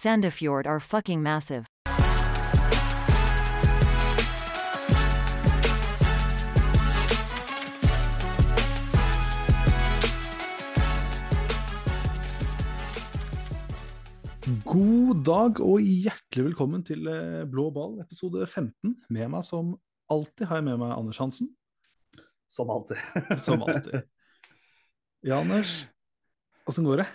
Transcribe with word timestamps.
Sandefjord 0.00 0.66
are 0.66 0.80
fucking 0.80 1.22
massive. 1.22 1.66
God 14.64 15.20
dag 15.26 15.60
og 15.60 15.84
hjertelig 15.84 16.46
velkommen 16.46 16.80
til 16.80 17.04
eh, 17.04 17.44
Blå 17.44 17.68
ball, 17.68 18.00
episode 18.00 18.46
15. 18.46 18.96
Med 19.12 19.28
meg 19.28 19.44
som 19.44 19.76
alltid 20.08 20.48
har 20.48 20.62
jeg 20.62 20.70
med 20.70 20.80
meg 20.80 20.96
Anders 20.96 21.20
Hansen. 21.20 21.52
Som 22.48 22.72
alltid. 22.72 22.96
Som 23.36 23.68
alltid. 23.68 24.00
Ja, 25.28 25.42
Anders. 25.42 25.82
Åssen 26.64 26.88
går 26.88 27.02
det? 27.02 27.12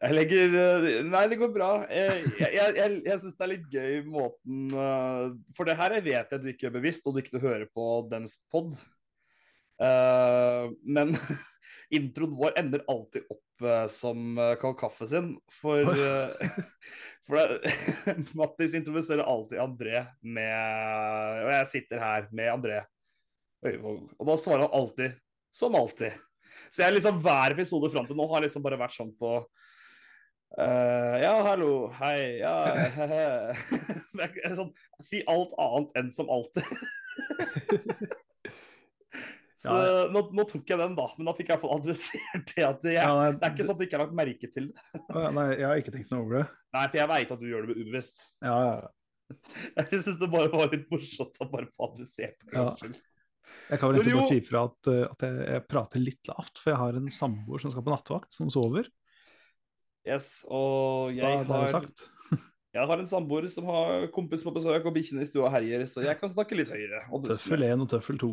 Jeg 0.00 0.16
legger 0.16 0.54
eh, 0.56 0.86
Nei, 1.04 1.26
det 1.28 1.36
går 1.40 1.50
bra. 1.52 1.70
Jeg, 1.92 2.24
jeg, 2.40 2.72
jeg, 2.76 2.94
jeg 3.04 3.20
syns 3.20 3.36
det 3.36 3.44
er 3.44 3.52
litt 3.52 3.66
gøy 3.74 3.98
måten 4.08 4.72
eh, 4.72 5.26
For 5.56 5.68
det 5.68 5.76
her 5.80 5.98
jeg 5.98 6.06
vet 6.08 6.32
jeg 6.32 6.40
du 6.40 6.48
ikke 6.52 6.66
gjør 6.66 6.78
bevisst, 6.78 7.04
og 7.04 7.16
du 7.16 7.20
ikke 7.22 7.42
hører 7.42 7.66
på 7.68 7.90
dems 8.08 8.38
pod. 8.52 8.72
Eh, 9.80 10.72
men 10.96 11.12
introen 12.00 12.36
vår 12.40 12.56
ender 12.62 12.86
alltid 12.88 13.28
opp 13.28 13.66
eh, 13.68 13.86
som 13.92 14.40
kald 14.62 14.78
kaffe 14.80 15.10
sin. 15.10 15.34
For, 15.60 15.84
eh, 15.92 16.48
for 17.28 17.36
det, 17.52 17.74
Mattis 18.40 18.80
introduserer 18.80 19.26
alltid 19.28 19.60
André 19.60 20.06
med 20.24 21.44
Og 21.44 21.54
jeg 21.58 21.70
sitter 21.74 22.00
her 22.00 22.28
med 22.32 22.54
André 22.54 22.82
Øyvåg, 23.60 24.06
og 24.16 24.24
da 24.24 24.40
svarer 24.40 24.64
han 24.64 24.76
alltid 24.78 25.18
som 25.52 25.74
alltid. 25.76 26.14
Så 26.72 26.86
jeg 26.86 26.94
liksom 26.94 27.18
hver 27.20 27.52
episode 27.52 27.90
fram 27.92 28.06
til 28.08 28.16
nå 28.16 28.24
har 28.30 28.46
liksom 28.46 28.62
bare 28.64 28.78
vært 28.80 28.96
sånn 28.96 29.10
på 29.20 29.42
eh, 30.58 31.16
Ja, 31.22 31.34
hallo, 31.46 31.90
hei, 32.00 32.38
ja 32.40 32.54
he-he. 32.96 33.26
Det 34.20 34.30
er 34.46 34.56
sånn, 34.58 34.72
Si 35.04 35.22
alt 35.30 35.52
annet 35.60 36.00
enn 36.00 36.10
som 36.14 36.30
alltid. 36.32 36.66
Så 39.60 39.74
Ja, 39.76 40.04
nå, 40.08 40.22
nå 40.32 40.44
tok 40.48 40.70
jeg 40.72 40.80
den, 40.80 40.94
da. 40.96 41.04
Men 41.18 41.26
da 41.28 41.34
fikk 41.36 41.50
jeg 41.50 41.58
iallfall 41.58 41.74
adressert 41.76 42.46
det. 42.54 42.62
at 42.64 42.86
jeg, 42.86 42.94
Ja, 42.96 43.10
nei, 43.12 43.26
Det 43.36 43.44
er 43.44 43.52
ikke 43.52 43.66
sånn 43.68 43.76
at 43.76 43.82
jeg 43.84 43.90
ikke 43.90 43.98
har 43.98 44.06
lagt 44.06 44.16
merke 44.16 44.48
til 44.54 44.70
det. 44.70 45.02
Nei, 45.36 45.44
jeg 45.52 45.66
har 45.68 45.82
ikke 45.82 45.92
tenkt 45.96 46.14
noe 46.14 46.22
over 46.24 46.38
det. 46.38 46.46
Nei, 46.76 46.84
for 46.86 47.00
jeg 47.02 47.10
veit 47.10 47.34
at 47.34 47.42
du 47.42 47.46
gjør 47.50 47.68
det 47.68 47.76
ubevisst. 47.76 48.22
Ja, 48.46 48.56
ja. 48.70 48.78
Jeg 49.76 50.00
syns 50.00 50.16
det 50.18 50.28
bare 50.32 50.48
var 50.50 50.72
litt 50.72 50.88
morsomt 50.90 51.36
å 51.44 51.46
bare 51.52 51.68
få 51.70 51.90
adressert 51.90 52.40
det. 52.40 52.56
Ja. 52.56 52.72
Jeg 53.70 53.78
kan 53.82 53.90
vel 53.90 54.00
ikke 54.00 54.08
egentlig 54.08 54.16
bare 54.16 54.30
si 54.30 54.40
ifra 54.40 54.62
at, 54.70 54.88
eh, 54.90 55.04
at 55.06 55.24
jeg, 55.26 55.36
jeg 55.52 55.66
prater 55.70 56.02
litt 56.02 56.30
lavt, 56.30 56.58
for 56.58 56.72
jeg 56.72 56.80
har 56.80 56.98
en 56.98 57.12
samboer 57.14 57.62
som 57.62 57.74
skal 57.74 57.84
på 57.86 57.92
nattevakt, 57.92 58.32
som 58.34 58.50
sover. 58.52 58.88
Yes, 60.08 60.46
og 60.48 61.12
jeg 61.12 61.44
har, 61.44 61.76
jeg 62.76 62.90
har 62.92 63.02
en 63.02 63.08
samboer 63.08 63.48
som 63.52 63.68
har 63.68 64.08
kompis 64.14 64.44
på 64.46 64.54
besøk, 64.54 64.86
og 64.88 64.94
bikkjene 64.96 65.26
i 65.26 65.28
stua 65.28 65.50
herjer, 65.52 65.84
så 65.90 66.04
jeg 66.06 66.16
kan 66.20 66.32
snakke 66.32 66.56
litt 66.56 66.72
høyere. 66.72 67.04
Tøffel 67.26 67.66
1 67.68 67.84
og 67.84 67.90
tøffel 67.92 68.20
2. 68.20 68.30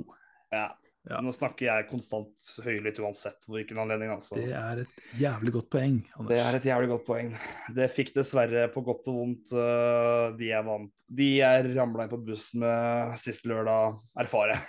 Ja. 0.56 0.70
Ja. 1.08 1.22
Nå 1.24 1.32
snakker 1.32 1.70
jeg 1.70 1.86
konstant 1.88 2.50
høylytt 2.66 2.98
uansett 3.00 3.46
hvilken 3.48 3.80
anledning. 3.80 4.12
Altså. 4.12 4.36
Det 4.36 4.52
er 4.52 4.82
et 4.84 4.98
jævlig 5.22 5.54
godt 5.56 5.70
poeng, 5.72 6.02
Anders. 6.18 6.32
Det 6.34 6.40
er 6.44 6.58
et 6.58 6.68
jævlig 6.68 6.90
godt 6.92 7.06
poeng. 7.08 7.30
Det 7.78 7.88
fikk 7.96 8.12
dessverre 8.18 8.66
på 8.74 8.84
godt 8.84 9.08
og 9.12 9.20
vondt 9.22 9.54
øh, 9.56 10.36
de 10.40 10.50
jeg 10.50 10.68
vant. 10.68 10.92
De 11.08 11.30
jeg 11.38 11.70
ramla 11.78 12.04
inn 12.04 12.12
på 12.12 12.20
bussen 12.28 12.60
med 12.66 13.16
sist 13.24 13.48
lørdag, 13.48 13.96
erfare. 14.20 14.60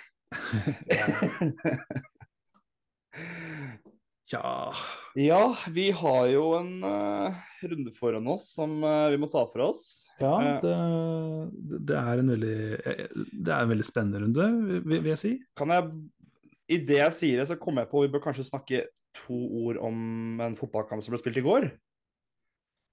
Ja, 4.29 4.45
ja, 5.17 5.55
vi 5.73 5.89
har 5.95 6.27
jo 6.29 6.43
en 6.59 6.83
uh, 6.85 7.39
runde 7.65 7.93
foran 7.97 8.27
oss 8.29 8.49
som 8.55 8.77
uh, 8.83 9.07
vi 9.09 9.17
må 9.21 9.29
ta 9.31 9.45
for 9.49 9.69
oss. 9.71 9.81
ja 10.21 10.33
Eh, 10.39 10.59
det, 10.61 11.79
det, 11.87 11.97
er 11.97 12.21
en 12.21 12.31
veldig, 12.33 12.59
det 13.33 13.53
er 13.53 13.63
en 13.63 13.71
veldig 13.71 13.87
spennende 13.87 14.21
runde, 14.23 14.47
vil, 14.69 15.01
vil 15.01 15.11
jeg 15.15 15.21
si. 15.21 15.31
Kan 15.57 15.73
jeg 15.73 15.89
I 16.69 16.79
det 16.85 16.99
jeg 16.99 17.15
sier 17.17 17.41
det, 17.41 17.47
så 17.49 17.57
kommer 17.57 17.85
jeg 17.85 17.91
på 17.93 18.03
vi 18.05 18.11
bør 18.13 18.25
kanskje 18.27 18.45
snakke 18.47 18.83
to 19.17 19.37
ord 19.65 19.79
om 19.81 20.41
en 20.45 20.57
fotballkamp 20.59 21.01
som 21.03 21.15
ble 21.15 21.21
spilt 21.21 21.39
i 21.41 21.45
går. 21.45 21.69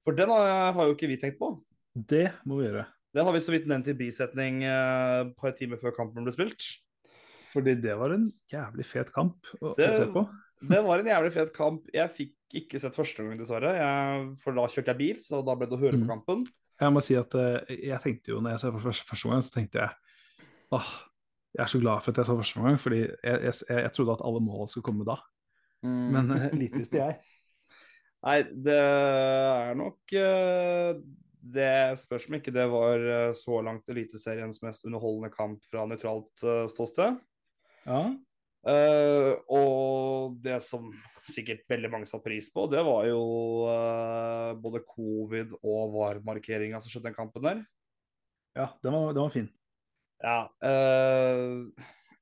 For 0.06 0.16
den 0.16 0.31
har, 0.32 0.72
har 0.72 0.87
jo 0.88 0.94
ikke 0.94 1.10
vi 1.10 1.19
tenkt 1.21 1.41
på. 1.41 1.50
Det 1.97 2.28
må 2.47 2.60
vi 2.60 2.69
gjøre. 2.71 2.87
Det 3.16 3.25
har 3.25 3.32
vi 3.34 3.41
så 3.43 3.53
vidt 3.55 3.66
nevnt 3.69 3.88
i 3.88 3.97
bisetning 3.97 4.62
et 4.65 5.26
et 5.26 5.37
par 5.41 5.55
timer 5.56 5.81
før 5.81 5.94
kampen 5.97 6.25
ble 6.25 6.32
spilt. 6.34 6.62
Fordi 7.53 7.75
det 7.81 7.94
var 7.97 8.12
en 8.12 8.26
jævlig 8.53 8.84
fet 8.87 9.12
kamp 9.15 9.49
å, 9.60 9.75
Det- 9.78 9.91
å 9.91 9.97
se 9.97 10.06
på. 10.12 10.26
Det 10.61 10.78
var 10.84 11.03
en 11.03 11.11
jævlig 11.11 11.33
fet 11.34 11.50
kamp. 11.56 11.89
Jeg 11.93 12.12
fikk 12.15 12.56
ikke 12.56 12.81
sett 12.81 12.97
første 12.97 13.25
gang, 13.25 13.37
dessverre. 13.39 13.75
Jeg, 13.77 14.28
for 14.41 14.56
da 14.56 14.65
kjørte 14.71 14.93
jeg 14.94 15.00
bil, 15.00 15.19
så 15.27 15.43
da 15.44 15.56
ble 15.59 15.69
det 15.69 15.77
å 15.77 15.83
høre 15.83 15.99
Mm. 15.99 16.06
på 16.06 16.12
kampen. 16.15 16.47
Jeg 16.81 16.93
må 16.93 17.00
si 17.00 17.17
at 17.17 17.34
eh, 17.34 17.77
jeg 17.89 18.00
tenkte 18.03 18.33
jo, 18.33 18.41
når 18.41 18.50
jeg 18.55 18.61
så 18.61 18.72
for 18.72 18.84
første, 18.89 19.06
første 19.09 19.28
gang, 19.31 19.43
så 19.43 19.53
tenkte 19.55 19.78
jeg 19.81 19.91
åh, 20.77 20.89
jeg 21.56 21.62
er 21.65 21.71
så 21.72 21.81
glad 21.81 22.03
for 22.03 22.12
at 22.12 22.19
jeg 22.21 22.28
så 22.28 22.37
første 22.37 22.62
gang, 22.62 22.78
fordi 22.81 22.99
jeg, 23.00 23.39
jeg, 23.47 23.55
jeg, 23.69 23.93
trodde 23.97 24.12
at 24.17 24.25
alle 24.28 24.43
målene 24.44 24.69
skulle 24.69 24.84
komme 24.84 25.06
da. 25.09 25.17
Men 25.87 26.31
eh, 26.34 26.50
lite 26.56 26.83
visste 26.83 27.00
jeg. 27.00 27.17
Nei, 28.27 28.43
det 28.67 28.77
er 28.81 29.77
nok 29.78 30.12
eh, 30.19 30.97
Det 31.56 31.99
spørs 32.00 32.27
om 32.28 32.34
ikke 32.41 32.50
det 32.50 32.65
var 32.73 33.33
så 33.38 33.61
langt 33.62 33.88
Eliteseriens 33.93 34.59
mest 34.65 34.84
underholdende 34.88 35.31
kamp 35.31 35.62
fra 35.71 35.84
nøytralt 35.87 36.44
ståsted. 36.73 37.21
Ja, 37.87 38.00
Eh, 38.66 39.32
og 39.53 40.38
det 40.43 40.59
som 40.66 40.88
sikkert 41.27 41.66
veldig 41.71 41.91
mange 41.93 42.09
satte 42.10 42.27
pris 42.27 42.49
på, 42.54 42.66
det 42.71 42.82
var 42.87 43.06
jo 43.09 43.21
uh, 43.66 44.54
både 44.62 44.82
covid 44.87 45.56
og 45.59 45.94
VAR-markeringa 45.94 46.81
som 46.81 46.93
skjedde 46.93 47.10
den 47.10 47.19
kampen 47.19 47.47
der. 47.47 47.62
ja 48.55 48.71
den, 48.82 48.94
var, 48.94 49.12
den 49.12 49.22
var 49.25 49.34
fin. 49.34 49.53
Ja, 50.22 50.41
Uh, 50.65 51.66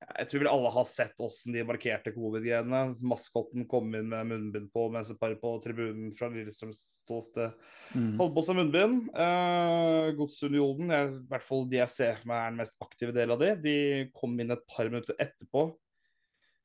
jeg 0.04 0.28
tror 0.28 0.42
vel 0.42 0.50
alle 0.50 0.70
har 0.74 0.84
sett 0.88 1.22
åssen 1.22 1.54
de 1.54 1.62
markerte 1.64 2.12
covid-greiene. 2.12 2.80
Maskotten 3.08 3.64
kom 3.70 3.88
inn 3.96 4.10
med 4.10 4.28
munnbind 4.28 4.68
på 4.74 4.88
mens 4.92 5.08
et 5.10 5.20
par 5.20 5.32
på 5.40 5.52
tribunen 5.64 6.10
fra 6.16 6.28
Lillestrøms 6.32 6.82
ståsted 7.00 7.54
Mm. 7.94 8.16
holdt 8.18 8.34
på 8.34 8.42
seg 8.42 8.58
munnbind. 8.58 9.08
Uh, 9.14 10.10
Godsunionen, 10.18 10.90
i 10.92 11.24
hvert 11.30 11.46
fall 11.46 11.64
de 11.70 11.78
jeg 11.78 11.92
ser 11.92 12.20
for 12.20 12.30
meg 12.32 12.40
er 12.42 12.52
den 12.52 12.60
mest 12.60 12.76
aktive 12.82 13.14
delen 13.14 13.36
av 13.36 13.42
de, 13.42 13.50
de 13.64 13.76
kom 14.16 14.34
inn 14.40 14.52
et 14.52 14.64
par 14.68 14.90
minutter 14.90 15.16
etterpå. 15.22 15.68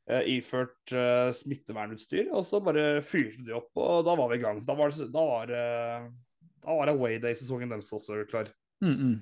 Eh, 0.09 0.25
iført 0.35 0.93
eh, 0.95 1.29
smittevernutstyr, 1.37 2.31
og 2.33 2.45
så 2.47 2.59
bare 2.65 2.99
fyrte 3.05 3.45
de 3.45 3.53
opp, 3.57 3.69
og 3.79 4.03
da 4.07 4.15
var 4.19 4.31
vi 4.33 4.39
i 4.39 4.43
gang. 4.43 4.63
Da 4.67 4.75
var 4.77 4.91
da 4.91 5.25
var, 5.31 5.45
det- 5.47 6.11
da 6.59 6.75
var 6.81 6.91
awayday-sesongen 6.93 7.69
deres 7.71 7.93
også 7.95 8.23
klar. 8.29 8.49
Mm, 8.83 8.95
mm. 8.95 9.17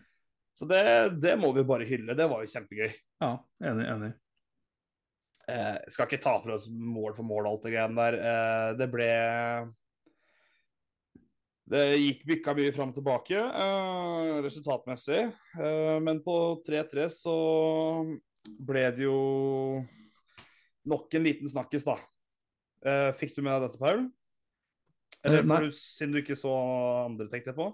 Så 0.58 0.66
det, 0.66 0.82
det 1.22 1.36
må 1.38 1.52
vi 1.54 1.62
bare 1.70 1.86
hylle. 1.86 2.16
Det 2.18 2.26
var 2.32 2.42
jo 2.42 2.50
kjempegøy. 2.50 2.90
Ja, 3.22 3.36
enig, 3.62 3.86
enig. 3.94 4.14
Eh, 5.48 5.78
skal 5.94 6.10
ikke 6.10 6.20
ta 6.24 6.34
for 6.42 6.56
oss 6.56 6.66
mål 6.68 7.14
for 7.16 7.24
mål, 7.24 7.46
alt 7.48 7.62
det 7.68 7.76
greiene 7.76 7.96
der. 7.96 8.18
Eh, 8.20 8.72
det 8.80 8.88
ble 8.92 9.10
Det 11.68 11.84
gikk 12.00 12.22
bykka 12.30 12.54
mye 12.56 12.72
fram 12.76 12.92
og 12.94 12.96
tilbake 12.96 13.38
eh, 13.38 14.38
resultatmessig. 14.46 15.22
Eh, 15.60 15.98
men 16.04 16.22
på 16.24 16.36
3-3 16.68 17.08
så 17.12 17.38
ble 18.64 18.86
det 18.96 19.04
jo 19.04 19.18
nok 20.88 21.18
en 21.18 21.28
liten 21.28 21.52
snakkis, 21.52 21.86
da. 21.88 21.98
Uh, 22.86 23.12
fikk 23.18 23.36
du 23.36 23.42
med 23.44 23.56
deg 23.58 23.68
dette, 23.68 23.82
Paul? 23.82 24.08
Eller 25.26 25.42
Eh, 25.42 25.48
nei. 25.50 25.58
for 25.58 25.68
du, 25.68 25.78
siden 25.78 26.14
du 26.14 26.22
ikke 26.22 26.38
så 26.38 26.54
andre, 27.08 27.28
tenkte 27.32 27.52
jeg 27.52 27.58
på? 27.58 27.72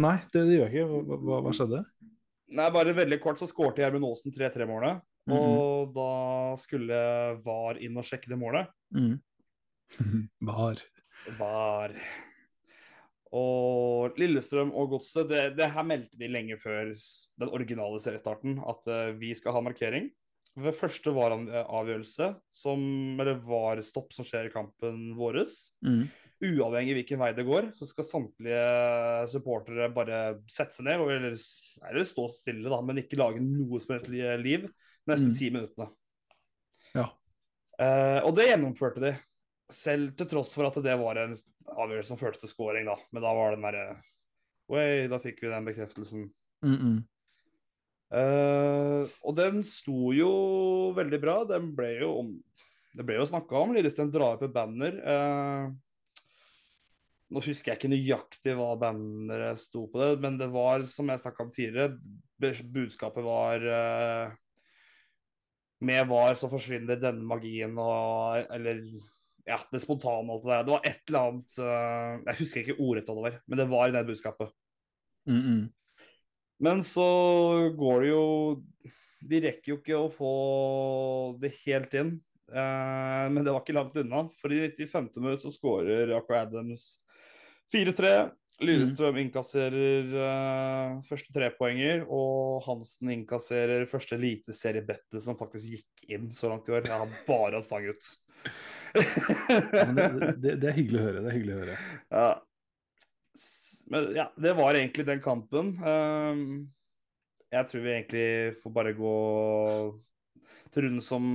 Nei, 0.00 0.16
det, 0.32 0.44
det 0.46 0.58
gjør 0.58 0.68
jeg 0.70 0.74
ikke. 0.74 1.00
Hva, 1.08 1.18
hva, 1.26 1.40
hva 1.46 1.54
skjedde? 1.56 1.82
Nei, 2.56 2.66
bare 2.70 2.94
veldig 2.94 3.18
kort 3.22 3.40
så 3.42 3.48
skårte 3.50 3.82
Gjermund 3.82 4.06
Aasen 4.06 4.34
3-3-målet. 4.34 5.00
Mhm. 5.26 5.34
Og 5.34 5.96
da 5.96 6.10
skulle 6.62 6.98
VAR 7.42 7.80
inn 7.82 7.96
og 7.98 8.06
sjekke 8.06 8.30
det 8.30 8.38
målet. 8.38 8.70
Mm. 8.94 9.16
Var. 10.50 10.82
VAR. 11.40 11.96
Og 13.36 14.14
Lillestrøm 14.20 14.70
og 14.70 14.92
Godset, 14.94 15.26
det, 15.32 15.40
det 15.58 15.72
her 15.74 15.86
meldte 15.86 16.20
de 16.20 16.28
lenge 16.30 16.56
før 16.60 16.92
den 16.94 17.50
originale 17.50 17.98
seriestarten, 18.00 18.60
at 18.62 18.86
uh, 18.86 19.10
vi 19.18 19.32
skal 19.34 19.56
ha 19.56 19.64
markering. 19.66 20.06
Ved 20.56 20.72
første 20.78 21.12
VAR-avgjørelse, 21.12 22.30
som, 22.56 22.80
eller 23.20 23.42
VAR-stopp 23.44 24.14
som 24.16 24.24
skjer 24.24 24.48
i 24.48 24.52
kampen 24.54 25.10
våres, 25.18 25.72
Mm. 25.84 26.06
uavhengig 26.40 26.94
hvilken 26.96 27.18
vei 27.20 27.32
det 27.36 27.44
går, 27.44 27.68
så 27.76 27.86
skal 27.88 28.04
samtlige 28.08 29.28
supportere 29.28 29.90
bare 29.92 30.40
sette 30.48 30.78
seg 30.78 30.84
ned, 30.88 31.00
og 31.00 31.10
eller, 31.12 31.36
eller 31.90 32.04
stå 32.08 32.24
stille, 32.32 32.68
da, 32.72 32.80
men 32.80 33.02
ikke 33.02 33.18
lage 33.20 33.40
noe 33.44 33.78
som 33.80 33.94
helst 33.96 34.08
li- 34.08 34.36
liv 34.42 34.64
de 34.66 34.72
neste 35.12 35.28
Mm. 35.28 35.34
ti 35.36 35.50
minuttene. 35.50 35.90
Ja. 36.94 37.06
Eh, 37.78 38.20
og 38.24 38.34
det 38.36 38.48
gjennomførte 38.48 39.00
de. 39.00 39.14
Selv 39.70 40.16
til 40.16 40.26
tross 40.30 40.54
for 40.54 40.66
at 40.68 40.76
det 40.82 40.94
var 40.98 41.18
en 41.18 41.34
avgjørelse 41.66 42.06
som 42.14 42.16
førte 42.20 42.38
til 42.40 42.48
scoring, 42.48 42.86
da. 42.86 42.94
Men 43.12 43.22
da 43.22 43.34
var 43.34 43.50
den 43.56 43.62
derre 43.66 44.00
Oi, 44.68 45.06
da 45.06 45.18
fikk 45.22 45.42
vi 45.42 45.48
den 45.52 45.64
bekreftelsen. 45.68 46.30
Mm, 46.64 47.04
Eh, 48.14 49.02
og 49.26 49.34
den 49.34 49.64
sto 49.66 50.12
jo 50.14 50.30
veldig 50.96 51.20
bra. 51.22 51.40
Den 51.48 51.72
ble 51.76 51.90
jo 52.02 52.12
om 52.22 52.36
Det 52.96 53.04
ble 53.04 53.18
jo 53.18 53.26
snakka 53.28 53.58
om. 53.60 53.74
Lillestrøm 53.76 54.12
drar 54.12 54.38
opp 54.38 54.46
et 54.46 54.54
banner. 54.54 54.94
Uh, 55.04 55.74
Nå 57.26 57.42
husker 57.42 57.72
jeg 57.72 57.80
ikke 57.80 57.90
nøyaktig 57.90 58.54
hva 58.56 58.70
banneret 58.78 59.58
sto 59.60 59.82
på 59.90 59.98
det, 59.98 60.12
men 60.22 60.38
det 60.38 60.46
var, 60.54 60.84
som 60.88 61.10
jeg 61.10 61.18
snakka 61.20 61.42
om 61.42 61.50
tidligere, 61.52 61.98
budskapet 62.38 63.26
var 63.26 63.66
uh, 63.66 64.34
Med 65.84 66.08
var 66.08 66.38
så 66.38 66.48
forsvinner 66.52 67.00
denne 67.00 67.26
magien 67.26 67.76
og 67.76 68.46
Eller 68.54 68.80
ja, 69.46 69.58
det 69.72 69.82
spontane 69.82 70.30
og 70.30 70.38
alt 70.38 70.46
det 70.46 70.52
der. 70.54 70.64
Det 70.64 70.74
var 70.76 70.88
et 70.88 71.10
eller 71.10 71.26
annet 71.26 71.58
uh, 71.60 72.30
Jeg 72.30 72.40
husker 72.40 72.62
ikke 72.62 72.80
ordrett 72.80 73.10
hva 73.12 73.34
men 73.44 73.60
det 73.60 73.68
var 73.74 73.88
i 73.88 73.96
det 73.98 74.06
budskapet. 74.06 74.56
Mm 75.28 75.42
-mm. 75.42 75.62
Men 76.62 76.80
så 76.86 77.06
går 77.76 78.00
det 78.00 78.08
jo 78.08 78.22
De 79.26 79.40
rekker 79.44 79.72
jo 79.72 79.76
ikke 79.80 79.98
å 79.98 80.12
få 80.12 80.32
det 81.42 81.52
helt 81.64 81.94
inn. 81.98 82.16
Eh, 82.52 83.26
men 83.32 83.42
det 83.42 83.52
var 83.52 83.64
ikke 83.64 83.76
langt 83.76 83.96
unna, 83.98 84.26
for 84.40 84.54
i 84.54 84.68
95. 84.70 85.10
minutt 85.18 85.42
så 85.42 85.50
skårer 85.52 86.14
Aqua 86.16 86.44
Adams 86.46 86.94
4-3. 87.74 88.16
Lillestrøm 88.64 89.12
mm. 89.12 89.18
innkasserer 89.20 90.14
uh, 90.16 91.00
første 91.04 91.32
trepoenger, 91.34 92.06
og 92.08 92.62
Hansen 92.64 93.10
innkasserer 93.12 93.84
første 93.90 94.16
eliteseriebettet 94.16 95.20
som 95.20 95.36
faktisk 95.36 95.74
gikk 95.74 96.06
inn 96.16 96.30
så 96.32 96.48
langt 96.48 96.70
i 96.70 96.72
år. 96.72 96.86
Jeg 96.88 97.02
har 97.02 97.18
bare 97.28 97.60
stang 97.66 97.84
ut. 97.90 98.08
ja, 98.96 99.84
det, 99.92 100.08
det, 100.40 100.54
det, 100.62 100.70
er 100.70 100.76
hyggelig 100.78 101.02
å 101.02 101.04
høre. 101.04 101.20
Det 101.20 101.28
er 101.28 101.36
hyggelig 101.36 101.56
å 101.56 101.60
høre. 101.60 101.76
Ja. 102.08 102.30
Men 103.92 104.10
ja, 104.16 104.26
det 104.36 104.56
var 104.58 104.74
egentlig 104.74 105.06
den 105.06 105.22
kampen. 105.22 105.74
Um, 105.78 106.42
jeg 107.54 107.68
tror 107.70 107.84
vi 107.84 107.92
egentlig 107.94 108.28
får 108.58 108.74
bare 108.74 108.94
gå 108.96 109.14
til 110.74 110.86
runden 110.88 111.04
som 111.04 111.28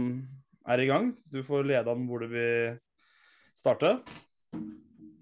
er 0.68 0.84
i 0.84 0.90
gang. 0.90 1.14
Du 1.32 1.40
får 1.48 1.70
lede 1.70 1.92
an 1.92 2.04
hvor 2.10 2.24
du 2.24 2.32
vil 2.34 2.76
starte. 3.58 3.96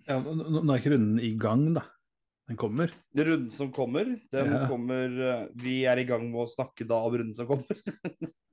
Ja, 0.09 0.17
nå 0.17 0.63
er 0.65 0.81
ikke 0.81 0.95
runden 0.95 1.21
i 1.21 1.35
gang, 1.37 1.69
da. 1.77 1.85
Den 2.49 2.57
kommer. 2.57 2.89
Runden 3.13 3.51
som 3.53 3.69
kommer, 3.69 4.07
den 4.33 4.53
ja. 4.55 4.63
kommer 4.65 5.19
eh, 5.21 5.41
Vi 5.61 5.83
er 5.85 5.99
i 6.01 6.05
gang 6.09 6.23
med 6.31 6.47
å 6.47 6.49
snakke 6.49 6.87
da 6.89 6.97
om 7.05 7.13
runden 7.13 7.35
som 7.37 7.45
kommer. 7.45 7.77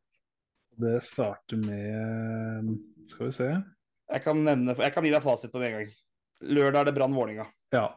det 0.85 0.99
starter 1.07 1.63
med 1.63 2.75
Skal 3.09 3.31
vi 3.31 3.37
se. 3.39 3.49
Jeg 4.13 4.23
kan, 4.23 4.43
nevne, 4.45 4.77
jeg 4.77 4.93
kan 4.93 5.07
gi 5.07 5.15
deg 5.15 5.25
fasit 5.25 5.55
på 5.55 5.65
en 5.65 5.79
gang. 5.79 5.95
Lørdag 6.45 6.83
er 6.83 6.91
det 6.91 6.95
Brann 6.99 7.17
Vålinga. 7.17 7.49
Ja. 7.73 7.89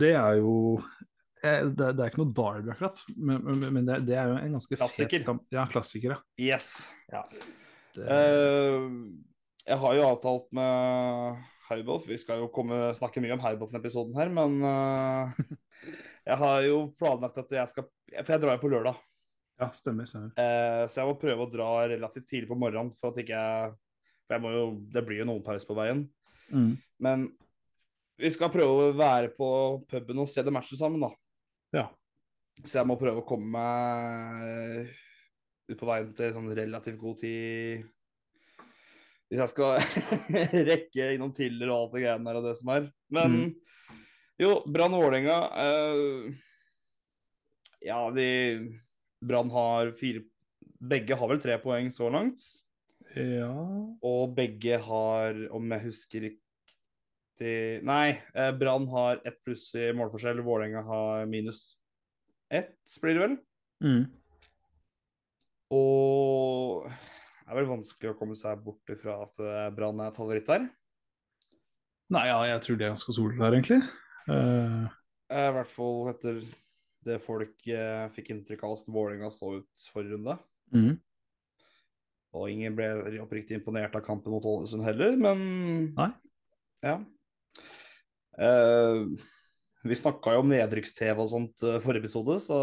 Det 0.00 0.12
er 0.14 0.38
jo 0.40 0.54
eh, 1.42 1.66
det, 1.66 1.92
det, 1.96 2.04
er 2.04 2.10
ikke 2.10 2.22
noe 2.22 2.34
derby, 2.36 2.72
akkurat, 2.74 3.02
men, 3.16 3.64
men 3.66 3.88
det, 3.88 4.00
det, 4.08 4.18
er 4.18 4.30
jo 4.30 4.38
en 4.38 4.56
ganske 4.58 4.78
klassiker. 4.78 5.18
fet 5.18 5.26
kamp. 5.26 5.46
Ja, 5.54 5.66
klassiker, 5.70 6.14
ja. 6.14 6.20
Yes. 6.50 6.70
Ja. 7.12 7.24
Det... 7.96 8.06
Uh, 8.06 8.86
jeg 9.66 9.78
har 9.82 9.96
jo 9.96 10.06
avtalt 10.06 10.46
med 10.56 11.40
Heibolf. 11.68 12.06
Vi 12.08 12.18
skal 12.18 12.42
jo 12.42 12.50
komme, 12.54 12.90
snakke 12.98 13.22
mye 13.22 13.34
om 13.36 13.42
Heibolf-episoden 13.44 14.16
her, 14.18 14.30
men 14.34 14.58
uh, 14.64 15.34
jeg 16.28 16.38
har 16.42 16.64
jo 16.66 16.80
planlagt 16.98 17.38
at 17.42 17.54
jeg 17.54 17.72
skal 17.72 17.86
For 18.10 18.34
jeg 18.34 18.42
drar 18.42 18.58
jo 18.58 18.64
på 18.64 18.72
lørdag. 18.72 18.98
Ja, 19.60 19.68
stemmer. 19.76 20.08
stemmer. 20.08 20.32
Uh, 20.38 20.86
så 20.88 21.02
jeg 21.02 21.10
må 21.10 21.18
prøve 21.20 21.46
å 21.46 21.52
dra 21.52 21.70
relativt 21.90 22.30
tidlig 22.30 22.50
på 22.50 22.58
morgenen, 22.58 22.94
for 22.98 23.12
at 23.12 23.20
ikke 23.22 23.36
jeg 23.36 23.76
For 24.24 24.38
jeg 24.38 24.44
må 24.46 24.54
jo, 24.54 24.64
det 24.94 25.04
blir 25.06 25.22
jo 25.22 25.28
noen 25.28 25.44
pause 25.46 25.68
på 25.68 25.76
veien. 25.78 26.06
Mm. 26.50 26.72
Men 27.02 27.30
vi 28.20 28.30
skal 28.34 28.52
prøve 28.52 28.90
å 28.90 28.96
være 28.96 29.30
på 29.36 29.50
puben 29.90 30.20
og 30.22 30.28
se 30.30 30.44
det 30.44 30.52
matchet 30.54 30.80
sammen, 30.80 31.02
da. 31.02 31.10
Ja. 31.76 31.86
Så 32.64 32.80
jeg 32.80 32.88
må 32.90 32.98
prøve 33.00 33.22
å 33.22 33.26
komme 33.28 33.48
meg 33.54 34.90
ut 35.70 35.78
på 35.80 35.88
veien 35.88 36.12
til 36.16 36.34
sånn 36.34 36.52
relativt 36.56 37.00
god 37.00 37.20
tid 37.22 37.88
hvis 39.30 39.38
jeg 39.44 39.50
skal 39.52 39.76
rekke 40.70 41.12
innom 41.14 41.30
Tiller 41.34 41.70
og 41.70 41.76
alt 41.76 41.92
det 41.94 42.00
greiene 42.02 42.26
der 42.26 42.38
og 42.40 42.46
det 42.48 42.56
som 42.58 42.72
er. 42.74 42.88
Men 43.14 43.36
mm. 43.36 43.50
jo, 44.42 44.56
Brann 44.66 44.96
Vålerenga 44.98 45.36
uh, 45.54 46.40
Ja, 47.86 48.00
de 48.10 48.26
Brann 49.22 49.52
har 49.54 49.94
fire 50.00 50.26
Begge 50.80 51.14
har 51.14 51.28
vel 51.28 51.40
tre 51.42 51.58
poeng 51.60 51.90
så 51.92 52.08
langt. 52.10 52.42
Ja 53.14 53.52
Og 54.06 54.34
begge 54.34 54.78
har, 54.80 55.40
om 55.54 55.74
jeg 55.76 55.86
husker 55.86 56.26
riktig 57.40 57.84
Nei, 57.86 58.20
uh, 58.36 58.52
Brann 58.58 58.88
har 58.88 59.20
ett 59.24 59.42
pluss 59.44 59.74
i 59.74 59.92
målforskjell. 59.92 60.40
Vålerenga 60.40 60.82
har 60.82 61.26
minus 61.26 61.76
ett, 62.50 62.76
blir 63.00 63.14
det 63.14 63.20
vel. 63.20 63.36
Mm. 63.84 64.04
Og 65.70 66.88
det 66.90 67.50
er 67.50 67.58
vel 67.60 67.70
vanskelig 67.70 68.10
å 68.10 68.18
komme 68.18 68.34
seg 68.34 68.58
bort 68.62 68.90
fra 69.00 69.20
at 69.24 69.42
eh, 69.42 69.68
Brann 69.74 70.00
er 70.02 70.14
favoritt 70.14 70.48
der? 70.50 70.64
Nei, 72.10 72.24
ja, 72.26 72.40
jeg 72.46 72.62
tror 72.64 72.78
det 72.78 72.86
er 72.86 72.92
ganske 72.92 73.14
solklart, 73.14 73.54
egentlig. 73.54 73.78
Uh... 74.26 74.90
I 75.30 75.44
hvert 75.54 75.70
fall 75.70 76.10
etter 76.10 76.40
det 77.06 77.20
folk 77.22 77.68
eh, 77.70 78.08
fikk 78.16 78.32
inntrykk 78.34 78.64
av 78.66 78.72
hvordan 78.74 78.96
Vålerenga 78.96 79.30
så 79.34 79.52
ut 79.60 79.86
forrige 79.92 80.18
runde. 80.18 80.36
Mm. 80.74 80.98
Og 82.34 82.50
ingen 82.50 82.74
ble 82.78 82.90
oppriktig 83.22 83.58
imponert 83.58 83.94
av 83.98 84.02
kampen 84.06 84.34
mot 84.34 84.46
Ålesund 84.46 84.86
heller, 84.86 85.14
men 85.18 85.46
Nei. 85.94 86.10
Ja. 86.82 86.98
Uh, 88.38 89.10
vi 89.82 89.96
snakka 89.96 90.34
jo 90.34 90.42
om 90.42 90.50
nedrykks-TV 90.52 91.22
og 91.22 91.30
sånt 91.32 91.62
uh, 91.64 91.78
forrige 91.80 92.04
episode, 92.04 92.36
så 92.44 92.56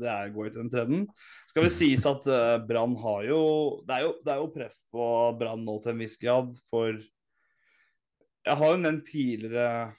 det 0.00 0.08
er, 0.12 0.32
går 0.34 0.48
jo 0.48 0.52
til 0.54 0.62
den 0.62 0.72
trenden. 0.72 1.06
Skal 1.48 1.64
vi 1.64 1.72
sies 1.72 2.04
at 2.08 2.28
uh, 2.28 2.58
Brann 2.68 2.96
har 3.00 3.22
jo 3.28 3.40
det, 3.88 3.96
er 3.96 4.04
jo 4.04 4.10
det 4.24 4.34
er 4.34 4.42
jo 4.42 4.50
press 4.52 4.82
på 4.92 5.06
Brann 5.40 5.64
nå 5.64 5.78
til 5.84 5.94
en 5.94 6.02
viss 6.04 6.18
grad, 6.20 6.52
for 6.68 6.98
Jeg 8.48 8.56
har 8.60 8.74
jo 8.74 8.82
nevnt 8.82 9.08
tidligere 9.08 9.94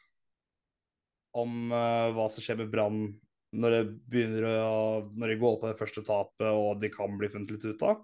om 1.37 1.73
uh, 1.73 2.13
hva 2.13 2.29
som 2.29 2.45
skjer 2.45 2.61
med 2.61 2.71
Brann 2.73 3.01
når 3.49 3.73
det 3.73 3.83
begynner 4.11 4.45
å 4.61 4.73
Når 5.09 5.31
de 5.31 5.37
går 5.41 5.55
på 5.57 5.69
det 5.71 5.79
første 5.79 6.03
tapet 6.05 6.49
og 6.49 6.81
de 6.83 6.91
kan 6.93 7.17
bli 7.17 7.31
funnet 7.33 7.55
litt 7.55 7.65
ut 7.65 7.85
av. 7.85 8.03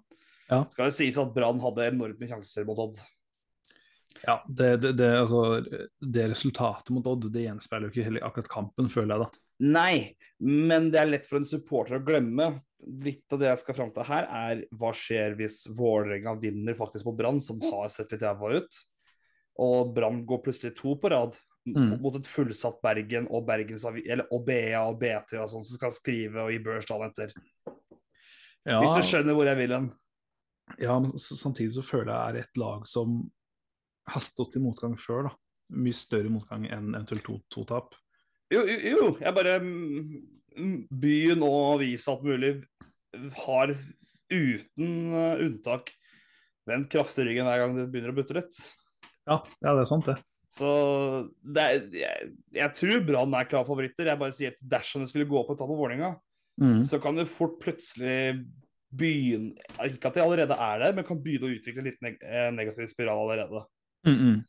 Ja. 0.50 0.64
Skal 0.70 0.90
det 0.90 0.96
sies 0.98 1.18
at 1.22 1.34
Brann 1.34 1.62
hadde 1.62 1.86
enormt 1.86 2.18
med 2.18 2.30
sjanser 2.30 2.66
mot 2.66 2.82
Odd. 2.82 2.98
Ja, 4.24 4.36
det, 4.48 4.76
det, 4.82 4.92
det, 4.98 5.08
altså, 5.20 5.60
det, 6.00 6.28
resultatet 6.30 6.92
mot 6.94 7.06
Odd 7.10 7.28
det 7.34 7.46
gjenspeiler 7.46 7.88
jo 7.88 7.94
ikke 7.94 8.06
heller 8.08 8.26
akkurat 8.26 8.50
kampen, 8.52 8.88
føler 8.92 9.14
jeg 9.14 9.24
da. 9.24 9.42
Nei, 9.76 9.96
men 10.44 10.90
det 10.92 11.00
er 11.00 11.10
lett 11.10 11.28
for 11.28 11.40
en 11.40 11.48
supporter 11.48 11.98
å 11.98 12.04
glemme. 12.06 12.50
Litt 13.04 13.32
av 13.32 13.40
det 13.40 13.50
jeg 13.50 13.62
skal 13.62 13.78
fram 13.78 13.92
til 13.94 14.08
her, 14.08 14.28
er 14.28 14.62
hva 14.76 14.92
skjer 14.96 15.36
hvis 15.38 15.62
Vålerenga 15.76 16.36
vinner 16.42 16.76
faktisk 16.78 17.08
mot 17.08 17.18
Brann, 17.18 17.42
som 17.44 17.60
har 17.64 17.90
sett 17.92 18.14
litt 18.14 18.24
ræva 18.26 18.60
ut, 18.60 18.80
og 19.64 19.92
Brann 19.96 20.24
går 20.28 20.42
plutselig 20.44 20.76
to 20.78 20.96
på 21.00 21.10
rad 21.12 21.36
mm. 21.66 21.96
mot 22.02 22.16
et 22.18 22.28
fullsatt 22.28 22.82
Bergen 22.84 23.28
og 23.32 23.46
Bergens, 23.48 23.86
eller 23.86 24.28
og 24.34 24.44
BA 24.46 24.82
og 24.82 24.98
BT 25.00 25.38
og 25.40 25.48
sånn 25.50 25.64
som 25.64 25.78
skal 25.78 25.94
skrive 25.94 26.44
og 26.44 26.52
gi 26.52 26.60
børs 26.64 26.90
etter. 27.08 27.32
Ja. 28.66 28.80
Hvis 28.82 28.98
du 28.98 29.08
skjønner 29.12 29.36
hvor 29.38 29.48
jeg 29.48 29.60
vil 29.60 29.74
hen. 29.76 29.88
Ja, 30.82 30.98
men 30.98 31.14
samtidig 31.18 31.76
så 31.76 31.84
føler 31.86 32.10
jeg 32.10 32.34
er 32.34 32.38
et 32.42 32.58
lag 32.58 32.86
som 32.90 33.20
har 34.12 34.24
stått 34.24 34.56
i 34.58 34.62
motgang 34.62 34.96
før. 35.00 35.28
da. 35.28 35.34
Mye 35.76 35.96
større 35.96 36.30
motgang 36.30 36.66
enn 36.70 36.94
eventuelt 36.94 37.26
to, 37.26 37.38
to 37.52 37.64
tap. 37.68 37.94
Jo, 38.52 38.62
jo, 38.62 38.76
jo, 38.92 39.06
jeg 39.18 39.34
bare 39.34 39.56
mm, 39.58 40.74
Byen 41.02 41.42
og 41.42 41.56
avisa 41.74 42.12
alt 42.12 42.22
mulig 42.26 42.52
har 43.42 43.72
uten 44.30 44.92
uh, 45.10 45.42
unntak 45.42 45.90
vendt 46.66 46.90
kraftig 46.92 47.26
ryggen 47.26 47.46
hver 47.46 47.62
gang 47.62 47.74
det 47.76 47.88
begynner 47.90 48.14
å 48.14 48.16
butte 48.16 48.36
litt. 48.38 48.60
Ja, 49.26 49.40
ja, 49.62 49.74
det 49.74 49.82
er 49.82 49.90
sant, 49.90 50.06
det. 50.06 50.16
Så 50.56 50.68
det 51.42 51.62
er, 51.62 51.80
jeg, 51.92 52.28
jeg, 52.56 52.72
tror 52.78 53.02
Brann 53.06 53.34
er 53.36 53.48
klare 53.50 53.68
favoritter. 53.68 54.08
Jeg 54.08 54.20
bare 54.20 54.34
sier 54.34 54.54
at 54.54 54.62
dersom 54.76 55.02
det 55.02 55.10
skulle 55.10 55.28
gå 55.28 55.42
på 55.44 55.54
et 55.54 55.60
tap 55.60 55.68
på 55.70 55.76
Vålerenga, 55.78 56.14
mm. 56.62 56.84
så 56.88 57.00
kan 57.02 57.18
det 57.18 57.28
fort 57.30 57.58
plutselig 57.62 58.46
begynne 58.96 59.58
Ikke 59.90 60.08
at 60.08 60.16
de 60.16 60.22
allerede 60.22 60.56
er 60.62 60.84
der, 60.84 60.94
men 60.96 61.04
kan 61.04 61.18
begynne 61.20 61.50
å 61.50 61.56
utvikle 61.56 61.84
litt 61.84 61.98
neg 62.04 62.20
eh, 62.24 62.48
negativ 62.54 62.86
spiral 62.88 63.24
allerede. 63.24 63.66
Mm 64.04 64.18
-mm. 64.18 64.44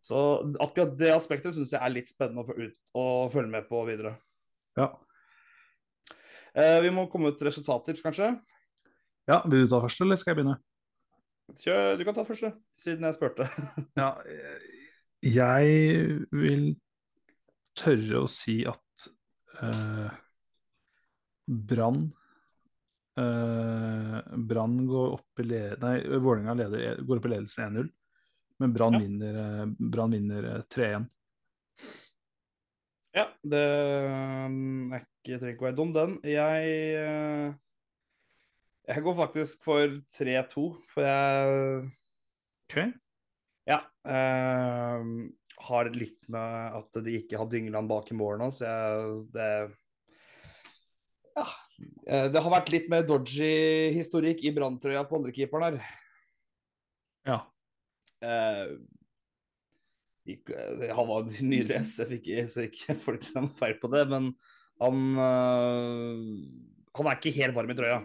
Så 0.00 0.18
akkurat 0.60 0.98
det 0.98 1.10
aspektet 1.10 1.54
syns 1.54 1.72
jeg 1.72 1.82
er 1.82 1.92
litt 1.92 2.08
spennende 2.10 2.44
å, 2.44 2.54
ut, 2.54 2.74
å, 2.94 3.04
følge 3.32 3.50
med 3.50 3.68
på 3.68 3.82
videre. 3.88 4.14
Ja. 4.78 4.92
Eh, 6.54 6.80
vi 6.82 6.90
må 6.94 7.08
komme 7.10 7.28
ut 7.28 7.42
resultattips, 7.42 8.02
kanskje? 8.02 8.32
Ja, 9.28 9.42
Vil 9.44 9.66
du 9.66 9.68
ta 9.68 9.80
først, 9.82 10.00
eller 10.00 10.16
skal 10.16 10.32
jeg 10.32 10.40
begynne? 10.40 10.58
Kjør, 11.58 11.96
du 11.98 12.04
kan 12.04 12.14
ta 12.14 12.24
først, 12.24 12.54
siden 12.80 13.04
jeg 13.04 13.16
spurte. 13.16 13.48
ja, 14.02 14.12
jeg 15.24 16.24
vil 16.30 16.64
tørre 17.78 18.22
å 18.22 18.30
si 18.30 18.60
at 18.68 19.08
eh, 19.62 20.08
Brann 21.48 22.02
eh, 23.18 24.18
Brann 24.48 24.80
går 24.88 25.14
opp 25.18 25.42
i 25.42 25.46
led... 25.46 25.78
Nei, 25.82 25.94
Vålerenga 26.18 26.54
går 27.02 27.20
opp 27.20 27.28
i 27.28 27.32
ledelsen 27.32 27.78
1-0. 27.78 27.88
Men 28.58 28.72
Brann 28.74 28.92
ja. 28.92 28.98
vinner, 28.98 29.38
eh, 29.62 29.66
Brann 29.78 30.10
vinner 30.10 30.64
3-1. 30.74 30.94
Eh, 30.94 31.06
ja, 33.18 33.24
det 33.42 33.64
um, 34.46 34.92
er 34.92 35.02
ikke, 35.02 35.38
trenger 35.38 35.54
ikke 35.54 35.64
å 35.64 35.68
være 35.68 35.78
dum, 35.78 35.92
den. 35.94 36.14
Jeg 36.28 36.72
eh, 37.00 37.54
Jeg 38.90 39.04
går 39.04 39.16
faktisk 39.18 39.64
for 39.66 39.98
3-2, 40.18 40.64
for 40.92 41.06
jeg 41.06 41.90
okay. 42.68 42.92
Ja. 43.68 43.82
Uh, 44.06 45.28
har 45.68 45.90
litt 45.92 46.22
med 46.30 46.78
at 46.78 46.98
de 47.04 47.18
ikke 47.18 47.38
har 47.40 47.48
Dyngeland 47.50 47.90
bak 47.90 48.10
i 48.12 48.16
mål 48.16 48.38
nå, 48.40 48.50
så 48.54 48.68
jeg, 48.68 49.20
det 49.34 49.50
Ja. 51.38 51.46
Det 52.08 52.40
har 52.42 52.50
vært 52.50 52.70
litt 52.72 52.88
mer 52.90 53.04
dodgy 53.06 53.92
historikk 53.94 54.40
i 54.42 54.50
branntrøya 54.50 55.04
på 55.06 55.20
andrekeeperen 55.20 55.66
her. 55.68 55.76
Ja. 57.28 57.36
Eh, 58.24 58.72
han 60.94 61.08
var 61.08 61.28
nydelig, 61.52 61.82
så 61.88 62.04
jeg 62.04 62.10
fikk 62.16 62.30
så 62.52 62.64
ikke 62.68 62.96
folk 63.06 63.22
som 63.26 63.50
feil 63.58 63.78
på 63.82 63.90
det, 63.94 64.04
men 64.10 64.32
han 64.78 64.98
øh, 65.18 66.18
Han 66.98 67.06
er 67.10 67.16
ikke 67.18 67.34
helt 67.38 67.56
varm 67.56 67.70
i 67.72 67.78
trøya. 67.78 68.02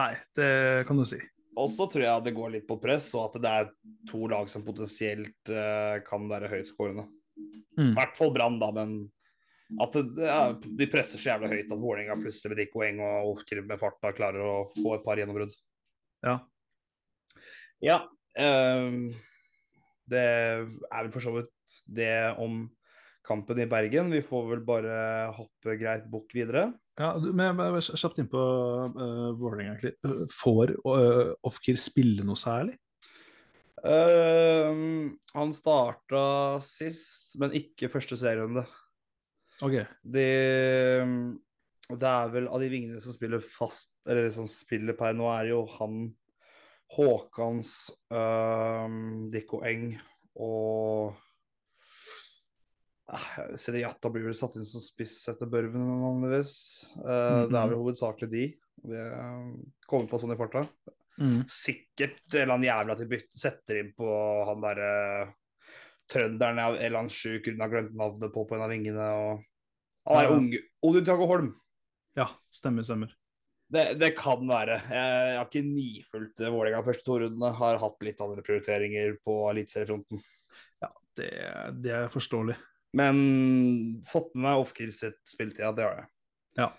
Nei, 0.00 0.12
det 0.36 0.50
kan 0.88 0.96
du 0.98 1.04
si. 1.08 1.18
Og 1.60 1.68
så 1.72 1.84
tror 1.90 2.04
jeg 2.06 2.24
det 2.24 2.34
går 2.36 2.52
litt 2.54 2.66
på 2.68 2.78
press, 2.80 3.10
og 3.18 3.30
at 3.34 3.40
det 3.42 3.50
er 3.50 3.70
to 4.08 4.20
lag 4.30 4.48
som 4.48 4.62
potensielt 4.64 5.50
kan 6.06 6.28
være 6.30 6.48
høytskårende. 6.52 7.08
I 7.36 7.80
Mm. 7.80 7.94
hvert 7.96 8.16
fall 8.16 8.30
Brann, 8.34 8.58
da, 8.60 8.68
men 8.76 8.94
at 9.80 9.94
det, 9.94 10.02
ja, 10.26 10.52
de 10.52 10.86
presser 10.90 11.20
så 11.20 11.30
jævlig 11.30 11.48
høyt 11.52 11.70
at 11.72 11.80
Vålerenga 11.80 12.16
plutselig 12.20 12.50
med 12.52 12.58
Dick 12.60 12.72
poeng 12.74 12.98
og 13.04 13.28
Ofkir 13.34 13.60
med 13.64 13.78
farta 13.80 14.10
klarer 14.16 14.42
å 14.42 14.54
få 14.74 14.96
et 14.96 15.04
par 15.04 15.20
gjennombrudd. 15.20 15.52
Ja. 16.26 16.34
Ja. 17.84 17.98
Ehm, 18.38 19.08
det 20.10 20.26
er 20.26 20.66
vel 20.66 21.10
for 21.14 21.24
så 21.24 21.32
vidt 21.34 21.80
det 21.86 22.12
om 22.42 22.64
kampen 23.26 23.60
i 23.62 23.68
Bergen. 23.70 24.12
Vi 24.12 24.22
får 24.24 24.46
vel 24.54 24.62
bare 24.66 25.30
hoppe 25.36 25.76
greit 25.80 26.06
bort 26.10 26.32
videre. 26.34 26.70
ja 27.00 27.14
men 27.16 27.60
kjapt 27.80 28.20
inn 28.20 28.30
på 28.30 28.40
uh, 28.96 29.30
Vålerenga, 29.38 29.76
egentlig. 29.76 30.28
Får 30.34 30.74
uh, 30.84 31.34
Ofkir 31.46 31.78
spille 31.80 32.26
noe 32.26 32.38
særlig? 32.40 32.76
Uh, 33.80 35.12
han 35.32 35.54
starta 35.56 36.22
sist, 36.64 37.36
men 37.40 37.54
ikke 37.56 37.92
første 37.92 38.18
serierunde. 38.20 38.66
Okay. 39.60 39.84
Det, 40.00 40.28
det 41.92 42.10
er 42.10 42.32
vel 42.32 42.48
av 42.48 42.62
de 42.62 42.70
vingene 42.72 43.00
som 43.04 43.16
spiller 43.16 43.44
fast, 43.44 43.92
eller 44.08 44.30
som 44.34 44.48
spiller 44.50 44.96
per 44.96 45.16
nå, 45.16 45.28
er 45.32 45.52
jo 45.52 45.64
han 45.78 46.08
Håkans, 46.90 47.72
um, 48.10 49.30
Dikko 49.30 49.60
Eng 49.68 49.92
og 50.40 51.14
Sidi 53.58 53.80
Jatta 53.82 54.10
blir 54.10 54.28
vel 54.28 54.36
satt 54.38 54.54
inn 54.58 54.66
som 54.66 54.82
spiss 54.82 55.16
etter 55.30 55.48
Børven, 55.50 55.82
vanligvis. 56.02 56.52
Uh, 57.02 57.46
Det 57.50 57.58
er 57.58 57.70
vel 57.72 57.78
hovedsakelig 57.80 58.28
de. 58.30 58.44
Det 58.90 59.04
kommer 59.90 60.06
på 60.10 60.20
sånn 60.22 60.34
i 60.34 60.38
farta. 60.38 60.62
Mm. 61.20 61.40
Sikkert 61.50 62.20
en 62.32 62.38
eller 62.44 62.54
annen 62.54 62.68
jævla 62.68 62.96
til 62.96 63.10
bytte 63.10 63.38
setter 63.42 63.80
inn 63.82 63.90
på 63.98 64.08
han 64.48 64.62
derre 64.62 64.92
trønderen 66.10 66.58
en 66.62 66.78
eller 66.78 67.02
annen 67.02 67.12
sjuk 67.12 67.44
grunn 67.44 67.60
har 67.60 67.70
glemt 67.74 67.92
navnet 67.98 68.32
på 68.34 68.46
på 68.48 68.56
en 68.56 68.64
av 68.64 68.70
vingene. 68.72 69.08
og 69.20 69.42
Han 70.08 70.16
er 70.24 70.30
Ja. 70.30 70.36
unge. 70.36 70.58
Odin 70.82 71.04
Tjago 71.04 71.26
Holm. 71.26 71.50
Ja, 72.16 72.26
stemmer, 72.50 72.82
stemmer. 72.82 73.12
Det, 73.70 73.84
det 74.00 74.10
kan 74.18 74.42
være. 74.48 74.80
Jeg, 74.90 75.34
har 75.38 75.46
ikke 75.46 75.62
nifulgt 75.62 76.42
Vålerenga 76.42 76.82
de 76.82 76.88
første 76.90 77.06
to 77.06 77.20
rundene. 77.22 77.52
Har 77.60 77.78
hatt 77.82 78.06
litt 78.06 78.22
andre 78.24 78.42
prioriteringer 78.46 79.14
på 79.22 79.36
eliteseriefronten. 79.52 80.22
Det, 81.18 81.30
det 81.82 81.94
er 81.94 82.12
forståelig. 82.12 82.56
Men 82.96 83.18
fått 84.10 84.32
med 84.34 84.46
meg 84.48 84.62
Ofkir 84.64 84.90
sitt 84.94 85.20
spilletid, 85.28 85.62
ja, 85.62 85.74
det 85.74 85.86
har 85.86 86.00
jeg. 86.00 86.08
Ja. 86.58 86.70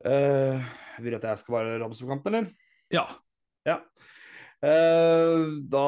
Uh, 0.00 0.70
vil 1.02 1.12
du 1.12 1.18
at 1.20 1.28
jeg 1.28 1.42
skal 1.42 1.56
bare 1.58 1.76
ramse 1.82 2.02
opp 2.04 2.14
kampen, 2.14 2.38
eller? 2.38 2.72
Ja. 2.90 3.04
Ja. 3.68 3.76
Uh, 4.60 5.60
da 5.72 5.84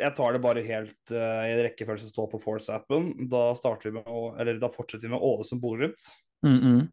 Jeg 0.00 0.14
tar 0.16 0.32
det 0.32 0.40
bare 0.44 0.64
helt 0.64 1.12
uh, 1.12 1.42
i 1.44 1.52
en 1.52 1.62
rekkefølge 1.66 2.04
som 2.04 2.12
står 2.12 2.30
på 2.34 2.42
Force-appen. 2.44 3.10
Da 3.32 3.50
starter 3.58 3.90
vi 3.90 3.98
med 3.98 4.38
eller 4.40 4.62
da 4.62 4.70
fortsetter 4.72 5.08
vi 5.08 5.14
med 5.16 5.24
Ålesund-Bodø-Glimt. 5.24 6.06
Mm 6.46 6.60
-mm. 6.60 6.86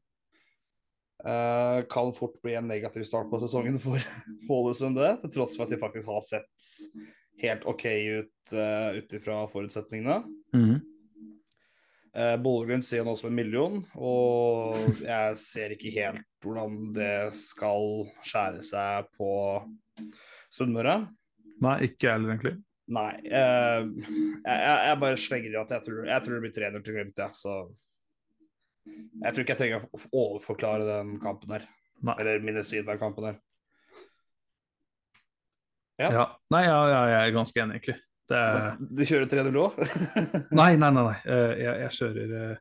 Eh, 1.26 1.84
kan 1.90 2.14
fort 2.14 2.42
bli 2.42 2.56
en 2.56 2.68
negativ 2.68 3.04
start 3.04 3.30
på 3.30 3.40
sesongen 3.40 3.80
for 3.80 4.02
Ålesund, 4.50 5.00
det. 5.00 5.16
Til 5.24 5.32
tross 5.34 5.56
for 5.58 5.66
at 5.66 5.74
de 5.74 5.80
faktisk 5.82 6.10
har 6.12 6.22
sett 6.26 6.68
helt 7.42 7.66
OK 7.68 7.86
ut 7.86 8.54
uh, 8.54 8.94
ut 8.96 9.16
ifra 9.18 9.40
forutsetningene. 9.52 10.20
Mm. 10.56 10.76
Uh, 12.16 12.36
Bodø-Glimt 12.40 12.86
sier 12.88 13.04
nå 13.04 13.16
som 13.20 13.28
en 13.28 13.36
million, 13.36 13.82
og 13.98 15.02
jeg 15.02 15.40
ser 15.42 15.74
ikke 15.76 15.92
helt 15.98 16.22
hvordan 16.46 16.94
det 16.96 17.34
skal 17.36 18.06
skjære 18.24 18.62
seg 18.64 19.10
på 19.18 19.32
Sunnmøre. 20.54 21.02
Nei, 21.66 21.76
ikke 21.90 22.08
jeg 22.08 22.14
heller, 22.14 22.36
egentlig. 22.36 22.54
Nei. 22.96 23.10
Uh, 23.26 23.90
jeg, 24.46 24.46
jeg, 24.46 24.78
jeg 24.92 25.02
bare 25.02 25.24
slenger 25.26 25.58
i 25.58 25.60
at 25.66 25.76
jeg 25.76 25.88
tror, 25.90 26.06
jeg 26.14 26.28
tror 26.28 26.38
det 26.38 26.46
blir 26.46 26.56
3-0 26.62 26.86
til 26.86 27.00
Glimt, 27.00 27.26
ja, 27.26 27.30
så 27.34 27.58
Jeg 28.86 29.34
tror 29.34 29.44
ikke 29.44 29.56
jeg 29.56 29.62
trenger 29.62 29.86
å 29.88 30.00
overforklare 30.12 30.88
den 30.88 31.16
kampen 31.24 31.56
her. 31.56 31.66
Nei. 32.06 32.16
Eller 32.22 32.44
Mine 32.44 32.64
Sydberg-kampen 32.68 33.30
her. 33.30 33.40
Ja. 36.02 36.10
Ja. 36.12 36.26
Nei, 36.52 36.66
ja, 36.68 36.78
ja, 36.92 37.02
jeg 37.14 37.30
er 37.30 37.36
ganske 37.38 37.64
enig, 37.64 37.80
egentlig. 37.80 37.98
Det 38.30 38.38
er... 38.42 38.70
Du 38.80 39.04
kjører 39.06 39.28
3-0 39.32 39.58
òg? 39.62 39.82
Nei, 40.60 40.72
nei, 40.82 40.90
nei. 40.92 41.04
nei. 41.06 41.18
Eh, 41.30 41.52
Jeg, 41.62 41.74
jeg 41.84 41.98
kjører 42.00 42.38
eh, 42.40 42.56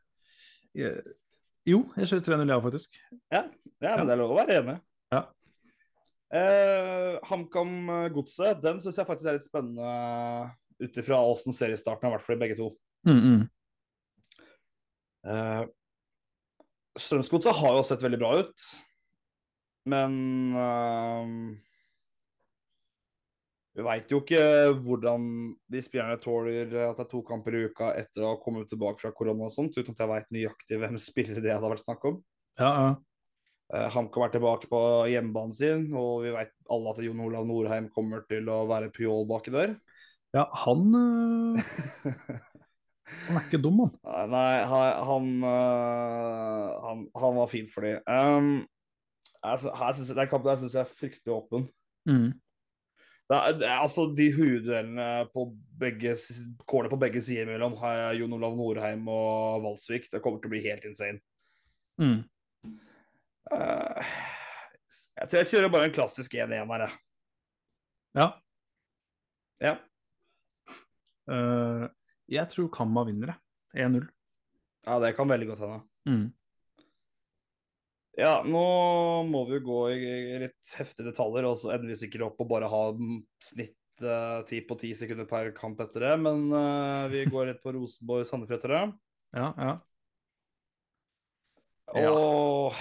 jeg... 0.81 1.15
Jo, 1.65 1.79
jeg 1.97 2.11
kjører 2.11 2.27
3-0, 2.27 2.51
ja, 2.53 2.59
faktisk. 2.61 2.99
ja, 3.33 3.41
men 3.81 4.05
det 4.05 4.13
er 4.13 4.19
lov 4.21 4.35
å 4.35 4.37
være 4.37 4.59
enig. 4.61 4.75
Ja. 5.13 5.23
Eh, 6.37 7.15
HamKam 7.25 7.73
Godset, 8.13 8.61
den 8.61 8.81
syns 8.83 9.01
jeg 9.01 9.09
faktisk 9.09 9.31
er 9.31 9.39
litt 9.39 9.47
spennende 9.49 10.53
ut 10.79 10.99
ifra 11.01 11.21
åssen 11.25 11.55
seriestarten 11.55 12.07
har 12.07 12.17
vært 12.17 12.27
for 12.27 12.35
de 12.35 12.43
begge 12.43 12.57
to. 12.59 12.69
Mm, 13.07 13.19
mm. 13.25 13.41
Uh, 15.25 15.63
Strømsgodset 16.95 17.57
har 17.59 17.77
jo 17.77 17.85
sett 17.85 18.03
veldig 18.03 18.19
bra 18.21 18.31
ut, 18.41 18.67
men 19.91 20.13
uh, 20.55 21.25
vi 23.75 23.83
veit 23.83 24.11
jo 24.11 24.21
ikke 24.23 24.43
hvordan 24.85 25.25
de 25.71 25.81
spillerne 25.83 26.15
tåler 26.23 26.69
at 26.85 26.95
det 26.95 27.03
er 27.03 27.09
to 27.11 27.19
kamper 27.27 27.57
i 27.57 27.65
uka 27.67 27.91
etter 27.99 28.23
å 28.23 28.31
ha 28.31 28.39
kommet 28.39 28.69
tilbake 28.71 29.03
fra 29.03 29.11
korona 29.15 29.49
og 29.49 29.51
sånt, 29.51 29.75
uten 29.75 29.91
at 29.91 29.99
jeg 30.05 30.11
veit 30.13 30.31
nøyaktig 30.31 30.79
hvem 30.79 30.95
spillere 31.01 31.43
det 31.43 31.51
hadde 31.51 31.73
vært 31.73 31.83
snakk 31.83 32.07
om. 32.07 32.21
Ja, 32.61 32.71
ja. 32.71 32.95
Uh, 33.73 33.87
HamKam 33.91 34.23
er 34.27 34.31
tilbake 34.31 34.69
på 34.69 34.79
hjemmebanen 35.09 35.55
sin, 35.57 35.85
og 35.97 36.23
vi 36.23 36.31
veit 36.35 36.53
alle 36.71 36.91
at 36.93 37.03
Jon 37.03 37.23
Olav 37.25 37.47
Norheim 37.49 37.89
kommer 37.91 38.23
til 38.29 38.47
å 38.53 38.61
være 38.69 38.93
pjål 38.95 39.25
baki 39.27 39.51
der. 39.55 39.75
ja 40.37 40.45
han 40.63 40.85
øh, 41.01 42.35
Han 43.05 43.37
er 43.37 43.43
ikke 43.45 43.59
dum, 43.61 43.79
han. 43.83 43.91
Nei, 44.31 44.63
han, 44.69 45.03
han, 45.09 45.27
øh, 45.45 46.69
han, 46.85 47.03
han 47.21 47.35
var 47.37 47.49
fin 47.51 47.67
for 47.73 47.85
dem. 47.85 48.01
Um, 48.09 48.47
altså, 49.45 49.69
her 49.77 49.93
synes 49.93 50.09
jeg, 50.09 50.17
den 50.17 50.31
kampen 50.31 50.57
syns 50.57 50.73
jeg 50.77 50.81
er 50.81 50.95
fryktelig 50.99 51.33
åpen. 51.35 51.67
Mm. 52.09 52.31
Det 53.29 53.37
er, 53.37 53.51
det 53.59 53.67
er, 53.67 53.79
altså, 53.81 54.07
de 54.17 54.25
hovedduellene 54.35 55.09
på 55.33 55.45
begge 55.81 56.15
s- 56.17 56.43
på 56.65 56.99
begge 57.01 57.21
sider 57.25 57.45
mellom 57.49 57.73
har 57.81 57.93
jeg 57.93 58.19
Jon 58.21 58.33
Olav 58.37 58.57
Norheim 58.57 59.07
og 59.09 59.63
Valsvik. 59.63 60.09
Det 60.11 60.21
kommer 60.21 60.41
til 60.41 60.49
å 60.49 60.53
bli 60.55 60.63
helt 60.65 60.85
insane. 60.89 61.21
Mm. 62.01 62.19
Uh, 63.53 64.01
jeg 65.15 65.29
tror 65.29 65.39
jeg 65.41 65.49
kjører 65.53 65.71
bare 65.73 65.89
en 65.89 65.95
klassisk 65.95 66.33
1-1 66.33 66.53
her, 66.53 66.85
jeg. 66.85 66.97
Ja. 68.15 68.27
Ja. 69.61 69.75
Øh, 71.31 71.85
jeg 72.31 72.51
tror 72.51 72.71
Kamma 72.73 73.05
vinner, 73.07 73.35
jeg. 73.35 73.41
1-0. 73.75 74.05
ja, 74.87 74.99
det 75.03 75.15
kan 75.17 75.27
veldig 75.27 75.47
godt 75.49 75.63
hende. 75.65 75.79
Mm. 76.07 76.25
Ja, 78.15 78.35
nå 78.47 78.61
må 79.27 79.41
vi 79.49 79.57
gå 79.63 79.79
i 79.91 80.37
litt 80.45 80.75
heftige 80.77 81.09
detaljer, 81.09 81.47
og 81.49 81.57
så 81.59 81.73
ender 81.75 81.91
vi 81.91 81.97
sikkert 81.99 82.29
opp 82.29 82.39
og 82.45 82.47
bare 82.53 82.69
ha 82.71 82.83
snitt 83.43 83.75
eh, 83.99 84.37
ti 84.47 84.61
på 84.63 84.77
ti 84.79 84.93
sekunder 84.95 85.27
per 85.27 85.51
kamp 85.57 85.81
etter 85.83 86.05
det. 86.07 86.13
Men 86.23 86.45
eh, 86.55 87.01
vi 87.11 87.25
går 87.31 87.51
rett 87.51 87.59
på 87.63 87.75
Rosenborg-Sandefjord 87.75 88.61
etter 88.61 88.75
det. 88.77 88.85
Ja, 89.35 89.49
ja. 89.59 89.73
Ja. 91.95 92.71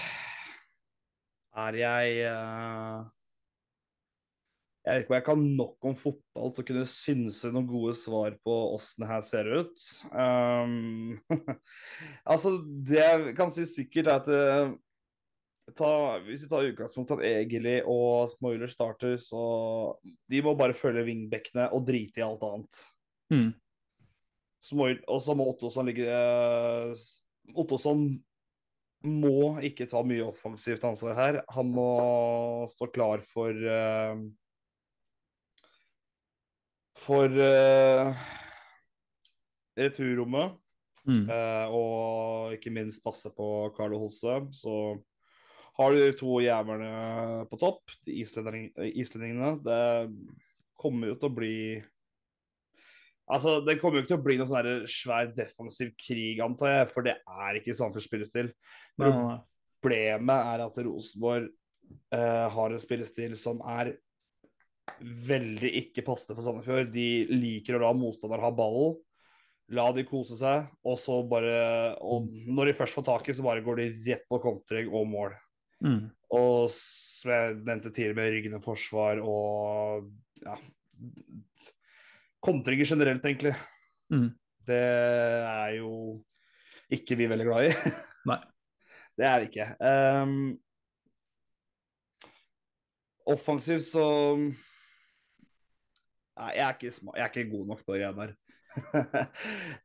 Er 1.65 1.77
jeg 1.79 2.23
eh, 2.31 3.03
Jeg 4.85 4.99
vet 4.99 5.05
ikke 5.07 5.13
om 5.13 5.17
jeg 5.17 5.25
kan 5.25 5.45
nok 5.57 5.87
om 5.89 5.95
fotball 5.97 6.51
til 6.53 6.61
å 6.61 6.67
kunne 6.69 6.89
synse 6.93 7.51
noen 7.55 7.69
gode 7.71 7.95
svar 7.97 8.35
på 8.45 8.57
åssen 8.75 9.01
det 9.01 9.09
her 9.09 9.23
ser 9.25 9.49
ut. 9.49 9.85
Um, 10.13 11.15
altså, 12.33 12.59
det 12.61 13.01
jeg 13.01 13.37
kan 13.39 13.53
si 13.55 13.65
sikkert, 13.71 14.11
er 14.11 14.19
at 14.19 14.29
det, 14.29 14.43
ta, 15.73 15.91
hvis 16.27 16.45
vi 16.45 16.51
tar 16.53 16.69
utgangspunkt 16.69 17.15
at 17.17 17.25
Egeli 17.25 17.79
og 17.89 18.29
Smoiler 18.35 18.69
starter, 18.69 19.17
så 19.17 19.41
de 20.29 20.45
må 20.45 20.53
bare 20.59 20.77
følge 20.77 21.07
wingbackene 21.09 21.71
og 21.73 21.89
drite 21.89 22.21
i 22.21 22.27
alt 22.29 22.45
annet. 22.45 22.85
Mm. 23.33 23.51
Og 25.09 25.21
så 25.21 25.37
må 25.37 25.49
Ottosson 25.49 25.89
ligge 25.89 26.07
eh, 26.09 27.09
Ottosson 27.57 28.07
må 29.05 29.59
ikke 29.65 29.89
ta 29.89 30.01
mye 30.05 30.25
offensivt 30.29 30.85
ansvar 30.89 31.17
her. 31.19 31.43
Han 31.57 31.73
må 31.73 31.91
stå 32.73 32.89
klar 32.93 33.25
for 33.33 33.53
eh, 33.53 34.25
For 36.99 37.27
uh, 37.27 38.15
returrommet. 39.79 40.55
Mm. 41.05 41.27
Uh, 41.29 41.75
og 41.75 42.55
ikke 42.57 42.73
minst 42.73 43.03
passe 43.05 43.29
på 43.37 43.49
Carlo 43.77 43.99
Holse. 44.01 44.39
Så 44.57 44.77
har 45.79 45.91
du 45.91 45.99
de 45.99 46.13
to 46.17 46.39
jævlene 46.41 47.47
på 47.51 47.59
topp, 47.61 47.83
de 48.07 48.21
islending, 48.23 48.71
islendingene. 48.95 49.57
Det 49.65 49.83
kommer 50.81 51.13
jo 51.13 51.19
til 51.19 51.31
å 51.31 51.37
bli 51.41 51.59
Altså, 53.25 53.63
Det 53.65 53.79
kommer 53.81 53.97
jo 53.97 54.03
ikke 54.03 54.11
til 54.13 54.21
å 54.21 54.25
bli 54.25 54.35
noen 54.37 54.51
sånn 54.51 54.89
svær 54.91 55.31
defensiv 55.33 55.95
krig, 55.97 56.43
antar 56.45 56.75
jeg, 56.75 56.89
for 56.93 57.07
det 57.07 57.15
er 57.25 57.57
ikke 57.57 57.73
Sandefjords 57.73 58.09
spillestil. 58.11 58.51
Nei, 59.01 59.09
nei, 59.09 59.23
nei. 59.31 59.39
Problemet 59.81 60.51
er 60.53 60.65
at 60.65 60.81
Rosenborg 60.85 61.47
uh, 62.13 62.47
har 62.53 62.75
en 62.75 62.83
spillestil 62.83 63.33
som 63.41 63.63
er 63.65 63.95
veldig 65.01 65.71
ikke 65.81 66.05
passende 66.07 66.37
for 66.37 66.47
Sandefjord. 66.47 66.93
De 66.95 67.09
liker 67.33 67.79
å 67.79 67.83
la 67.83 67.93
motstander 67.97 68.43
ha 68.43 68.51
ballen, 68.55 68.99
la 69.75 69.89
de 69.97 70.05
kose 70.09 70.37
seg, 70.37 70.69
og 70.85 70.99
så 71.01 71.23
bare 71.29 71.97
Og 72.05 72.29
når 72.29 72.69
de 72.69 72.77
først 72.77 72.99
får 72.99 73.07
taket, 73.09 73.37
så 73.37 73.47
bare 73.47 73.65
går 73.65 73.81
de 73.81 73.89
rett 74.11 74.27
på 74.29 74.41
kontring 74.43 74.91
og 74.93 75.09
mål. 75.09 75.37
Mm. 75.85 76.01
Og 76.37 76.71
som 76.73 77.33
jeg 77.33 77.59
nevnte 77.63 77.93
tidligere, 77.93 78.19
med 78.19 78.33
ryggende 78.35 78.61
forsvar 78.65 79.21
og 79.25 80.11
ja, 80.45 80.57
kontringer 82.45 82.89
generelt, 82.89 83.25
egentlig. 83.25 83.55
Mm. 84.13 84.29
Det 84.65 84.81
er 84.81 85.79
jo 85.79 85.95
ikke 86.93 87.17
vi 87.19 87.29
veldig 87.31 87.47
glad 87.49 87.71
i. 87.71 87.95
Nei. 88.31 88.41
Det 89.15 89.27
er 89.29 89.41
vi 89.41 89.49
ikke. 89.49 89.67
Um, 89.79 90.39
offensivt 93.31 93.87
så 93.87 94.07
Nei, 96.35 96.51
jeg 96.57 96.65
er, 96.67 96.75
ikke, 96.75 96.95
sma- 96.95 97.15
jeg 97.15 97.25
er 97.25 97.31
ikke 97.31 97.51
god 97.53 97.69
nok 97.71 97.85
på 97.85 97.95
det 97.95 98.01
greiene 98.03 98.25
der. 98.25 98.33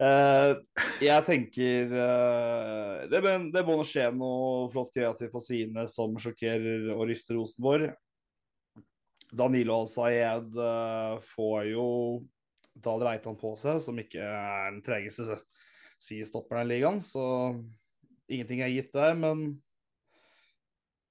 uh, 0.01 0.55
jeg 1.09 1.25
tenker 1.27 1.91
uh, 1.93 3.03
det, 3.11 3.21
det 3.53 3.61
må 3.67 3.75
nå 3.77 3.85
skje 3.85 4.07
noe 4.17 4.65
flott 4.73 4.89
kreativt 4.95 5.33
for 5.35 5.45
sine 5.45 5.85
som 5.91 6.17
sjokkerer 6.17 6.89
og 6.95 7.05
ryster 7.11 7.37
Rosenborg. 7.37 7.91
Danilo 9.29 9.83
Al-Sayed 9.83 10.57
uh, 10.57 11.21
får 11.35 11.69
jo 11.69 11.87
Dahl 12.79 13.05
Reitan 13.05 13.37
på 13.37 13.53
seg, 13.59 13.77
som 13.83 13.99
ikke 14.01 14.23
er 14.23 14.71
den 14.71 14.81
tregeste 14.85 15.37
sidestopperen 16.01 16.65
i 16.65 16.71
ligaen, 16.73 17.01
så 17.03 17.23
ingenting 18.31 18.63
er 18.63 18.71
gitt 18.71 18.93
der, 18.95 19.17
men 19.19 19.59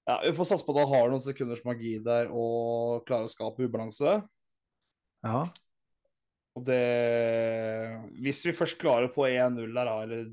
ja, 0.09 0.17
vi 0.25 0.33
får 0.33 0.49
satse 0.49 0.65
på 0.65 0.73
at 0.73 0.81
han 0.81 0.95
har 0.95 1.11
noen 1.13 1.23
sekunders 1.23 1.61
magi 1.69 1.99
der 2.01 2.31
og 2.33 3.05
klarer 3.09 3.29
å 3.29 3.33
skape 3.33 3.67
ubalanse. 3.69 4.15
Ja. 5.27 5.41
Og 6.59 6.65
det 6.67 6.83
Hvis 8.23 8.45
vi 8.47 8.55
først 8.57 8.79
klarer 8.81 9.09
å 9.09 9.15
få 9.15 9.29
1-0 9.31 9.63
der, 9.67 9.89
da, 9.89 9.97
eller 10.05 10.29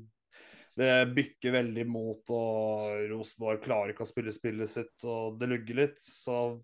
det 0.76 1.14
bykker 1.16 1.54
veldig 1.54 1.84
mot, 1.88 2.32
og 2.36 3.06
Rosenborg 3.08 3.62
klarer 3.64 3.94
ikke 3.94 4.04
å 4.04 4.08
spille 4.10 4.34
spillet 4.34 4.68
sitt, 4.68 5.06
og 5.08 5.38
det 5.40 5.48
lugger 5.48 5.78
litt, 5.78 6.02
så 6.02 6.58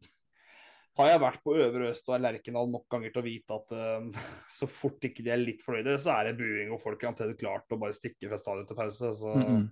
har 1.00 1.08
jeg 1.08 1.22
vært 1.22 1.40
på 1.46 1.54
Øvre 1.56 1.86
Øst 1.88 2.10
og 2.12 2.20
Lerkendal 2.20 2.68
nok 2.68 2.84
ganger 2.92 3.14
til 3.14 3.22
å 3.22 3.24
vite 3.24 3.56
at 3.56 3.72
eh, 3.72 4.26
så 4.58 4.68
fort 4.68 5.06
ikke 5.08 5.24
de 5.24 5.32
er 5.32 5.40
litt 5.40 5.64
fornøyde, 5.64 5.96
så 6.02 6.18
er 6.18 6.28
det 6.28 6.34
buing, 6.42 6.74
og 6.74 6.82
folk 6.82 7.00
er 7.00 7.12
omtrent 7.14 7.40
klart 7.40 7.72
å 7.72 7.80
bare 7.80 7.96
stikke 7.96 8.28
fra 8.28 8.40
stadion 8.40 8.68
til 8.68 8.78
pause. 8.82 9.14
Så 9.22 9.32
Mm 9.38 9.70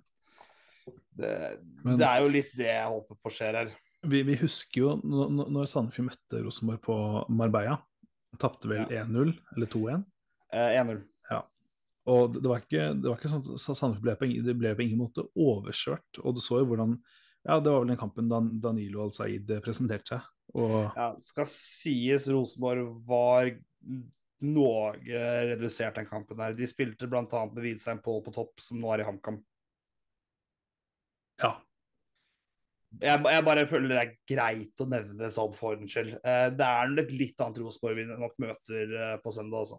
det, 1.20 1.60
Men- 1.84 1.98
det 1.98 2.06
er 2.06 2.22
jo 2.22 2.28
litt 2.32 2.52
det 2.56 2.70
jeg 2.70 2.88
håper 2.88 3.18
på 3.22 3.30
skjer 3.34 3.58
her. 3.58 3.70
Vi, 4.08 4.22
vi 4.24 4.36
husker 4.40 4.80
jo 4.80 4.94
når 5.04 5.68
Sandefjord 5.68 6.08
møtte 6.08 6.40
Rosenborg 6.40 6.80
på 6.86 6.96
Marbella. 7.28 7.76
Tapte 8.38 8.68
vel 8.70 8.86
Ja. 8.90 9.04
1-0 9.04 9.32
eller 9.56 9.66
2-1. 9.66 10.04
Eh, 10.52 10.76
1-0. 10.80 11.02
Og 12.08 12.32
det 12.34 12.48
var 12.48 12.62
ikke, 12.62 12.84
det 12.96 13.08
var 13.10 13.18
ikke 13.18 13.30
sånn 13.30 13.42
at 13.44 13.60
Sandefjord 13.60 14.20
ble 14.20 14.54
ble 14.58 14.74
på 14.76 14.84
ingen 14.86 15.00
måte 15.02 15.26
overkjørt. 15.36 16.22
Og 16.24 16.36
du 16.36 16.40
så 16.42 16.62
jo 16.62 16.70
hvordan 16.72 17.00
Ja, 17.40 17.56
det 17.56 17.72
var 17.72 17.80
vel 17.80 17.88
den 17.88 18.00
kampen 18.00 18.28
Dan, 18.28 18.50
Danilo 18.60 19.06
Al-Said 19.06 19.48
presenterte 19.64 20.16
seg. 20.16 20.26
Og 20.54 20.92
Ja, 20.96 21.14
skal 21.22 21.46
sies 21.48 22.26
Rosenborg 22.28 22.98
var 23.06 23.48
noe 24.40 24.92
redusert 25.00 25.96
den 25.96 26.08
kampen 26.08 26.36
der. 26.36 26.52
De 26.56 26.68
spilte 26.68 27.08
bl.a. 27.08 27.24
med 27.24 27.62
Widstein 27.64 28.00
Pål 28.04 28.22
på 28.26 28.34
topp, 28.34 28.60
som 28.60 28.80
nå 28.80 28.92
er 28.92 29.04
i 29.04 29.08
HamKam. 29.08 29.42
ja. 31.40 31.54
Jeg, 32.98 33.20
jeg 33.22 33.44
bare 33.46 33.62
føler 33.70 33.92
det 33.92 33.98
er 34.02 34.16
greit 34.26 34.82
å 34.82 34.86
nevne 34.90 35.14
det 35.20 35.28
sånn 35.36 35.52
for 35.54 35.76
en 35.78 35.86
skyld. 35.88 36.16
Eh, 36.26 36.48
det 36.58 36.66
er 36.66 36.90
nok 36.90 37.12
litt 37.14 37.38
annet 37.44 37.60
Rosenborg 37.62 38.00
vi 38.00 38.06
nok 38.10 38.34
møter 38.42 38.94
eh, 38.98 39.16
på 39.22 39.30
søndag, 39.36 39.62
også. 39.68 39.78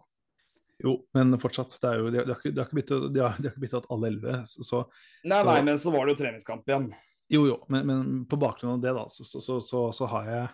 Jo, 0.82 0.94
men 1.14 1.36
fortsatt. 1.38 1.76
Det 1.78 1.90
er 1.90 2.00
jo, 2.00 2.08
de, 2.10 2.22
har- 2.22 2.26
de, 2.42 2.56
har 2.56 2.66
ikke- 2.66 2.78
byttet, 2.80 3.04
de 3.14 3.20
har, 3.20 3.36
de 3.36 3.46
har 3.50 3.52
ikke 3.52 3.64
byttet 3.66 3.90
alle 3.92 4.08
elleve. 4.08 4.38
Så, 4.48 4.64
så 4.64 4.80
Nei, 5.28 5.42
nei, 5.44 5.58
men 5.68 5.78
så 5.78 5.92
var 5.94 6.08
det 6.08 6.16
jo 6.16 6.22
treningskamp 6.24 6.66
igjen. 6.72 6.88
jo, 7.30 7.44
jo. 7.52 7.58
Men, 7.68 7.86
men 7.86 8.24
på 8.26 8.38
bakgrunn 8.40 8.78
av 8.78 8.80
det, 8.82 8.94
da, 8.96 9.04
så, 9.12 9.24
så, 9.28 9.40
så, 9.44 9.60
så, 9.62 9.84
så 9.94 10.08
har 10.16 10.24
jeg 10.32 10.48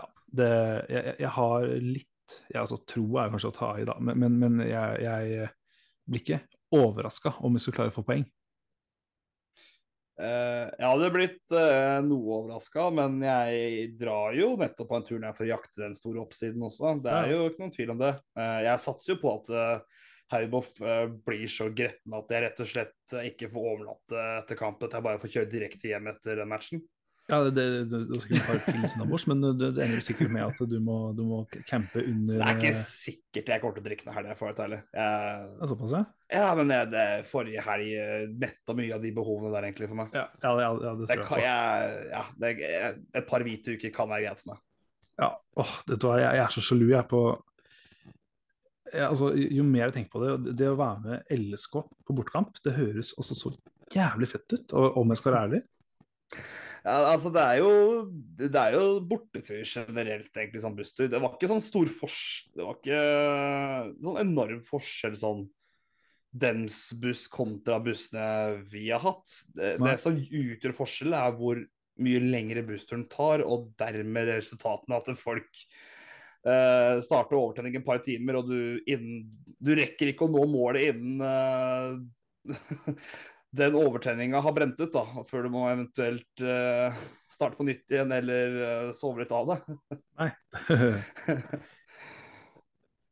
Ja, 0.00 0.08
det 0.40 0.50
Jeg, 0.90 1.04
jeg- 1.04 1.16
jeg 1.20 1.34
har 1.36 1.68
litt 1.84 2.08
jeg, 2.50 2.58
altså, 2.58 2.80
Tro 2.90 3.04
er 3.22 3.30
kanskje 3.30 3.52
å 3.52 3.54
ta 3.54 3.68
i, 3.78 3.84
da, 3.86 3.94
men, 4.00 4.18
men, 4.18 4.38
men 4.40 4.64
jeg, 4.66 5.02
jeg 5.04 5.50
blir 6.10 6.24
ikke 6.24 6.40
overraska 6.74 7.36
om 7.46 7.54
vi 7.54 7.60
skulle 7.62 7.76
klare 7.78 7.92
å 7.92 7.94
få 8.00 8.02
poeng. 8.08 8.24
Eh, 10.16 10.64
jeg 10.78 10.88
hadde 10.88 11.08
blitt 11.12 11.52
eh, 11.52 11.98
noe 12.06 12.38
overraska, 12.38 12.88
men 12.94 13.18
jeg 13.20 13.90
drar 14.00 14.32
jo 14.36 14.54
nettopp 14.56 14.88
på 14.88 14.98
en 14.98 15.04
tur 15.04 15.20
ned 15.20 15.36
for 15.36 15.44
å 15.44 15.50
jakte 15.50 15.82
den 15.82 15.96
store 15.98 16.22
oppsiden 16.24 16.64
også. 16.64 16.94
Det 17.04 17.12
er 17.12 17.32
jo 17.34 17.42
ikke 17.50 17.64
noen 17.64 17.74
tvil 17.74 17.92
om 17.92 18.00
det. 18.00 18.12
Eh, 18.40 18.58
jeg 18.64 18.84
satser 18.86 19.14
jo 19.14 19.20
på 19.20 19.34
at 19.36 19.52
Hauboff 20.32 20.72
blir 21.22 21.46
så 21.52 21.68
gretten 21.70 22.14
at 22.18 22.32
jeg 22.34 22.42
rett 22.42 22.62
og 22.64 22.66
slett 22.66 23.12
ikke 23.28 23.46
får 23.52 23.66
overnatte 23.72 24.22
etter 24.40 24.58
kampen, 24.58 24.88
at 24.88 24.96
jeg 24.96 25.06
bare 25.06 25.20
får 25.22 25.32
kjøre 25.36 25.50
direkte 25.52 25.92
hjem 25.92 26.08
etter 26.10 26.40
den 26.40 26.50
matchen. 26.50 26.82
Ja, 27.26 27.40
det, 27.42 27.56
det, 27.58 27.64
det, 27.90 28.18
ikke 28.20 28.38
ta 28.38 28.54
pils 28.62 28.92
innabords, 28.94 29.24
men 29.26 29.40
det, 29.42 29.70
det 29.74 29.82
ender 29.82 30.02
sikkert 30.04 30.28
med 30.30 30.44
at 30.44 30.60
du 30.70 30.76
må, 30.78 30.98
du 31.16 31.24
må 31.26 31.40
campe 31.66 32.04
under 32.04 32.36
Det 32.38 32.44
er 32.46 32.60
ikke 32.60 32.70
eh, 32.70 32.78
sikkert 32.78 33.50
jeg 33.50 33.62
kommer 33.64 33.74
til 33.74 33.82
å 33.82 33.86
drikke 33.88 34.06
noe 34.06 34.14
helg, 34.14 34.28
for 34.38 34.46
å 34.46 34.52
være 34.52 34.66
ærlig. 34.68 34.78
Jeg, 34.94 35.48
Såpass, 35.72 35.94
ja? 35.96 36.02
ja, 36.36 36.52
men 36.60 36.70
jeg, 36.70 36.88
det, 36.92 37.06
forrige 37.26 37.64
helg 37.66 37.96
eh, 37.98 38.28
metta 38.44 38.76
mye 38.78 38.94
av 38.94 39.02
de 39.02 39.10
behovene 39.16 39.50
der, 39.56 39.66
egentlig, 39.66 39.88
for 39.90 40.00
meg. 40.04 40.14
Ja, 40.14 40.28
ja, 40.44 40.70
ja, 40.86 40.92
det 41.00 41.08
tror 41.10 41.42
jeg 41.42 42.04
ja, 42.12 42.22
det, 42.44 42.52
et 43.18 43.26
par 43.32 43.46
hvite 43.48 43.74
uker 43.74 43.94
kan 43.96 44.12
være 44.12 44.28
greit 44.28 44.44
for 44.44 44.52
meg. 44.52 44.62
Ja, 45.16 45.30
åh, 45.58 45.72
vet 45.88 45.98
du 45.98 46.06
hva, 46.06 46.20
jeg, 46.22 46.28
jeg 46.38 46.44
er 46.44 46.54
så 46.54 46.62
sjalu 46.62 46.86
jeg 46.92 47.08
på 47.10 47.22
ja, 48.92 49.08
altså, 49.08 49.32
Jo 49.34 49.64
mer 49.66 49.88
jeg 49.88 49.94
tenker 49.96 50.12
på 50.12 50.22
det, 50.22 50.54
det 50.60 50.68
å 50.70 50.78
være 50.78 51.02
med 51.02 51.34
LSK 51.34 51.80
på 52.06 52.16
bortekamp, 52.20 52.62
det 52.62 52.76
høres 52.76 53.16
også 53.18 53.34
så 53.34 53.52
jævlig 53.90 54.30
fett 54.30 54.54
ut, 54.54 54.76
og, 54.78 55.00
om 55.02 55.10
jeg 55.10 55.20
skal 55.22 55.34
være 55.34 55.48
ærlig. 55.48 55.60
Ja, 56.86 57.00
altså 57.10 57.32
det 57.34 57.42
er 57.42 57.58
jo 57.58 57.70
Det 58.38 58.60
er 58.60 58.76
jo 58.76 58.82
bortetur 59.10 59.64
generelt, 59.66 60.30
egentlig, 60.30 60.62
sånn 60.62 60.76
busstur. 60.78 61.08
Det 61.10 61.20
var 61.22 61.34
ikke 61.34 61.50
sånn 61.50 61.64
stor 61.64 61.90
forskjell 61.90 62.60
Det 62.60 62.66
var 62.68 62.78
ikke 62.78 63.00
sånn 64.06 64.20
enorm 64.22 64.64
forskjell 64.68 65.16
sånn 65.18 65.46
dems 66.36 66.90
buss 67.00 67.24
kontra 67.32 67.78
bussene 67.80 68.62
vi 68.68 68.90
har 68.90 69.00
hatt. 69.00 69.24
Det, 69.56 69.76
det 69.80 69.94
som 70.02 70.18
utgjør 70.18 70.74
forskjellen, 70.76 71.16
er 71.16 71.36
hvor 71.38 71.62
mye 72.04 72.20
lengre 72.20 72.64
bussturen 72.66 73.06
tar, 73.08 73.40
og 73.46 73.70
dermed 73.80 74.28
resultatene 74.28 74.98
at 74.98 75.08
folk 75.16 75.62
eh, 76.44 76.98
starter 77.06 77.38
overtenning 77.38 77.78
et 77.78 77.86
par 77.86 78.02
timer, 78.04 78.40
og 78.40 78.50
du, 78.50 78.82
innen, 78.84 79.24
du 79.56 79.72
rekker 79.78 80.12
ikke 80.12 80.28
å 80.28 80.34
nå 80.34 80.44
målet 80.52 80.90
innen 80.92 81.24
eh, 81.24 82.52
den 83.56 83.76
overtenninga 83.78 84.40
har 84.40 84.54
brent 84.56 84.80
ut, 84.80 84.92
da, 84.92 85.24
før 85.28 85.46
du 85.46 85.52
må 85.54 85.66
eventuelt 85.70 86.44
uh, 86.44 86.96
starte 87.30 87.58
på 87.58 87.66
nytt 87.68 87.92
igjen 87.92 88.12
eller 88.14 88.56
uh, 88.60 88.94
sove 88.96 89.22
litt 89.22 89.34
av 89.34 89.52
det. 89.52 89.58
Nei. 90.20 90.30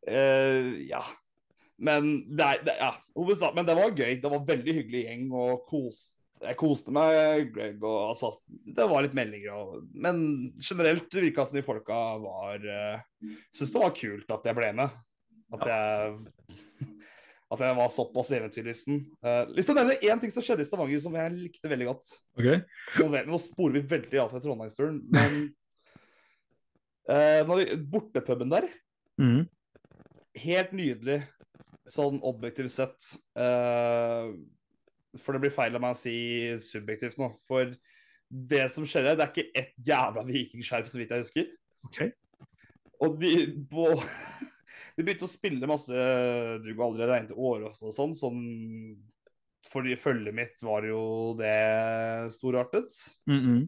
uh, 0.09 0.72
ja. 0.92 1.04
Men 1.85 2.11
det, 2.30 2.44
er, 2.44 2.61
det, 2.66 2.74
ja, 2.78 2.92
men 3.54 3.66
det 3.66 3.74
var 3.76 3.96
gøy. 3.96 4.20
Det 4.22 4.30
var 4.30 4.44
veldig 4.46 4.76
hyggelig 4.76 5.07
gjeng. 5.09 5.24
og 5.35 5.64
kos, 5.68 6.04
Jeg 6.44 6.59
koste 6.61 6.94
meg, 6.94 7.50
Greg. 7.54 7.80
og 7.83 8.12
altså, 8.12 8.35
Det 8.46 8.87
var 8.90 9.04
litt 9.04 9.16
meldinger. 9.16 9.57
Og, 9.59 9.88
men 9.92 10.22
generelt 10.62 11.18
virka 11.18 11.46
som 11.46 11.59
de 11.59 11.64
folka 11.66 11.98
var 12.22 12.62
uh, 12.62 13.35
Syns 13.54 13.74
det 13.74 13.83
var 13.83 13.96
kult 13.96 14.38
at 14.38 14.46
jeg 14.48 14.61
ble 14.61 14.70
med. 14.78 15.02
At 15.54 15.66
jeg 15.68 16.62
at 17.54 17.64
jeg 17.64 17.76
var 17.78 17.92
såpass 17.94 18.30
eventyrlysten. 18.34 19.02
Uh, 19.24 19.42
lyst 19.54 19.70
til 19.70 19.74
å 19.74 19.80
nevne 19.80 19.98
én 20.02 20.22
ting 20.22 20.32
som 20.34 20.44
skjedde 20.44 20.64
i 20.64 20.68
Stavanger 20.68 21.02
som 21.02 21.16
jeg 21.18 21.34
likte 21.36 21.70
veldig 21.70 21.88
godt. 21.90 22.10
Okay. 22.38 22.62
Nå, 23.00 23.22
nå 23.30 23.40
sporer 23.42 23.78
vi 23.78 23.84
veldig 23.94 24.22
av 24.22 24.32
fra 24.32 24.42
Trondheimsturen, 24.44 24.98
men 25.14 25.38
uh, 27.12 27.40
når 27.48 27.62
vi, 27.62 27.68
bortepuben 27.94 28.52
der 28.52 28.68
mm. 29.22 29.44
Helt 30.44 30.72
nydelig, 30.74 31.20
sånn 31.86 32.16
objektivt 32.26 32.72
sett. 32.74 33.12
Uh, 33.38 34.34
for 35.22 35.36
det 35.36 35.44
blir 35.44 35.54
feil 35.54 35.76
av 35.76 35.82
meg 35.84 35.94
å 35.94 35.98
si 35.98 36.16
subjektivt 36.64 37.20
nå. 37.22 37.28
For 37.46 37.70
det 38.34 38.64
som 38.74 38.86
skjer 38.88 39.12
her, 39.12 39.18
det 39.18 39.28
er 39.28 39.32
ikke 39.32 39.60
ett 39.60 39.74
jævla 39.86 40.24
vikingskjerf, 40.26 40.88
så 40.90 40.98
vidt 40.98 41.14
jeg 41.14 41.22
husker. 41.22 41.50
Okay. 41.86 42.10
Og 43.04 43.18
de, 43.20 43.32
på, 43.70 43.92
De 44.94 45.02
begynte 45.02 45.26
å 45.26 45.30
spille 45.30 45.66
masse 45.66 46.04
Du 46.62 46.68
kan 46.70 46.87
aldri 46.87 47.09
regne 47.09 47.30
til 47.30 47.40
Årås 47.40 47.83
og 47.83 47.94
sånn. 47.94 48.14
som 48.14 48.38
for 49.70 49.87
følget 49.98 50.37
mitt 50.37 50.62
var 50.62 50.85
jo 50.87 51.35
det 51.38 52.30
storartet. 52.35 52.92
Mm 53.26 53.40
-mm. 53.40 53.62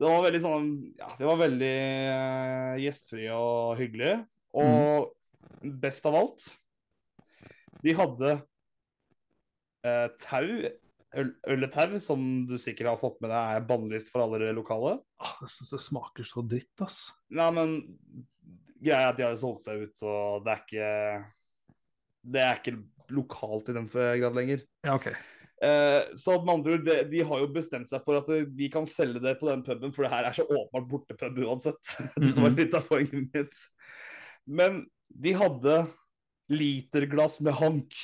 Det 0.00 0.08
var 0.08 0.22
veldig 0.24 0.40
sånn 0.40 0.68
Ja, 0.98 1.08
det 1.18 1.26
var 1.28 1.36
veldig 1.36 1.76
uh, 2.08 2.74
gjestfri 2.80 3.28
og 3.34 3.78
hyggelig. 3.80 4.24
Og 4.52 5.12
best 5.60 6.06
av 6.06 6.14
alt 6.14 6.46
De 7.84 7.92
hadde 7.96 8.30
uh, 9.86 10.08
tau, 10.20 10.48
øl, 11.16 11.30
ølletau, 11.48 11.98
som 12.00 12.46
du 12.48 12.56
sikkert 12.58 12.94
har 12.94 13.00
fått 13.00 13.20
med 13.20 13.30
deg 13.30 13.56
er 13.56 13.68
bannlyst 13.68 14.10
for 14.12 14.24
alle 14.24 14.52
lokale. 14.52 14.98
Ah, 15.18 15.36
det, 15.40 15.48
synes 15.48 15.70
det 15.70 15.80
smaker 15.80 16.28
så 16.28 16.44
dritt, 16.44 16.74
ass. 16.84 17.12
Nei, 17.30 17.50
men 17.56 17.76
greia 18.82 19.00
er 19.06 19.10
at 19.12 19.16
de 19.20 19.24
har 19.26 19.36
solgt 19.40 19.64
seg 19.66 19.82
ut, 19.86 20.02
og 20.02 20.44
det 20.46 20.52
er 20.54 20.62
ikke 20.64 20.88
Det 22.32 22.40
er 22.44 22.58
ikke 22.60 22.76
lokalt 23.10 23.68
i 23.68 23.72
den 23.76 23.86
grad 23.88 24.34
lenger. 24.36 24.60
Ja, 24.84 24.94
OK. 24.94 25.06
Eh, 25.62 26.02
så 26.16 26.38
med 26.44 26.52
andre 26.54 26.72
ord, 26.78 26.84
de, 26.86 26.94
de 27.10 27.22
har 27.24 27.40
jo 27.42 27.48
bestemt 27.52 27.88
seg 27.90 28.02
for 28.04 28.16
at 28.20 28.28
de 28.56 28.68
kan 28.72 28.86
selge 28.88 29.20
det 29.20 29.34
på 29.40 29.48
den 29.50 29.62
puben, 29.66 29.92
for 29.92 30.04
det 30.06 30.10
her 30.12 30.24
er 30.28 30.32
så 30.36 30.44
åpenbart 30.46 30.88
bortepub 30.88 31.38
uansett. 31.44 31.80
det 32.16 32.34
var 32.36 32.50
Mhm. 32.50 32.56
litt 32.56 32.74
av 32.78 32.86
poenget 32.88 33.34
mitt. 33.34 33.56
Men 34.46 34.86
de 35.10 35.32
hadde 35.36 35.74
literglass 36.50 37.40
med 37.44 37.52
hank. 37.60 37.94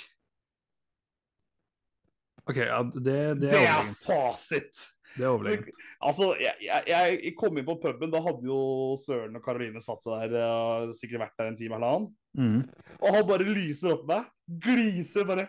Ok, 2.46 2.56
ja, 2.62 2.82
det, 2.94 3.02
det 3.40 3.40
Det 3.40 3.52
er 3.52 3.56
er 3.56 3.72
overlegent. 3.72 4.04
fasit! 4.06 4.82
Det 5.16 5.24
er 5.24 5.33
overlegent. 5.33 5.81
Altså, 6.05 6.29
jeg, 6.40 6.55
jeg, 6.66 7.16
jeg 7.24 7.33
kom 7.38 7.57
inn 7.57 7.66
på 7.66 7.79
puben, 7.81 8.12
da 8.12 8.20
hadde 8.24 8.46
jo 8.46 8.61
Søren 9.00 9.38
og 9.38 9.44
Karoline 9.44 9.83
satt 9.85 10.05
seg 10.05 10.29
der, 10.35 10.44
og 10.44 10.94
sikkert 10.96 11.24
vært 11.24 11.40
der 11.40 11.50
en 11.50 11.59
time 11.59 11.79
eller 11.79 11.96
annen. 11.96 12.12
Mm. 12.37 12.62
Og 13.00 13.16
han 13.16 13.26
bare 13.29 13.48
lyser 13.48 13.96
opp 13.96 14.07
meg, 14.11 14.29
gliser 14.66 15.29
bare. 15.29 15.48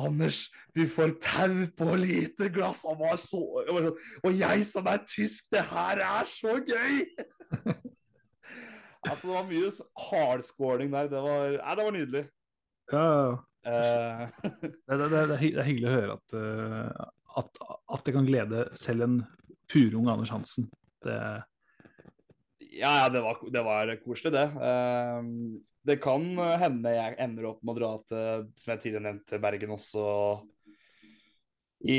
Anders, 0.00 0.46
du 0.74 0.86
får 0.88 1.12
tau 1.20 1.66
på 1.76 1.94
lite 2.00 2.48
glass! 2.52 2.86
Han 2.88 2.96
var 3.02 3.18
så 3.20 3.38
sånn, 3.68 3.90
Og 4.24 4.38
jeg 4.40 4.64
som 4.66 4.88
er 4.88 5.02
tysk, 5.04 5.50
det 5.52 5.62
her 5.68 6.00
er 6.00 6.28
så 6.28 6.56
gøy! 6.64 7.02
altså, 9.10 9.26
det 9.28 9.34
var 9.34 9.48
mye 9.50 9.72
hardskåling 10.08 10.94
der. 10.96 11.10
Det 11.12 11.22
var, 11.22 11.58
nei, 11.58 11.76
det 11.76 11.88
var 11.88 11.98
nydelig. 11.98 12.24
Ja, 12.92 13.08
ja. 13.12 13.32
Eh, 13.62 14.22
Det, 14.62 14.96
det, 14.98 15.04
er 15.06 15.28
det 15.30 15.36
er 15.36 15.66
hyggelig 15.68 15.90
å 15.90 15.92
høre 15.94 16.16
at, 16.16 16.34
eh, 16.34 17.10
at, 17.38 17.58
at 17.92 18.04
det 18.06 18.14
kan 18.16 18.26
glede 18.28 18.66
selv 18.78 19.06
en 19.06 19.16
purung 19.72 20.08
Anders 20.12 20.30
Hansen. 20.34 20.66
Det, 21.04 21.16
ja, 22.72 22.92
ja, 23.02 23.08
det 23.12 23.22
var, 23.24 23.40
det 23.52 23.62
var 23.66 23.92
koselig, 24.04 24.32
det. 24.34 24.46
Eh, 24.68 25.30
det 25.88 25.96
kan 26.02 26.22
hende 26.60 26.92
jeg 26.94 27.16
ender 27.20 27.48
opp 27.50 27.62
med 27.66 27.74
å 27.74 27.78
dra 27.80 27.90
til, 28.06 28.44
som 28.60 28.72
jeg 28.74 28.82
tidligere 28.84 29.06
nevnte, 29.08 29.40
Bergen 29.42 29.74
også 29.74 30.04
i 31.90 31.98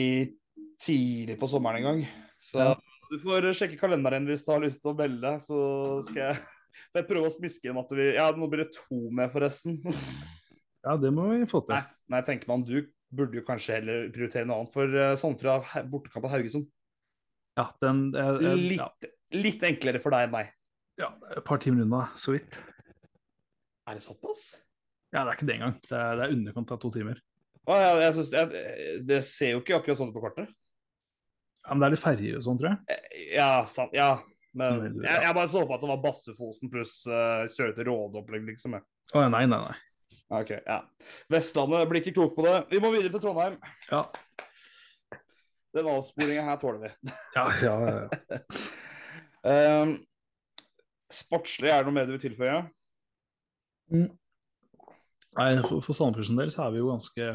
tidlig 0.84 1.36
på 1.42 1.50
sommeren 1.52 1.82
en 1.82 1.88
gang. 1.90 2.04
Så 2.44 2.60
Ja. 2.64 2.74
du 3.12 3.18
får 3.20 3.50
sjekke 3.54 3.80
kalenderen 3.80 4.26
hvis 4.28 4.46
du 4.46 4.52
har 4.52 4.64
lyst 4.64 4.82
til 4.82 4.94
å 4.94 4.98
melde 4.98 5.34
så 5.44 5.60
skal 6.08 6.22
jeg, 6.32 6.40
jeg 6.96 7.08
prøve 7.08 7.28
å 7.30 7.36
smiske 7.36 7.70
inn 7.70 7.78
at 7.80 7.92
vi 7.92 8.14
Ja, 8.16 8.32
nå 8.32 8.48
blir 8.50 8.64
det 8.64 8.74
to 8.76 9.10
med, 9.12 9.32
forresten. 9.32 9.82
ja, 10.84 10.96
det 10.98 11.12
må 11.14 11.28
vi 11.34 11.46
få 11.46 11.62
til. 11.68 11.76
Nei, 11.76 11.84
nei, 12.16 12.22
tenker 12.28 12.48
man 12.48 12.64
du 12.64 12.78
burde 13.16 13.38
jo 13.40 13.44
kanskje 13.48 13.78
heller 13.80 14.08
prioritere 14.14 14.48
noe 14.50 14.64
annet, 14.64 14.74
for 14.74 14.98
sånn 15.22 15.38
fra 15.40 15.58
bortekamp 15.90 16.28
av 16.28 16.34
Haugesund. 16.38 16.68
Ja, 17.60 17.68
den, 17.84 18.08
eh, 18.18 18.40
litt, 18.58 18.80
ja, 18.82 18.90
Litt, 19.34 19.64
enklere 19.66 20.02
for 20.02 20.14
deg 20.14 20.28
enn 20.28 20.34
meg. 20.34 20.50
ja, 21.02 21.12
et 21.34 21.44
par 21.46 21.58
timer 21.62 21.86
unna, 21.86 22.08
så 22.18 22.34
vidt. 22.36 22.60
Er 23.90 23.98
det 23.98 24.04
såpass? 24.06 24.60
Ja, 25.14 25.24
det 25.24 25.30
er 25.32 25.38
ikke 25.38 25.48
det 25.50 25.56
engang. 25.60 25.78
Det 25.86 25.98
er, 25.98 26.18
det 26.18 26.26
er 26.26 26.34
underkant 26.36 26.72
av 26.74 26.80
to 26.82 26.92
timer. 26.94 27.22
Å, 27.64 27.78
ja, 27.80 27.90
jeg 28.02 28.14
synes, 28.18 28.32
jeg, 28.34 29.00
det 29.08 29.22
ser 29.28 29.54
jo 29.54 29.62
ikke 29.62 29.78
akkurat 29.80 30.00
sånn 30.00 30.12
ut 30.12 30.18
på 30.18 30.24
kartet. 30.26 30.52
Ja, 31.64 31.72
Men 31.72 31.84
det 31.84 31.88
er 31.88 31.94
litt 31.96 32.04
ferjer 32.04 32.38
og 32.40 32.46
sånn, 32.46 32.60
tror 32.60 32.72
jeg. 32.74 32.80
Eh, 32.94 33.20
Ja, 33.38 33.50
sant. 33.70 33.94
Ja. 33.96 34.12
Men 34.54 34.84
jeg, 35.02 35.22
jeg 35.26 35.34
bare 35.34 35.50
så 35.50 35.64
på 35.66 35.74
at 35.74 35.82
det 35.82 35.90
var 35.90 36.02
Bastøfosen 36.04 36.70
pluss 36.70 37.00
uh, 37.10 37.46
kjøre 37.50 37.74
til 37.74 37.88
Rådeopplegg, 37.90 38.44
liksom. 38.52 38.76
Å 38.78 39.24
nei, 39.34 39.46
nei, 39.50 39.58
nei. 39.58 39.78
Ok, 40.34 40.54
ja. 40.66 40.80
Vestlandet 41.32 41.86
blir 41.90 42.02
ikke 42.02 42.16
klok 42.16 42.34
på 42.38 42.46
det. 42.48 42.56
Vi 42.72 42.82
må 42.82 42.90
videre 42.94 43.12
til 43.14 43.22
Trondheim. 43.22 43.60
Ja, 43.92 44.06
Den 45.74 45.90
avsporinga 45.90 46.44
her 46.46 46.58
tåler 46.62 46.84
vi. 46.84 47.14
ja, 47.36 47.46
ja. 47.62 47.76
ja. 47.90 49.84
Um, 49.84 49.96
sportslig, 51.24 51.70
er 51.70 51.82
det 51.82 51.90
noe 51.90 51.98
mer 51.98 52.10
du 52.10 52.16
vil 52.16 52.24
tilføye? 52.24 52.62
Nei, 53.94 55.50
for, 55.66 55.82
for 55.82 55.98
Sandefjords 55.98 56.34
del 56.38 56.54
så 56.54 56.68
er 56.68 56.76
vi 56.76 56.82
jo 56.82 56.92
ganske 56.92 57.28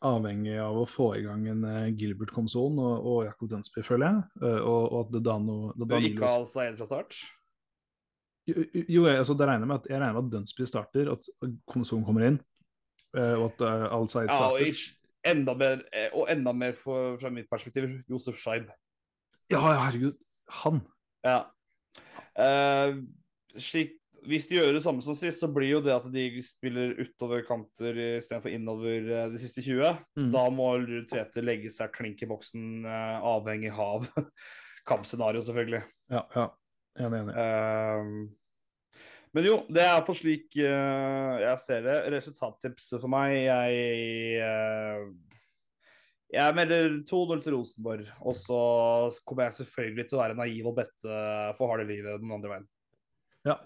avhengig 0.00 0.56
av 0.60 0.78
å 0.80 0.86
få 0.88 1.10
i 1.18 1.24
gang 1.26 1.44
en 1.52 1.64
eh, 1.68 1.90
Gilbert 1.96 2.32
Komson 2.32 2.78
og, 2.80 3.04
og 3.04 3.18
Jakob 3.26 3.50
Dunsby, 3.52 3.84
føler 3.84 4.06
jeg. 4.06 4.22
Eh, 4.40 4.60
og, 4.60 4.86
og 4.86 4.98
at 5.02 5.24
Dano, 5.24 5.58
Du 5.76 5.84
Danilo 5.84 6.14
ikke 6.14 6.32
ha 6.32 6.40
Saeed 6.48 6.78
fra 6.80 6.88
start? 6.88 7.18
Jo, 8.50 8.64
jo, 8.88 9.04
altså, 9.12 9.36
det 9.38 9.48
regner 9.48 9.68
med 9.70 9.80
at, 9.80 9.90
jeg 9.90 10.00
regner 10.00 10.16
med 10.18 10.26
at 10.28 10.32
Dunsby 10.34 10.66
starter, 10.68 11.12
at 11.12 11.30
Komson 11.70 12.04
kommer 12.06 12.26
inn, 12.26 12.40
eh, 13.16 13.36
og 13.36 13.50
at 13.50 13.64
uh, 13.66 14.06
side 14.06 14.26
starter 14.26 14.34
Ja, 14.34 14.50
og, 14.50 14.60
ikke- 14.60 14.96
enda 15.30 15.54
mer, 15.54 15.82
eh, 15.92 16.08
og 16.16 16.30
enda 16.32 16.52
mer 16.56 16.72
for, 16.72 17.16
fra 17.20 17.30
mitt 17.30 17.50
perspektiv, 17.50 17.88
Josef 18.08 18.38
Scheib. 18.40 18.70
Ja, 19.50 19.60
herregud. 19.60 20.16
Han. 20.62 20.80
Ja. 21.26 21.40
Uh, 22.38 23.02
slik, 23.58 23.96
hvis 24.28 24.46
de 24.50 24.58
gjør 24.58 24.74
det 24.76 24.82
samme 24.84 25.02
som 25.04 25.16
sist, 25.16 25.40
så 25.40 25.48
blir 25.52 25.70
jo 25.70 25.80
det 25.84 25.94
at 25.94 26.06
de 26.12 26.24
spiller 26.44 26.92
utover 27.00 27.44
kanter 27.46 27.96
istedenfor 28.18 28.52
innover 28.52 29.06
eh, 29.08 29.28
de 29.32 29.40
siste 29.40 29.64
20. 29.64 29.94
Mm. 30.18 30.26
Da 30.34 30.42
må 30.52 30.66
Ruud 30.82 31.14
legge 31.40 31.72
seg 31.72 31.92
klink 31.94 32.20
i 32.22 32.28
boksen, 32.28 32.84
eh, 32.84 33.28
avhengig 33.32 33.72
av 33.72 34.08
kampscenario, 34.90 35.40
selvfølgelig. 35.46 35.82
Ja, 36.12 36.24
ja. 36.36 36.46
Enig, 37.00 37.22
enig. 37.22 37.38
Eh, 37.38 38.12
men 39.36 39.46
jo, 39.46 39.56
det 39.70 39.82
er 39.86 40.04
for 40.06 40.18
slik 40.18 40.48
uh, 40.58 41.36
jeg 41.40 41.56
ser 41.62 41.84
det. 41.86 41.98
Resultattipset 42.16 42.98
for 42.98 43.12
meg 43.12 43.36
Jeg 43.44 44.40
uh, 44.42 45.10
jeg 46.30 46.54
melder 46.54 47.00
2-0 47.10 47.40
til 47.42 47.56
Rosenborg. 47.56 48.10
Og 48.22 48.36
så 48.38 48.60
kommer 49.26 49.48
jeg 49.48 49.58
selvfølgelig 49.60 50.06
til 50.06 50.18
å 50.18 50.22
være 50.22 50.38
naiv 50.38 50.68
og 50.70 50.76
bette 50.78 51.22
for 51.58 51.72
harde 51.72 51.88
livet 51.88 52.22
den 52.22 52.34
andre 52.36 52.52
veien. 52.52 52.68
Ja. 53.48 53.56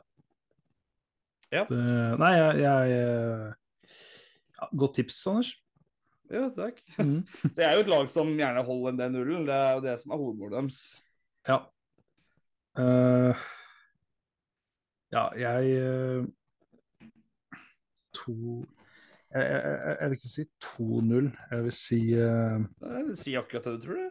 Ja. 1.53 1.66
Det, 1.68 1.83
nei, 2.18 2.31
jeg, 2.38 2.62
jeg 2.64 2.94
eh, 2.96 3.90
ja, 4.57 4.68
Godt 4.81 4.96
tips, 4.98 5.20
Anders. 5.31 5.53
Ja, 6.33 6.48
takk. 6.57 6.81
Mm. 7.05 7.20
Det 7.53 7.66
er 7.66 7.77
jo 7.77 7.85
et 7.85 7.90
lag 7.92 8.09
som 8.11 8.33
gjerne 8.38 8.64
holder 8.64 8.96
den 9.03 9.18
nullen. 9.18 9.44
Det 9.48 9.55
er 9.55 9.77
jo 9.77 9.85
det 9.85 9.98
som 10.00 10.14
er 10.14 10.22
hovedmålet 10.22 10.57
deres. 10.57 10.81
Ja. 11.44 11.59
Eh, 12.81 13.44
ja, 15.14 15.24
jeg 15.38 15.77
eh, 15.79 16.27
To 18.14 18.35
jeg, 19.35 19.46
jeg, 19.50 19.96
jeg, 20.00 20.11
vil 20.11 20.16
ikke 20.18 20.31
si 20.31 20.44
2-0. 20.62 21.31
Jeg 21.50 21.64
vil 21.64 21.72
si 21.74 22.00
Eh, 22.14 23.09
Si 23.18 23.35
akkurat 23.35 23.64
det 23.66 23.72
du 23.81 23.87
tror, 23.87 23.98
du. 23.98 24.11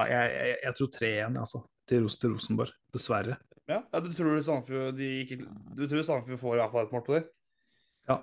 ja, 0.00 0.06
jeg, 0.10 0.56
jeg, 0.64 0.74
tror 0.78 0.90
3-1, 0.96 1.38
altså. 1.38 1.60
Til, 1.86 2.02
Ros 2.02 2.16
til 2.18 2.32
Rosenborg. 2.34 2.72
Dessverre. 2.94 3.36
Ja, 3.70 3.80
ja 3.92 4.00
du 4.02 4.10
tror 4.14 4.40
Sandefjord 4.42 4.98
Du 4.98 5.86
tror 5.86 6.02
Sandefjord 6.02 6.42
får 6.42 6.54
i 6.56 6.60
hvert 6.60 6.74
fall 6.74 6.86
et 6.88 6.94
mål 6.96 7.04
på 7.06 7.14
dem? 7.14 7.28
Ja. 8.10 8.16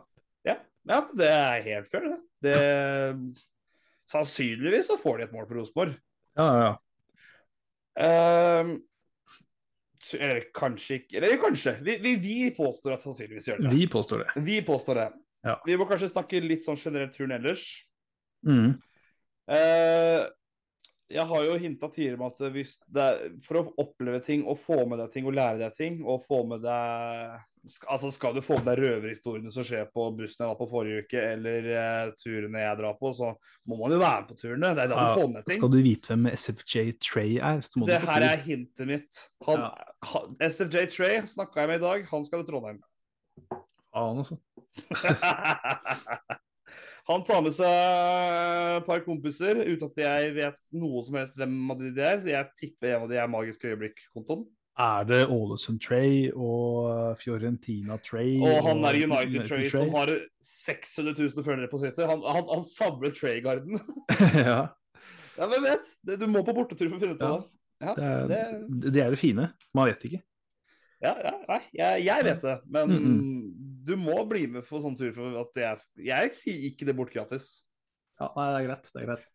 ja. 0.48 0.58
Ja, 0.92 1.00
det 1.16 1.30
er 1.32 1.62
helt 1.70 1.88
fair, 1.92 2.10
det. 2.10 2.20
det. 2.44 3.44
Sannsynligvis 4.12 4.90
så 4.92 4.98
får 5.00 5.18
de 5.22 5.24
et 5.30 5.36
mål 5.36 5.48
på 5.48 5.56
Rosenborg. 5.62 5.96
Ja, 6.36 6.48
ja, 6.50 6.64
ja. 6.68 6.74
Så- 8.04 8.82
eller 10.18 10.44
kanskje 10.56 11.00
ikke 11.00 11.18
Eller 11.20 11.38
kanskje. 11.42 11.76
Vi, 11.86 11.98
vi, 12.04 12.16
vi 12.22 12.38
påstår 12.56 12.98
at 12.98 13.06
sannsynligvis 13.06 13.48
gjør 13.50 13.63
det. 13.66 13.74
Vi 13.76 13.88
påstår 13.92 14.24
det. 14.24 14.44
Vi 14.48 14.62
påstår 14.66 15.00
det. 15.00 15.10
Ja. 15.48 15.58
Vi 15.68 15.78
må 15.80 15.88
kanskje 15.89 16.12
snakke 16.12 16.42
litt 16.44 16.63
sånn 16.66 16.80
generelt 16.80 17.16
turen 17.16 17.36
ellers. 17.36 17.66
Mm. 18.48 18.76
Eh, 19.52 20.24
jeg 21.13 21.26
har 21.30 21.45
jo 21.45 21.56
hinta 21.62 21.88
tidligere 21.91 22.19
om 22.19 22.28
at 22.28 22.39
hvis 22.54 22.71
det 22.91 23.04
er, 23.06 23.34
for 23.45 23.56
å 23.60 23.73
oppleve 23.84 24.19
ting 24.26 24.41
og 24.49 24.58
få 24.62 24.86
med 24.89 24.97
deg 25.02 25.10
ting 25.13 25.26
og 25.30 25.36
lære 25.38 25.60
deg 25.62 25.71
ting, 25.78 25.93
og 26.06 26.23
få 26.28 26.39
med 26.49 26.60
deg 26.65 27.41
Altså 27.88 28.10
Skal 28.12 28.34
du 28.36 28.41
få 28.43 28.58
med 28.58 28.65
deg 28.67 28.80
røverhistoriene 28.82 29.47
som 29.56 29.63
skjer 29.63 29.86
på 29.88 30.10
bussen 30.17 30.41
jeg 30.43 30.49
var 30.49 30.58
på 30.60 30.65
forrige 30.67 31.06
uke, 31.06 31.15
eller 31.15 31.63
uh, 31.71 32.10
turene 32.19 32.60
jeg 32.60 32.76
drar 32.82 32.97
på, 32.99 33.08
så 33.15 33.30
må 33.71 33.78
man 33.80 33.93
jo 33.95 34.02
være 34.02 34.19
med 34.19 34.28
på 34.34 34.36
turene. 34.41 34.71
Det 34.76 34.84
er 34.84 34.89
da 34.91 34.97
Ja, 34.97 35.06
du 35.06 35.21
får 35.21 35.30
med 35.32 35.43
ting. 35.47 35.58
Skal 35.62 35.71
du 35.71 35.78
vite 35.86 36.12
hvem 36.12 36.28
SFJ 36.34 36.84
Trey 36.99 37.38
er, 37.39 37.63
så 37.63 37.80
må 37.80 37.88
Det 37.88 38.02
du 38.02 38.04
få 38.04 38.12
her 38.17 38.26
er 38.34 38.43
hintet 38.43 38.86
mitt. 38.89 39.13
Han, 39.47 39.63
han, 40.12 40.36
SFJ 40.43 40.78
Trey 40.91 41.23
snakka 41.38 41.63
jeg 41.63 41.71
med 41.71 41.80
i 41.80 41.86
dag. 41.86 42.04
Han 42.12 42.28
skal 42.28 42.43
til 42.43 42.49
Trondheim. 42.52 42.84
Faen, 43.93 44.19
altså. 44.26 44.36
Han 47.10 47.24
tar 47.28 47.42
med 47.44 47.52
seg 47.52 47.68
et 48.78 48.86
par 48.88 49.02
kompiser 49.04 49.58
uten 49.66 49.89
at 49.89 49.98
jeg 50.00 50.36
vet 50.38 50.60
noe 50.80 51.02
som 51.04 51.18
helst 51.20 51.36
hvem 51.39 51.56
av 51.74 51.82
de 51.82 51.89
er. 52.00 52.22
Jeg 52.32 52.52
tipper 52.60 52.94
en 52.94 53.06
av 53.06 53.10
de 53.12 53.18
er 53.20 53.32
Magisk 53.32 53.66
øyeblikk-kontoen. 53.68 54.46
Er 54.80 55.04
det 55.06 55.20
Ålesund 55.30 55.78
Tray 55.84 56.32
og 56.34 57.18
Fiorentina 57.22 58.00
Tray? 58.02 58.39
Og 58.42 58.63
han 58.66 58.80
er 58.89 58.98
United 59.04 59.44
Tray 59.46 59.68
som 59.70 59.92
har 59.94 60.10
600 60.48 61.13
000 61.20 61.46
følgere 61.46 61.70
på 61.70 61.82
Twitter, 61.84 62.08
han, 62.10 62.24
han, 62.26 62.48
han 62.50 62.63
samler 62.66 63.13
Tray-garden. 63.13 63.78
ja. 64.48 64.62
ja, 65.38 65.50
hvem 65.52 65.68
vet? 65.68 65.92
Du 66.18 66.26
må 66.32 66.42
på 66.48 66.56
bortetur 66.58 66.88
for 66.88 66.98
å 66.98 67.04
finne 67.04 67.20
ut 67.20 67.28
av. 67.28 67.44
Ja, 67.84 67.94
Det 68.00 68.08
er, 68.08 68.26
det, 68.32 68.94
det 68.96 69.04
er 69.04 69.13
det 69.13 69.20
fine. 69.20 69.52
Man 69.76 69.92
vet 69.92 70.08
ikke. 70.08 70.24
ja, 71.04 71.13
ja, 71.20 71.36
nei, 71.52 71.62
jeg, 71.76 72.04
jeg 72.08 72.26
vet 72.32 72.46
det, 72.48 72.58
men 72.72 72.94
Mm, 72.96 73.73
du 73.84 73.93
må 74.00 74.15
bli 74.30 74.46
med 74.56 74.65
på 74.67 74.82
sånn 74.84 74.98
tur 75.00 75.12
for 75.15 75.38
at 75.43 75.60
jeg 75.60 76.08
Jeg 76.08 76.34
sier 76.38 76.65
ikke 76.69 76.88
det 76.89 76.96
bort 76.98 77.13
gratis. 77.13 77.52
Ja, 78.22 78.30
nei, 78.38 78.48
det 78.54 78.58
er 78.62 78.67
greit. 78.69 78.89
Det 78.93 79.02
er 79.02 79.10
greit. 79.10 79.30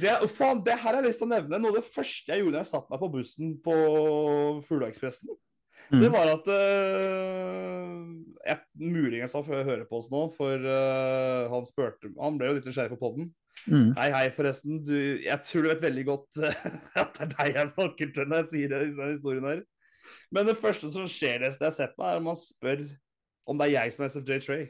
Det, 0.00 0.16
faen, 0.32 0.64
det 0.66 0.76
her 0.78 0.86
har 0.86 1.00
jeg 1.00 1.10
lyst 1.10 1.20
til 1.22 1.28
å 1.28 1.34
nevne. 1.34 1.60
Noe 1.60 1.74
av 1.74 1.80
det 1.80 1.92
første 1.92 2.32
jeg 2.32 2.42
gjorde 2.42 2.56
da 2.56 2.64
jeg 2.64 2.70
satte 2.70 2.94
meg 2.94 3.02
på 3.02 3.12
bussen 3.18 3.54
på 3.64 3.76
Fugleekspressen, 4.68 5.34
Mm. 5.90 6.00
det 6.04 6.10
var 6.12 6.28
at 6.30 6.46
uh, 6.46 7.94
jeg, 8.46 8.58
Muligens 8.78 9.34
han 9.34 9.46
hører 9.46 9.66
høre 9.66 9.86
på 9.88 9.98
oss 9.98 10.10
nå, 10.12 10.22
for 10.36 10.62
uh, 10.62 11.50
han 11.50 11.66
spurte 11.66 12.12
Han 12.20 12.38
ble 12.38 12.50
jo 12.50 12.58
litt 12.58 12.68
nysgjerrig 12.68 12.92
på 12.94 13.00
poden. 13.00 13.30
Mm. 13.66 13.90
Hei, 13.98 14.06
hei, 14.14 14.24
forresten. 14.34 14.80
Du, 14.86 14.94
jeg 15.24 15.36
tror 15.46 15.66
du 15.66 15.70
vet 15.72 15.84
veldig 15.84 16.06
godt 16.06 16.40
at 17.00 17.18
det 17.18 17.26
er 17.26 17.32
deg 17.34 17.58
jeg 17.58 17.72
snakker 17.74 18.14
til 18.14 18.30
når 18.30 18.44
jeg 18.44 18.50
sier 18.54 18.72
det, 18.72 18.82
denne 18.94 19.12
historien 19.16 19.48
her. 19.50 19.64
Men 20.32 20.48
det 20.48 20.58
første 20.60 20.88
som 20.94 21.08
skjer 21.10 21.42
neste 21.42 21.66
jeg 21.66 21.72
har 21.72 21.76
sett 21.76 21.98
meg, 21.98 22.12
er 22.12 22.22
om 22.22 22.30
han 22.30 22.38
spør 22.38 22.86
om 23.50 23.58
det 23.58 23.70
er 23.70 23.76
jeg 23.80 23.94
som 23.94 24.06
er 24.06 24.12
SFJ 24.14 24.42
Trey. 24.46 24.66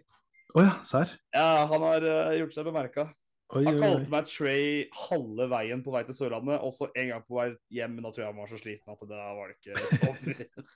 Oh 0.57 0.65
ja, 0.65 0.77
sær. 0.87 1.11
Ja, 1.35 1.67
han 1.71 1.85
har 1.85 2.07
uh, 2.07 2.37
gjort 2.41 2.57
seg 2.57 2.67
bemerka. 2.67 3.11
Han 3.51 3.81
kalte 3.83 4.13
meg 4.13 4.29
Trey 4.31 4.85
halve 5.09 5.49
veien 5.51 5.83
på 5.83 5.93
vei 5.95 6.05
til 6.07 6.17
Sørlandet, 6.17 6.61
og 6.63 6.73
så 6.75 6.87
en 6.95 7.09
gang 7.11 7.25
på 7.27 7.39
vei 7.39 7.49
hjem. 7.75 7.97
Men 7.97 8.07
da 8.07 8.13
tror 8.15 8.25
jeg 8.25 8.31
han 8.31 8.41
var 8.41 8.51
så 8.51 8.61
sliten 8.61 8.95
at 8.95 9.05
det 9.11 9.23
var 9.39 9.51
det 9.51 9.57
ikke 9.59 9.85
så 9.91 10.13
mye. 10.23 10.67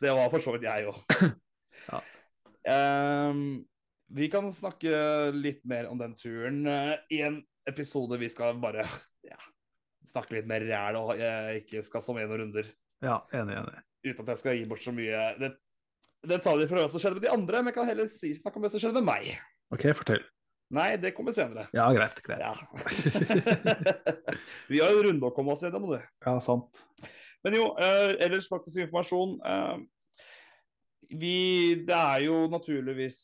Det 0.00 0.14
var 0.16 0.32
for 0.32 0.44
så 0.44 0.54
vidt 0.56 0.68
jeg 0.70 0.90
òg. 0.90 1.00
Ja. 1.80 1.96
vi 4.12 4.26
kan 4.30 4.50
snakke 4.52 4.90
litt 5.32 5.62
mer 5.66 5.86
om 5.88 5.96
den 5.98 6.12
turen 6.14 6.58
uh, 6.68 6.92
i 7.08 7.22
en 7.24 7.38
episode 7.66 8.18
vi 8.20 8.28
skal 8.30 8.58
bare 8.60 8.84
ja, 9.24 9.38
snakke 10.06 10.36
litt 10.36 10.50
mer 10.50 10.66
ræl 10.68 10.98
og 11.00 11.14
uh, 11.16 11.56
ikke 11.56 11.80
skal 11.86 12.04
som 12.04 12.20
en 12.20 12.30
og 12.30 12.42
runder. 12.42 12.68
Ja, 13.00 13.16
enig, 13.32 13.56
enig. 13.62 13.80
Uten 14.04 14.22
at 14.26 14.34
jeg 14.34 14.42
skal 14.42 14.58
gi 14.60 14.68
bort 14.68 14.84
så 14.84 14.92
mye 14.94 15.24
det, 15.40 15.54
detaljer 16.26 16.68
fra 16.70 16.82
hva 16.82 16.90
som 16.92 17.02
skjedde 17.02 17.18
med 17.18 17.26
de 17.26 17.32
andre, 17.32 17.62
men 17.62 17.72
jeg 17.72 17.78
kan 17.78 17.88
heller 17.88 18.10
si, 18.12 18.34
snakke 18.38 18.60
om 18.60 18.66
det 18.66 18.72
som 18.74 18.82
skjedde 18.82 19.00
med 19.00 19.08
meg. 19.08 19.30
OK, 19.74 19.86
fortell. 19.96 20.24
Nei, 20.70 20.90
det 21.02 21.14
kommer 21.16 21.34
senere. 21.34 21.66
Ja, 21.74 21.88
greit. 21.94 22.20
greit. 22.22 22.42
Ja. 22.44 22.54
vi 24.70 24.78
har 24.78 24.92
en 24.92 25.02
runde 25.08 25.26
å 25.26 25.34
komme 25.34 25.56
oss 25.56 25.64
gjennom, 25.66 25.88
du. 25.90 25.98
Ja, 26.26 26.36
sant. 26.44 26.84
Men 27.42 27.56
jo, 27.56 27.70
eh, 27.80 28.14
ellers 28.22 28.46
faktisk 28.50 28.84
informasjon. 28.84 29.38
Eh, 29.42 29.80
vi 31.10 31.38
Det 31.86 31.96
er 31.96 32.26
jo 32.28 32.44
naturligvis 32.52 33.18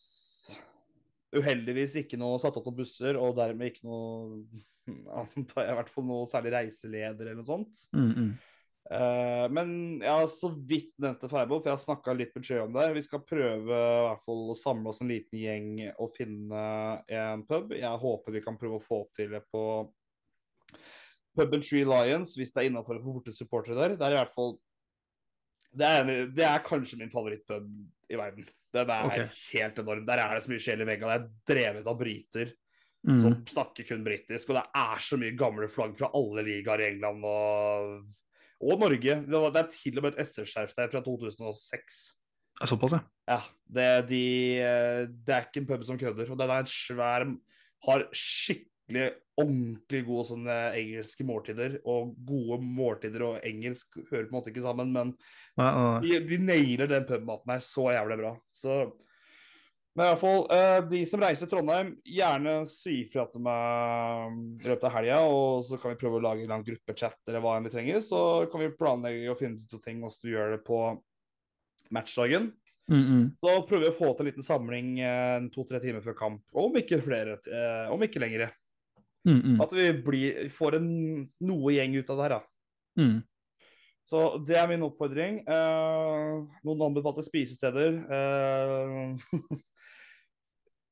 uheldigvis 1.37 2.01
ikke 2.03 2.19
noe 2.19 2.41
satt 2.43 2.57
opp 2.59 2.67
noen 2.67 2.81
busser, 2.81 3.19
og 3.21 3.37
dermed 3.39 3.71
ikke 3.73 3.87
noe 3.87 4.43
Antar 4.87 5.65
jeg 5.65 5.73
i 5.73 5.77
hvert 5.81 5.89
fall 5.91 6.05
noe 6.07 6.29
særlig 6.31 6.53
reiseleder 6.55 7.27
eller 7.27 7.41
noe 7.41 7.49
sånt. 7.49 7.81
Mm, 7.91 8.11
mm. 8.15 8.29
Eh, 8.87 9.47
men 9.51 9.71
jeg 9.99 10.13
har 10.13 10.29
så 10.31 10.51
vidt 10.55 10.93
nevnte 11.03 11.31
Feibo, 11.31 11.59
for 11.59 11.71
jeg 11.71 11.75
har 11.75 11.83
snakka 11.83 12.15
litt 12.15 12.35
med 12.37 12.47
Jay 12.47 12.61
om 12.63 12.75
det. 12.77 12.87
Vi 12.95 13.05
skal 13.07 13.25
prøve 13.27 13.79
i 13.81 14.03
hvert 14.07 14.27
fall 14.29 14.53
å 14.53 14.59
samle 14.59 14.93
oss 14.93 15.03
en 15.03 15.11
liten 15.11 15.41
gjeng 15.41 15.71
og 15.93 16.13
finne 16.17 16.67
en 17.11 17.47
pub. 17.49 17.75
Jeg 17.77 18.03
håper 18.05 18.37
vi 18.37 18.45
kan 18.45 18.59
prøve 18.61 18.79
å 18.79 18.85
få 18.85 19.03
til 19.17 19.33
det 19.35 19.43
på 19.51 19.65
puben 21.37 21.65
Tree 21.65 21.85
Lions, 21.85 22.37
hvis 22.39 22.55
det 22.55 22.63
er 22.63 22.71
innafor 22.71 23.01
for 23.01 23.19
borte 23.19 23.35
supportere 23.37 23.77
der. 23.77 23.97
Det 23.99 24.07
er 24.07 24.15
i 24.15 24.21
hvert 24.23 24.37
fall 24.37 24.55
det 25.77 25.89
er, 25.93 26.07
det 26.33 26.45
er 26.47 26.63
kanskje 26.65 26.97
min 27.03 27.11
favorittpub 27.13 27.67
i 28.09 28.17
verden. 28.17 28.47
Den 28.73 28.93
er 28.93 29.09
okay. 29.11 29.27
helt 29.51 29.81
enorm. 29.83 30.07
Der 30.09 30.23
er 30.23 30.33
det 30.33 30.47
så 30.47 30.53
mye 30.53 30.63
sjel 30.63 30.81
i 30.81 30.87
veggene. 30.89 31.19
Det 31.19 31.27
er 31.27 31.51
drevet 31.53 31.91
av 31.91 31.99
briter 32.01 32.55
Mm. 33.07 33.21
som 33.23 33.35
snakker 33.47 33.87
kun 33.87 34.05
britisk. 34.05 34.51
Og 34.51 34.59
det 34.59 34.65
er 34.75 35.03
så 35.03 35.19
mye 35.21 35.35
gamle 35.39 35.69
flagg 35.71 35.95
fra 35.99 36.11
alle 36.17 36.43
ligaer 36.47 36.83
i 36.83 36.89
England 36.91 37.27
og, 37.29 38.01
og 38.61 38.81
Norge. 38.81 39.19
Det, 39.27 39.41
var, 39.43 39.53
det 39.55 39.63
er 39.63 39.75
til 39.75 39.99
og 39.99 40.07
med 40.07 40.15
et 40.15 40.31
SR-skjerf 40.31 40.73
der 40.77 40.93
fra 40.93 41.03
2006. 41.05 41.99
Ja, 42.61 42.69
Såpass, 42.71 42.97
ja. 42.97 43.03
Ja, 43.29 43.41
det, 43.69 43.91
de, 44.09 44.23
det 45.27 45.35
er 45.35 45.45
ikke 45.45 45.61
en 45.61 45.69
pub 45.69 45.85
som 45.85 45.99
kødder. 46.01 46.31
Og 46.33 46.41
den 46.41 46.53
er 46.55 46.65
en 46.65 46.71
svær 46.71 47.27
Har 47.87 48.07
skikkelig 48.17 49.11
ordentlig 49.37 50.01
gode 50.07 50.25
sånne 50.31 50.55
engelske 50.79 51.27
måltider. 51.29 51.77
Og 51.85 52.15
gode 52.29 52.61
måltider 52.65 53.27
og 53.27 53.43
engelsk 53.45 53.99
hører 54.11 54.25
på 54.25 54.31
en 54.31 54.39
måte 54.39 54.53
ikke 54.53 54.65
sammen, 54.65 54.95
men 54.95 55.13
Nei, 55.57 55.69
nei, 55.69 55.83
nei. 55.85 56.01
de, 56.07 56.23
de 56.31 56.39
nailer 56.45 56.89
den 56.91 57.05
pubmaten 57.09 57.53
her 57.53 57.61
så 57.65 57.91
jævlig 57.93 58.19
bra. 58.23 58.33
Så 58.49 58.79
Men 59.97 60.05
i 60.05 60.09
hvert 60.11 60.21
fall, 60.21 60.43
eh, 60.53 60.79
de 60.91 60.99
som 61.09 61.23
reiser 61.25 61.47
til 61.47 61.55
Trondheim, 61.55 61.95
gjerne 62.05 62.59
si 62.69 62.99
ifra 63.01 63.23
til 63.33 63.41
meg 63.47 64.35
i 64.61 64.69
løpet 64.69 64.85
av 64.85 64.93
helga, 64.93 65.21
og 65.25 65.63
så 65.65 65.79
kan 65.81 65.95
vi 65.95 66.01
prøve 66.03 66.19
å 66.19 66.25
lage 66.27 66.45
en 66.45 66.65
gruppechat 66.67 67.17
eller 67.31 67.41
hva 67.41 67.55
enn 67.57 67.65
vi 67.65 67.73
trenger. 67.73 68.03
Så 68.05 68.21
kan 68.53 68.61
vi 68.61 68.75
planlegge 68.77 69.31
og 69.33 69.41
finne 69.41 69.63
ut 69.63 69.77
av 69.79 69.81
ting 69.87 70.03
hvordan 70.03 70.27
vi 70.27 70.35
gjør 70.35 70.53
det 70.53 70.61
på 70.67 70.81
matchdagen. 71.97 72.51
Mm, 72.93 73.05
mm. 73.07 73.23
Så 73.41 73.55
prøver 73.67 73.87
vi 73.87 73.89
å 73.89 73.97
få 73.97 74.11
til 74.11 74.27
en 74.27 74.29
liten 74.29 74.47
samling 74.47 74.91
eh, 75.03 75.47
to-tre 75.55 75.81
timer 75.83 76.05
før 76.05 76.19
kamp, 76.19 76.43
om 76.53 76.77
ikke 76.79 77.01
flere, 77.03 77.39
eh, 77.49 77.89
om 77.95 78.05
ikke 78.05 78.21
lengre. 78.23 78.51
Mm, 79.27 79.41
mm. 79.41 79.57
At 79.65 79.73
vi 79.75 79.87
blir, 80.07 80.43
får 80.55 80.77
en, 80.79 80.91
noe 81.49 81.73
gjeng 81.75 81.97
ut 81.97 82.13
av 82.13 82.21
det 82.21 82.29
her, 82.29 82.37
da. 82.37 83.01
Mm. 83.01 83.17
Så 84.07 84.21
det 84.47 84.61
er 84.61 84.69
min 84.71 84.85
oppfordring. 84.87 85.41
Eh, 85.51 86.35
noen 86.69 86.85
anbefalte 86.87 87.25
spisesteder. 87.27 87.97
Eh, 88.07 89.17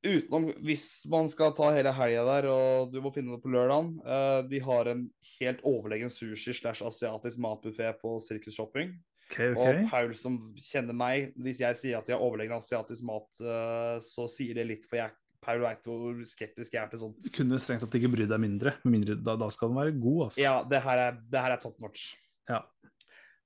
utenom 0.05 0.51
hvis 0.65 0.87
man 1.11 1.29
skal 1.33 1.55
ta 1.57 1.71
hele 1.75 1.93
helga 1.97 2.25
der, 2.29 2.49
og 2.53 2.93
du 2.93 3.01
må 3.05 3.13
finne 3.15 3.35
det 3.35 3.43
på 3.45 3.53
lørdagen. 3.53 3.97
Eh, 4.05 4.41
de 4.51 4.61
har 4.65 4.91
en 4.93 5.03
helt 5.39 5.65
overlegen 5.67 6.13
sushi 6.13 6.55
slash 6.57 6.85
asiatisk 6.87 7.41
matbuffé 7.43 7.91
på 8.01 8.17
Circus 8.25 8.57
Shopping. 8.59 8.95
OK, 9.25 9.39
Og 9.57 9.85
Paul 9.91 10.13
som 10.19 10.37
kjenner 10.61 10.97
meg, 10.97 11.33
hvis 11.41 11.63
jeg 11.65 11.81
sier 11.81 11.99
at 11.99 12.09
de 12.09 12.15
har 12.15 12.23
overlegen 12.23 12.57
asiatisk 12.59 13.07
mat, 13.09 13.31
eh, 13.41 13.97
så 14.05 14.29
sier 14.31 14.59
det 14.59 14.69
litt, 14.69 14.85
for 14.91 15.01
jeg, 15.01 15.17
Paul 15.45 15.65
veit 15.65 15.89
hvor 15.89 16.21
skeptisk 16.29 16.77
jeg 16.77 16.83
er 16.83 16.93
til 16.93 17.03
sånt. 17.03 17.33
Kunne 17.37 17.59
strengt 17.61 17.85
tatt 17.85 17.97
ikke 17.99 18.13
bry 18.13 18.29
deg 18.29 18.41
mindre. 18.41 18.77
Mindre 18.89 19.17
da, 19.21 19.37
da 19.41 19.51
skal 19.53 19.73
den 19.73 19.81
være 19.81 19.97
god, 19.97 20.21
altså. 20.29 20.45
Ja, 20.45 20.55
det 20.69 20.81
her 20.85 21.03
er, 21.09 21.19
det 21.33 21.43
her 21.47 21.57
er 21.57 21.61
top 21.61 21.77
notch. 21.85 22.15
Ja. 22.49 22.63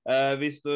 Uh, 0.08 0.34
hvis 0.40 0.62
du 0.64 0.70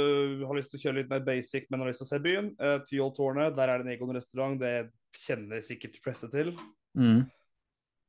har 0.44 0.58
lyst 0.58 0.72
til 0.72 0.80
å 0.80 0.82
kjøre 0.82 0.98
litt 0.98 1.12
mer 1.12 1.22
basic, 1.24 1.68
men 1.70 1.80
har 1.80 1.88
lyst 1.88 2.02
til 2.02 2.08
å 2.08 2.10
se 2.10 2.18
byen, 2.24 2.50
uh, 2.60 2.82
Tyholttårnet, 2.88 3.54
der 3.56 3.70
er 3.70 3.80
det 3.80 3.86
en 3.86 3.94
Egon 3.94 4.12
restaurant. 4.16 4.58
Det 4.60 4.72
kjenner 5.18 5.62
sikkert 5.66 6.00
fleste 6.04 6.30
til. 6.32 6.52
Mm. 6.98 7.22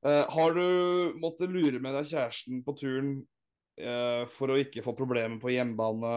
Uh, 0.03 0.23
har 0.31 0.57
du 0.57 0.65
måttet 1.21 1.51
lure 1.51 1.79
med 1.79 1.95
deg 1.95 2.09
kjæresten 2.09 2.63
på 2.65 2.75
turen 2.75 3.13
uh, 3.79 4.25
for 4.35 4.51
å 4.51 4.59
ikke 4.59 4.83
få 4.83 4.95
problemer 4.97 5.39
på 5.39 5.53
hjemmebane 5.53 6.15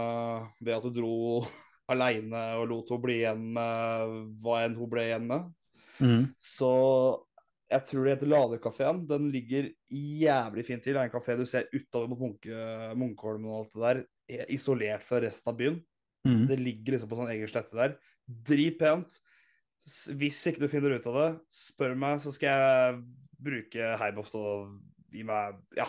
ved 0.58 0.74
at 0.74 0.88
du 0.88 0.98
dro 0.98 1.14
aleine 1.92 2.42
og 2.58 2.66
lot 2.72 2.90
henne 2.90 3.04
bli 3.04 3.20
igjen 3.20 3.44
med 3.54 4.16
hva 4.42 4.64
enn 4.64 4.74
hun 4.74 4.90
ble 4.90 5.06
igjen 5.10 5.30
med, 5.30 5.46
Mm. 5.96 6.26
så 6.36 6.70
jeg 7.70 7.86
tror 7.88 8.04
det 8.04 8.14
heter 8.14 8.30
Ladekafeen. 8.30 8.98
Den 9.08 9.30
ligger 9.34 9.70
jævlig 9.90 10.64
fint 10.66 10.84
til. 10.84 10.94
Det 10.94 11.02
er 11.02 11.08
en 11.08 11.14
kafé 11.14 11.36
du 11.38 11.46
ser 11.48 11.70
utover 11.72 12.10
mot 12.10 12.20
Munke, 12.20 12.58
Munkholmen 12.98 13.48
og 13.50 13.56
alt 13.58 13.72
det 13.72 13.84
der, 13.86 14.02
er 14.36 14.52
isolert 14.54 15.06
fra 15.06 15.20
resten 15.22 15.50
av 15.50 15.58
byen. 15.58 15.80
Mm. 16.26 16.44
Det 16.50 16.58
ligger 16.60 16.96
liksom 16.96 17.10
på 17.10 17.18
sånn 17.18 17.32
egen 17.34 17.50
slette 17.50 17.78
der. 17.78 17.96
Dritpent. 18.26 19.18
Hvis 20.18 20.40
ikke 20.50 20.64
du 20.64 20.70
finner 20.70 20.96
ut 20.96 21.06
av 21.12 21.16
det, 21.20 21.28
spør 21.54 21.94
meg, 21.98 22.18
så 22.22 22.32
skal 22.34 22.50
jeg 22.50 22.98
bruke 23.46 23.92
Heiboft 24.00 24.34
og 24.38 24.74
gi 25.14 25.22
meg 25.26 25.60
Ja. 25.78 25.86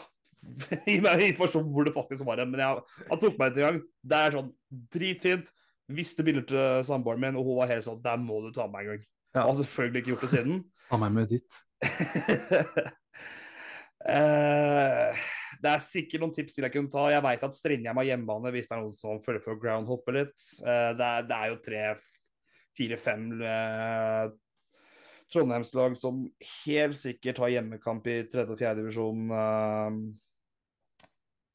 Gi 0.88 1.00
meg 1.04 1.24
informasjon 1.26 1.66
om 1.66 1.72
hvor 1.76 1.88
det 1.88 1.96
faktisk 1.96 2.28
var 2.28 2.40
hen. 2.40 2.52
Men 2.54 2.62
jeg, 2.64 2.84
han 3.10 3.22
tok 3.22 3.40
meg 3.40 3.52
ut 3.52 3.58
en 3.58 3.66
gang. 3.66 3.80
Det 4.12 4.20
er 4.20 4.36
sånn 4.38 4.52
dritfint. 4.94 5.50
Visste 5.98 6.24
bilder 6.28 6.46
til 6.48 6.84
samboeren 6.88 7.24
min, 7.24 7.40
og 7.40 7.48
hun 7.48 7.62
var 7.62 7.70
helt 7.72 7.86
sånn 7.86 8.02
Der 8.04 8.20
må 8.20 8.42
du 8.44 8.52
ta 8.56 8.68
meg 8.72 8.86
en 8.86 8.92
gang. 8.94 9.08
Ja. 9.34 9.40
Jeg 9.40 9.48
har 9.48 9.58
selvfølgelig 9.62 10.04
ikke 10.04 10.14
gjort 10.14 10.26
det 10.26 10.32
siden. 10.34 10.62
Ta 10.88 11.00
meg 11.02 11.16
med 11.16 11.34
ditt. 11.34 11.58
uh, 14.08 15.26
det 15.64 15.72
er 15.74 15.84
sikkert 15.84 16.24
noen 16.24 16.36
tips 16.36 16.56
til 16.56 16.68
jeg 16.68 16.76
kunne 16.76 16.92
ta. 16.94 17.08
Jeg 17.12 17.26
veit 17.26 17.48
at 17.48 17.58
Strindheim 17.58 18.00
har 18.02 18.10
hjemmebane 18.12 18.54
hvis 18.56 18.70
det 18.70 18.78
er 18.78 18.84
noen 18.86 18.98
som 18.98 19.24
følger 19.24 19.44
for 19.44 19.56
å 19.58 19.62
groundhoppe 19.64 20.16
litt. 20.16 20.38
Uh, 20.62 20.92
det, 20.98 21.08
er, 21.08 21.28
det 21.28 21.38
er 21.40 21.52
jo 21.52 21.60
tre, 21.66 21.84
fire, 22.78 23.00
fem 23.02 23.30
eh, 23.42 24.28
Trondheimslag 25.34 25.98
som 26.00 26.22
helt 26.64 26.96
sikkert 26.96 27.42
har 27.44 27.52
hjemmekamp 27.52 28.06
i 28.08 28.22
tredje 28.32 28.54
og 28.54 28.62
fjerdedivisjon 28.62 29.32
eh, 29.36 29.98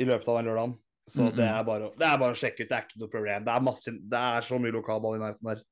i 0.02 0.08
løpet 0.08 0.28
av 0.28 0.40
den 0.40 0.50
lørdagen. 0.50 0.74
Så 1.10 1.22
Mm, 1.22 1.36
det, 1.36 1.44
mm. 1.44 1.58
er 1.58 1.62
bare, 1.66 1.86
det 1.98 2.06
er 2.06 2.18
bare 2.20 2.34
å 2.34 2.38
sjekke 2.38 2.62
ut. 2.62 2.68
Det 2.70 2.76
er 2.76 2.84
ikke 2.86 3.00
noe 3.02 3.12
problem. 3.12 3.46
Det 3.46 3.52
er, 3.52 3.64
masse, 3.68 3.92
det 4.12 4.18
er 4.18 4.44
så 4.46 4.58
mye 4.62 4.74
lokalball 4.74 5.16
i 5.16 5.22
nærheten 5.22 5.48
der. 5.50 5.62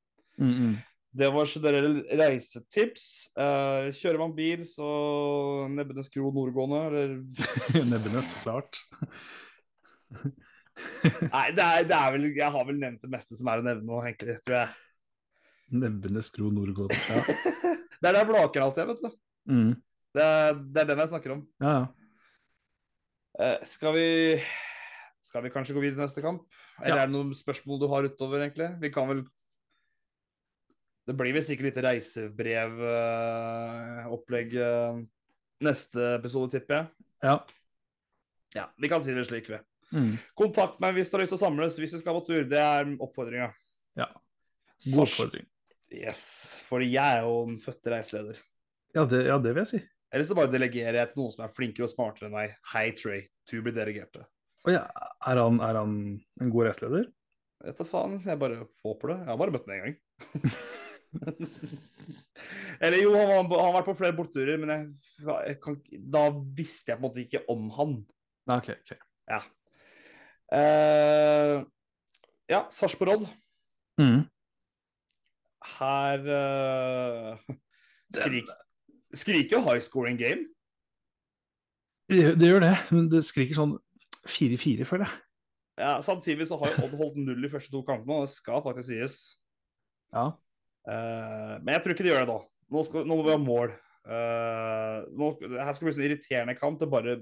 Mm, 0.40 0.54
mm. 0.54 0.72
Det 1.20 1.28
var 1.34 1.48
generelle 1.50 2.18
reisetips. 2.20 3.06
Eh, 3.38 3.90
kjører 3.98 4.20
man 4.20 4.34
bil, 4.34 4.62
så 4.68 4.90
Nebbenes 5.70 6.10
kro 6.12 6.30
nordgående, 6.34 6.82
eller 6.90 7.84
Nebbenes, 7.92 8.34
klart. 8.44 8.82
Nei, 11.30 11.46
det 11.54 11.64
er, 11.64 11.82
det 11.86 11.96
er 11.96 12.12
vel 12.14 12.22
Jeg 12.32 12.52
har 12.54 12.64
vel 12.66 12.78
nevnt 12.80 13.02
det 13.04 13.10
meste 13.12 13.36
som 13.38 13.50
er 13.52 13.60
å 13.60 13.66
nevne 13.66 13.86
nå, 13.86 14.00
egentlig, 14.06 14.38
tror 14.44 14.62
jeg. 14.62 14.78
Nebbenes 15.70 16.26
skro 16.30 16.50
Nordgård. 16.54 16.92
Ja. 16.94 17.20
Det 18.00 18.08
er 18.08 18.14
der 18.16 18.24
Blaker 18.30 18.60
alltid 18.64 18.80
er, 18.82 18.88
vet 18.94 19.02
du. 19.04 19.10
Mm. 19.52 19.72
Det 20.16 20.24
er, 20.24 20.54
det 20.56 20.78
er 20.80 20.86
den 20.88 21.00
jeg 21.04 21.10
snakker 21.12 21.30
om. 21.36 21.42
ja, 21.62 21.70
ja. 21.78 21.84
Eh, 23.40 23.58
skal 23.70 23.92
vi 23.94 24.06
Skal 25.24 25.42
vi 25.44 25.50
kanskje 25.54 25.74
gå 25.76 25.80
videre 25.84 25.98
til 26.00 26.06
neste 26.08 26.22
kamp? 26.24 26.40
Eller 26.82 26.98
er 27.02 27.06
det 27.06 27.14
noen 27.14 27.30
spørsmål 27.36 27.78
du 27.80 27.86
har 27.92 28.02
utover, 28.08 28.38
egentlig? 28.42 28.68
Vi 28.82 28.88
kan 28.92 29.06
vel 29.08 29.20
Det 31.06 31.14
blir 31.16 31.32
vel 31.36 31.44
sikkert 31.46 31.66
litt 31.70 31.82
reisebrevоpplegg 31.84 34.50
neste 35.60 36.00
episode, 36.18 36.50
tipper 36.56 36.74
jeg. 36.80 36.86
ja. 37.28 37.36
Ja, 38.56 38.64
Vi 38.82 38.88
kan 38.90 38.98
si 39.04 39.12
det 39.14 39.26
slik, 39.28 39.46
vi. 39.46 39.58
Mm. 39.94 40.16
Kontakt 40.34 40.80
meg 40.82 40.94
hvis 40.96 41.10
du 41.10 41.14
har 41.14 41.22
lyst 41.22 41.30
til 41.30 41.38
å 41.38 41.44
samles, 41.44 41.76
hvis 41.78 41.92
du 41.94 41.98
skal 42.00 42.16
på 42.16 42.24
tur. 42.26 42.42
Det 42.50 42.58
er 42.58 42.82
oppfordringa. 42.98 43.52
Ja. 43.94 44.08
God 44.88 45.04
oppfordring. 45.04 45.46
Yes, 45.90 46.22
fordi 46.68 46.92
jeg 46.92 47.18
er 47.18 47.24
jo 47.26 47.38
en 47.48 47.56
født 47.58 47.88
reiseleder. 47.90 48.42
Ja 48.94 49.04
det, 49.10 49.24
ja, 49.26 49.38
det 49.42 49.54
vil 49.54 49.64
jeg 49.64 49.70
si. 49.70 49.80
Eller 50.10 50.26
så 50.26 50.36
bare 50.38 50.50
delegerer 50.50 50.98
jeg 50.98 51.10
til 51.12 51.22
noen 51.22 51.32
som 51.34 51.44
er 51.46 51.54
flinkere 51.54 51.86
og 51.86 51.92
smartere 51.92 52.28
enn 52.28 52.34
meg. 52.34 52.54
Hei, 52.72 52.90
Trey, 52.98 53.24
du 53.50 53.56
blir 53.62 53.74
delegert 53.74 54.12
til. 54.14 54.26
Oh, 54.66 54.72
ja, 54.74 54.84
er 55.30 55.40
han, 55.40 55.58
er 55.64 55.78
han 55.78 55.96
en 56.42 56.52
god 56.52 56.68
reiseleder? 56.68 57.08
Vet 57.64 57.80
da 57.80 57.86
faen, 57.86 58.18
jeg 58.24 58.40
bare 58.40 58.64
håper 58.84 59.12
det. 59.12 59.18
Jeg 59.20 59.30
har 59.30 59.40
bare 59.40 59.54
møtt 59.54 59.68
ham 59.68 59.76
én 59.76 59.84
gang. 59.84 59.96
Eller 62.84 62.98
jo, 63.02 63.12
han, 63.16 63.32
han 63.34 63.52
har 63.52 63.76
vært 63.80 63.88
på 63.90 63.96
flere 63.98 64.16
bortturer, 64.16 64.58
men 64.62 64.72
jeg, 64.72 64.82
jeg 65.26 65.58
kan, 65.62 65.78
da 66.14 66.24
visste 66.58 66.92
jeg 66.92 67.00
på 67.00 67.02
en 67.02 67.08
måte 67.08 67.24
ikke 67.24 67.44
om 67.52 67.66
han. 67.76 67.96
Ok. 68.50 68.72
ok. 68.78 68.94
Ja. 69.30 69.40
Uh, 70.50 71.56
ja, 72.50 72.64
Sarpsborg 72.74 73.18
Odd. 73.18 73.26
Mm. 74.00 74.22
Her 75.78 76.24
uh, 76.36 77.56
skrik, 78.14 78.52
skriker 79.12 79.58
jo 79.58 79.64
high 79.66 79.82
scoring 79.84 80.18
game. 80.20 80.46
Det, 82.10 82.34
det 82.40 82.48
gjør 82.48 82.64
det, 82.64 82.76
men 82.90 83.10
det 83.12 83.22
skriker 83.26 83.58
sånn 83.58 83.76
4-4, 84.26 84.86
føler 84.88 85.06
jeg. 85.06 85.18
Ja, 85.80 85.92
samtidig 86.04 86.48
så 86.48 86.58
har 86.60 86.74
jo 86.74 86.84
Odd 86.84 86.96
holdt 86.98 87.20
null 87.22 87.46
i 87.46 87.50
første 87.52 87.72
to 87.72 87.80
kampene, 87.86 88.18
og 88.18 88.26
det 88.26 88.34
skal 88.34 88.64
faktisk 88.64 88.90
sies. 88.90 89.18
Ja. 90.12 90.32
Uh, 90.88 91.54
men 91.62 91.74
jeg 91.76 91.84
tror 91.84 91.94
ikke 91.94 92.04
de 92.04 92.12
gjør 92.12 92.26
det 92.26 92.32
da. 92.32 92.40
Nå, 92.70 92.82
skal, 92.86 93.06
nå 93.06 93.16
må 93.16 93.26
vi 93.26 93.32
ha 93.32 93.40
mål. 93.40 93.72
Uh, 94.04 95.06
nå, 95.16 95.30
her 95.54 95.70
skal 95.72 95.84
det 95.84 95.88
bli 95.88 95.96
sånn 95.96 96.08
irriterende 96.08 96.56
kamp. 96.58 96.80
Det 96.80 96.90
bare 96.90 97.16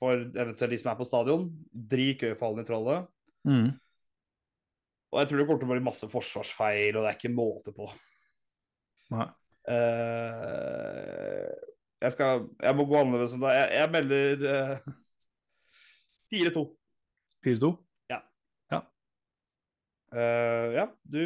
for 0.00 0.16
eventuelt 0.16 0.74
de 0.74 0.80
som 0.80 0.92
er 0.92 0.98
på 1.00 1.08
stadion. 1.08 1.48
Drit 1.70 2.24
øyefallene 2.28 2.64
i 2.64 2.68
trollet. 2.68 3.10
Mm. 3.48 3.72
Og 5.10 5.20
jeg 5.20 5.28
tror 5.28 5.40
det 5.40 5.46
kommer 5.48 5.62
til 5.62 5.68
å 5.68 5.72
bli 5.74 5.82
masse 5.84 6.08
forsvarsfeil, 6.10 6.96
og 6.96 7.04
det 7.04 7.10
er 7.10 7.18
ikke 7.18 7.32
måte 7.34 7.74
på. 7.74 7.88
Nei. 9.10 9.26
Uh, 9.70 11.50
jeg 12.00 12.14
skal 12.14 12.46
Jeg 12.62 12.76
må 12.78 12.86
gå 12.88 12.96
annerledes 12.96 13.34
enn 13.36 13.42
deg. 13.44 13.56
Jeg, 13.58 13.68
jeg 13.76 13.92
melder 13.96 14.44
uh, 14.46 14.76
4-2. 16.32 16.64
4-2. 17.44 17.72
Ja. 18.10 18.20
ja, 20.74 20.86
du 21.04 21.20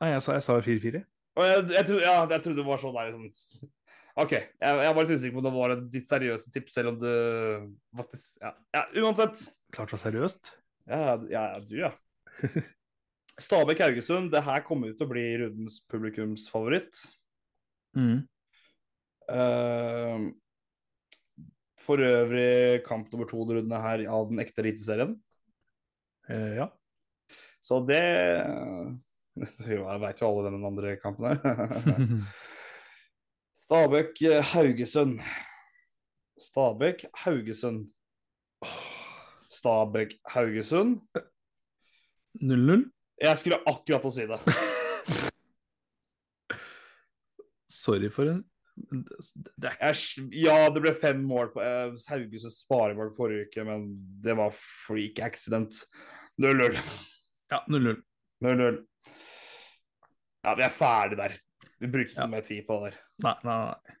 Nei, 0.00 0.14
jeg 0.14 0.22
sa, 0.24 0.32
jeg 0.38 0.44
sa 0.46 0.56
4-4. 0.64 1.02
Og 1.36 1.44
jeg, 1.44 1.64
jeg, 1.74 1.86
trodde, 1.86 2.02
ja, 2.02 2.14
jeg 2.24 2.42
trodde 2.44 2.58
det 2.58 2.66
var 2.66 2.80
sånn 2.80 2.96
der 2.96 3.12
sånn, 3.14 3.70
OK. 4.20 4.32
Jeg, 4.32 4.78
jeg 4.84 4.94
var 4.96 5.06
litt 5.06 5.12
usikker 5.14 5.34
på 5.36 5.42
om 5.42 5.46
det 5.46 5.52
var 5.54 5.74
et 5.74 5.84
ditt 5.92 6.08
seriøse 6.10 6.52
tips, 6.54 6.76
selv 6.76 6.92
om 6.92 6.98
det 7.02 7.16
faktisk 8.00 8.40
Ja, 8.42 8.54
ja 8.76 8.82
uansett. 9.02 9.44
Klart 9.74 9.92
det 9.92 9.98
var 9.98 10.02
seriøst. 10.02 10.50
Ja, 10.90 11.14
ja, 11.30 11.30
ja 11.30 11.60
du, 11.62 11.76
ja. 11.78 11.92
Stabæk-Haugesund, 13.40 14.30
det 14.32 14.42
her 14.44 14.64
kommer 14.66 14.90
ut 14.90 14.98
til 14.98 15.06
å 15.06 15.12
bli 15.12 15.24
rundens 15.40 15.78
publikumsfavoritt. 15.90 16.98
Mm. 17.96 18.18
Uh, 19.30 20.18
for 21.80 21.96
øvrig 22.02 22.82
kamp 22.86 23.10
nummer 23.12 23.26
to 23.30 23.38
i 23.46 23.48
rundene 23.56 23.80
her 23.80 23.98
av 24.10 24.28
den 24.30 24.42
ekte 24.42 24.62
eliteserien. 24.64 25.12
Uh, 26.28 26.52
ja. 26.58 26.66
Så 27.62 27.80
det 27.86 28.02
Jo, 29.70 29.84
jeg 29.84 30.00
veit 30.02 30.20
jo 30.20 30.28
alle 30.28 30.50
den 30.50 30.66
andre 30.66 30.96
kampen 31.00 31.24
her. 31.30 31.38
Stabæk-Haugesund. 33.64 35.22
Stabæk-Haugesund. 36.40 37.88
Stabæk-Haugesund. 39.50 41.00
0-0. 42.40 42.84
Jeg 43.20 43.38
skulle 43.40 43.58
akkurat 43.68 44.06
å 44.06 44.12
si 44.14 44.26
det. 44.30 44.38
Sorry 47.70 48.10
for 48.12 48.30
en 48.30 48.44
Det 48.80 49.68
er 49.68 49.74
ikke 49.74 49.90
Jeg, 49.90 50.44
ja, 50.46 50.54
det 50.72 50.80
ble 50.84 50.92
fem 50.96 51.20
mål 51.28 51.50
på 51.54 51.60
eh, 51.64 51.92
Haugesund 52.08 52.54
sparemål 52.54 53.10
forrige 53.18 53.48
uke, 53.50 53.64
men 53.68 53.88
det 54.24 54.36
var 54.38 54.54
freak 54.56 55.20
accident. 55.26 55.82
0-0. 56.40 56.78
Ja, 57.52 57.58
0-0. 57.68 57.98
0-0. 58.46 58.78
Ja, 60.46 60.54
vi 60.56 60.64
er 60.64 60.72
ferdig 60.72 61.18
der. 61.20 61.34
Vi 61.80 61.90
bruker 61.92 62.08
ikke 62.14 62.22
Ja. 62.24 62.30
mer 62.32 62.46
tid 62.46 62.64
på 62.66 62.78
det 62.80 62.92
der. 62.94 63.00
Nei, 63.26 63.34
nei, 63.44 63.58
nei. 63.68 63.98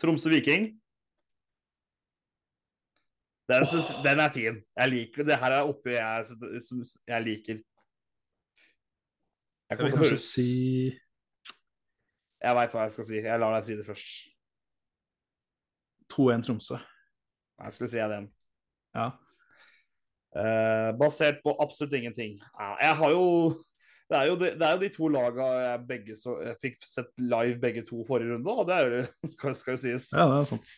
Tromsø-Viking. 0.00 0.68
Den, 3.50 3.66
synes- 3.66 3.92
den 4.04 4.22
er 4.22 4.32
fin. 4.34 4.58
Jeg 4.78 4.92
liker 4.92 5.26
det. 5.26 5.38
her 5.42 5.56
er 5.58 5.68
oppe 5.68 5.94
jeg, 5.96 6.26
som 6.62 6.82
jeg 7.08 7.24
liker. 7.26 7.62
Jeg, 9.70 9.78
å 9.78 9.90
kanskje 9.94 10.18
si 10.18 10.50
jeg 12.40 12.56
veit 12.56 12.72
hva 12.74 12.86
jeg 12.86 12.94
skal 12.96 13.06
si. 13.10 13.18
Jeg 13.20 13.40
lar 13.42 13.56
deg 13.58 13.66
si 13.66 13.76
det 13.78 13.86
først. 13.86 14.12
2-1 16.10 16.46
Tromsø. 16.46 16.78
Jeg 17.60 17.74
skulle 17.76 17.90
si 17.92 17.98
jeg 18.00 18.10
den. 18.10 18.30
Ja. 18.96 19.10
Eh, 20.40 20.90
basert 20.98 21.42
på 21.44 21.52
absolutt 21.62 21.92
ingenting. 21.98 22.38
Ja, 22.58 22.72
jeg 22.80 22.96
har 23.02 23.12
jo 23.14 23.26
det 24.10 24.18
er 24.18 24.26
jo, 24.26 24.34
de, 24.40 24.48
det 24.58 24.66
er 24.66 24.72
jo 24.74 24.80
de 24.82 24.88
to 24.90 25.08
laga 25.14 25.44
jeg 25.86 26.16
så, 26.18 26.32
jeg 26.42 26.56
fikk 26.58 26.80
sett 26.82 27.12
live 27.22 27.60
begge 27.62 27.84
to 27.86 28.00
forrige 28.08 28.32
runde, 28.32 28.50
og 28.50 28.66
det 28.66 28.74
er 28.74 28.88
jo, 28.90 29.52
skal 29.60 29.76
jo 29.76 29.82
sies. 29.84 30.08
ja, 30.16 30.24
det 30.26 30.40
er 30.40 30.48
sant. 30.50 30.72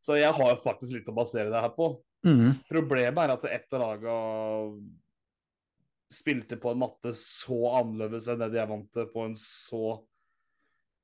Så 0.00 0.16
jeg 0.16 0.32
har 0.36 0.62
faktisk 0.64 0.96
litt 0.96 1.10
å 1.12 1.16
basere 1.16 1.52
det 1.52 1.60
her 1.60 1.72
på. 1.76 1.92
Mm. 2.26 2.54
Problemet 2.68 3.22
er 3.22 3.34
at 3.34 3.46
ett 3.48 3.76
av 3.76 3.82
laga 3.82 4.14
spilte 6.10 6.58
på 6.60 6.72
en 6.72 6.80
matte 6.80 7.12
så 7.16 7.58
annerledes 7.78 8.26
enn 8.28 8.40
det 8.42 8.50
de 8.54 8.62
er 8.62 8.70
vant 8.70 8.88
til, 8.92 9.06
på 9.12 9.28
en 9.28 9.36
så 9.38 10.00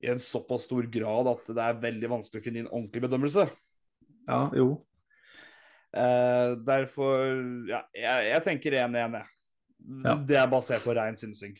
i 0.05 0.11
en 0.13 0.21
såpass 0.21 0.67
stor 0.67 0.89
grad 0.93 1.29
at 1.31 1.47
det 1.57 1.63
er 1.63 1.79
veldig 1.81 2.11
vanskelig 2.17 2.43
å 2.43 2.45
kunne 2.45 2.61
gi 2.61 2.65
en 2.67 2.73
ordentlig 2.73 3.05
bedømmelse. 3.07 3.47
Ja, 4.27 4.41
jo. 4.57 4.69
Eh, 5.97 6.53
derfor 6.67 7.23
Ja, 7.71 7.85
jeg, 7.97 8.29
jeg 8.33 8.45
tenker 8.45 8.77
1-1, 8.83 9.17
jeg. 9.21 9.33
Ja. 10.05 10.17
Det 10.29 10.39
er 10.41 10.51
basert 10.51 10.85
på 10.85 10.97
rein 10.97 11.17
synsing. 11.21 11.55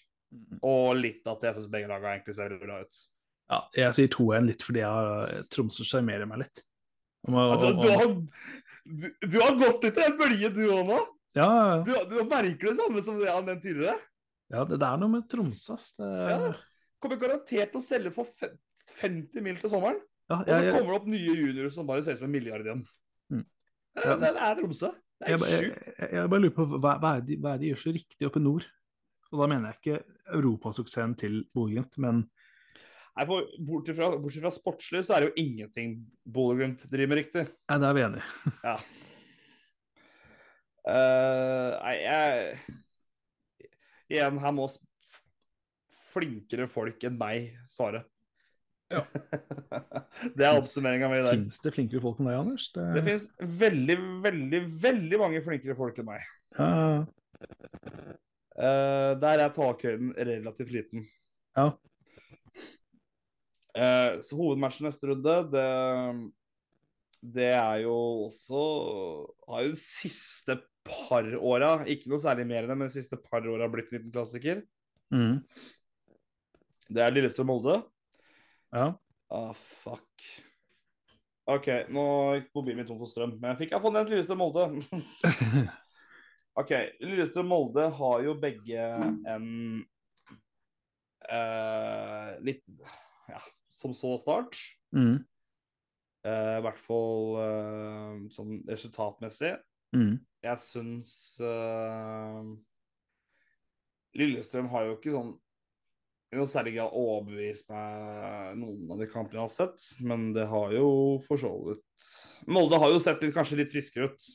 Og 0.67 0.97
litt 0.99 1.27
at 1.31 1.45
jeg 1.47 1.57
syns 1.57 1.71
begge 1.73 1.89
lagene 1.89 2.17
egentlig 2.17 2.37
ser 2.37 2.57
bra 2.61 2.81
ut. 2.83 3.05
Ja, 3.47 3.61
jeg 3.79 3.97
sier 3.97 4.11
2-1 4.11 4.49
litt 4.49 4.65
fordi 4.67 4.83
jeg 4.83 4.91
har, 4.91 5.37
Tromsø 5.55 5.87
sjarmerer 5.87 6.29
meg 6.29 6.43
litt. 6.43 6.65
Om, 7.27 7.35
å- 7.35 7.57
Du, 7.61 7.69
du, 7.83 7.89
har, 7.91 8.07
du, 8.87 9.07
du 9.27 9.39
har 9.43 9.57
gått 9.61 9.85
i 9.89 9.93
en 10.07 10.17
bølge, 10.19 10.51
du 10.55 10.63
òg 10.71 10.85
nå. 10.91 10.99
ja, 11.37 11.49
ja, 11.49 11.83
Du, 11.85 11.93
du 12.13 12.17
merker 12.31 12.71
det 12.71 12.77
samme 12.79 13.03
som 13.03 13.19
det 13.19 13.27
jeg 13.29 13.35
har 13.35 13.43
nevnt 13.47 13.63
tidligere. 13.67 13.97
ja, 14.55 14.65
det, 14.65 14.79
det 14.79 14.87
er 14.89 15.01
noe 15.03 15.13
med 15.17 15.27
Tromsø, 15.29 15.75
ass. 15.75 15.93
Det, 15.99 16.11
Ja. 16.31 16.53
Kommer 17.03 17.19
garantert 17.21 17.73
til 17.75 17.81
å 17.81 17.85
selge 17.85 18.11
for 18.15 18.31
50 19.03 19.43
mil 19.45 19.59
til 19.61 19.69
sommeren. 19.71 19.99
ja, 20.31 20.39
Og 20.39 20.47
så 20.47 20.53
jeg, 20.55 20.65
jeg, 20.65 20.73
kommer 20.79 20.93
det 20.95 21.01
opp 21.01 21.11
nye 21.13 21.35
juniorer 21.37 21.71
som 21.75 21.87
bare 21.87 22.03
ser 22.07 22.17
ut 22.17 22.19
som 22.23 22.29
en 22.31 22.33
milliard 22.33 22.65
igjen. 22.65 22.87
Mm. 23.31 23.43
Det, 23.45 24.05
Ja. 24.07 24.15
det, 24.17 24.31
det 24.39 24.43
er 24.47 24.55
Tromsø. 24.63 24.91
Det 25.21 25.29
er 25.33 25.45
jeg, 25.51 25.69
jeg 26.13 26.29
bare 26.33 26.41
lurer 26.45 26.55
på 26.57 26.65
hva, 26.77 26.95
hva, 27.01 27.11
er 27.17 27.21
de, 27.25 27.37
hva 27.41 27.53
er 27.55 27.61
de 27.61 27.69
gjør 27.73 27.83
så 27.85 27.93
riktig 27.97 28.27
oppe 28.29 28.41
i 28.41 28.45
nord? 28.47 28.65
Og 29.33 29.41
da 29.43 29.47
mener 29.51 29.73
jeg 29.73 29.79
ikke 29.81 30.01
europasuksessen 30.39 31.15
til 31.21 31.39
Bodø-Glimt, 31.57 31.97
men 32.05 32.25
Nei, 33.17 33.25
for 33.25 33.47
Bortsett 33.65 33.97
fra, 33.97 34.11
bortsett 34.21 34.45
fra 34.45 34.51
sportslig, 34.53 35.01
så 35.07 35.15
er 35.17 35.25
det 35.25 35.29
jo 35.31 35.41
ingenting 35.41 35.95
Bodø-Glimt 36.29 36.83
driver 36.93 37.15
med 37.15 37.21
riktig. 37.23 37.47
nei, 37.71 37.79
det 37.81 37.89
er 37.89 37.97
vi 37.97 38.03
enige 38.05 38.25
i. 38.25 38.27
Ja. 38.67 38.75
uh, 40.87 41.71
nei, 41.81 41.95
jeg 42.03 42.59
Igjen, 44.13 44.37
her 44.39 44.53
må 44.55 44.69
flinkere 46.13 46.69
folk 46.71 47.03
enn 47.09 47.17
meg 47.19 47.49
svare. 47.73 48.05
Ja. 48.93 49.01
det 50.37 50.47
er 50.47 50.53
oppsummeringa 50.61 51.09
mi 51.11 51.19
der. 51.25 51.33
Fins 51.35 51.59
det 51.65 51.73
flinkere 51.75 52.05
folk 52.05 52.21
enn 52.23 52.29
deg, 52.31 52.37
Anders? 52.39 52.69
Det, 52.77 52.85
Det 52.95 53.03
finnes 53.09 53.27
veldig, 53.65 53.97
veldig, 54.29 54.61
veldig 54.85 55.19
mange 55.25 55.43
flinkere 55.49 55.75
folk 55.79 56.03
enn 56.03 56.11
meg. 56.13 56.29
ja, 56.59 57.05
Uh, 58.57 59.13
der 59.21 59.43
er 59.45 59.51
takhøyden 59.53 60.15
relativt 60.17 60.71
liten. 60.73 61.03
ja. 61.59 61.67
Eh, 63.77 64.19
så 64.25 64.39
hovedmatchen 64.39 64.89
neste 64.89 65.11
runde, 65.11 65.39
det 65.53 65.67
det 67.35 67.49
er 67.57 67.83
jo 67.83 67.95
også 68.27 68.63
Har 69.49 69.65
jo 69.67 69.73
de 69.75 69.81
siste 69.81 70.59
par 70.87 71.27
åra, 71.41 71.71
ikke 71.91 72.11
noe 72.13 72.23
særlig 72.23 72.45
mer 72.47 72.63
enn 72.63 72.71
det, 72.71 72.77
men 72.79 72.91
de 72.91 72.95
siste 72.95 73.19
par 73.19 73.47
åra 73.51 73.67
blitt 73.67 73.89
en 73.91 73.97
liten 73.99 74.13
klassiker. 74.15 74.61
Mm. 75.11 75.41
Det 76.87 77.03
er 77.03 77.11
Lillestrøm-Molde. 77.11 77.81
Ja. 78.71 78.93
Ah, 79.35 79.51
fuck. 79.83 80.29
OK, 81.51 81.67
nå 81.91 82.05
gikk 82.37 82.47
mobilen 82.55 82.79
min 82.79 82.87
tom 82.87 83.01
for 83.03 83.11
strøm, 83.11 83.35
men 83.41 83.51
jeg 83.53 83.65
fikk 83.65 83.75
iallfall 83.75 83.97
nevnt 83.97 84.15
Lillestrøm-Molde. 84.15 84.69
OK, 86.63 86.73
Lillestrøm-Molde 87.03 87.89
har 87.99 88.23
jo 88.29 88.39
begge 88.47 88.87
en 89.35 89.51
eh, 91.27 92.31
litt 92.47 92.63
ja, 93.27 93.43
som 93.73 93.95
så 93.97 94.15
start. 94.21 94.59
Mm. 94.95 95.25
Uh, 96.27 96.57
I 96.59 96.63
hvert 96.65 96.81
fall 96.83 97.37
uh, 97.39 98.15
sånn 98.35 98.61
resultatmessig. 98.67 99.55
Mm. 99.95 100.17
Jeg 100.47 100.63
syns 100.63 101.11
uh, 101.43 102.43
Lillestrøm 104.17 104.71
har 104.73 104.89
jo 104.89 104.97
ikke 104.97 105.15
sånn 105.15 105.35
i 106.35 106.39
noe 106.39 106.51
særlig 106.51 106.75
grad 106.75 106.95
overbevist 106.99 107.69
meg 107.71 108.57
noen 108.59 108.91
av 108.91 108.99
de 108.99 109.07
kampene 109.09 109.39
jeg 109.39 109.45
har 109.45 109.53
sett, 109.55 109.85
men 110.03 110.33
det 110.35 110.49
har 110.51 110.73
jo 110.75 110.89
for 111.23 111.39
så 111.39 111.53
vidt 111.69 112.09
Molde 112.51 112.81
har 112.83 112.91
jo 112.91 112.99
sett 113.03 113.23
litt, 113.23 113.35
kanskje 113.37 113.61
litt 113.61 113.71
friskere 113.71 114.11
ut, 114.11 114.27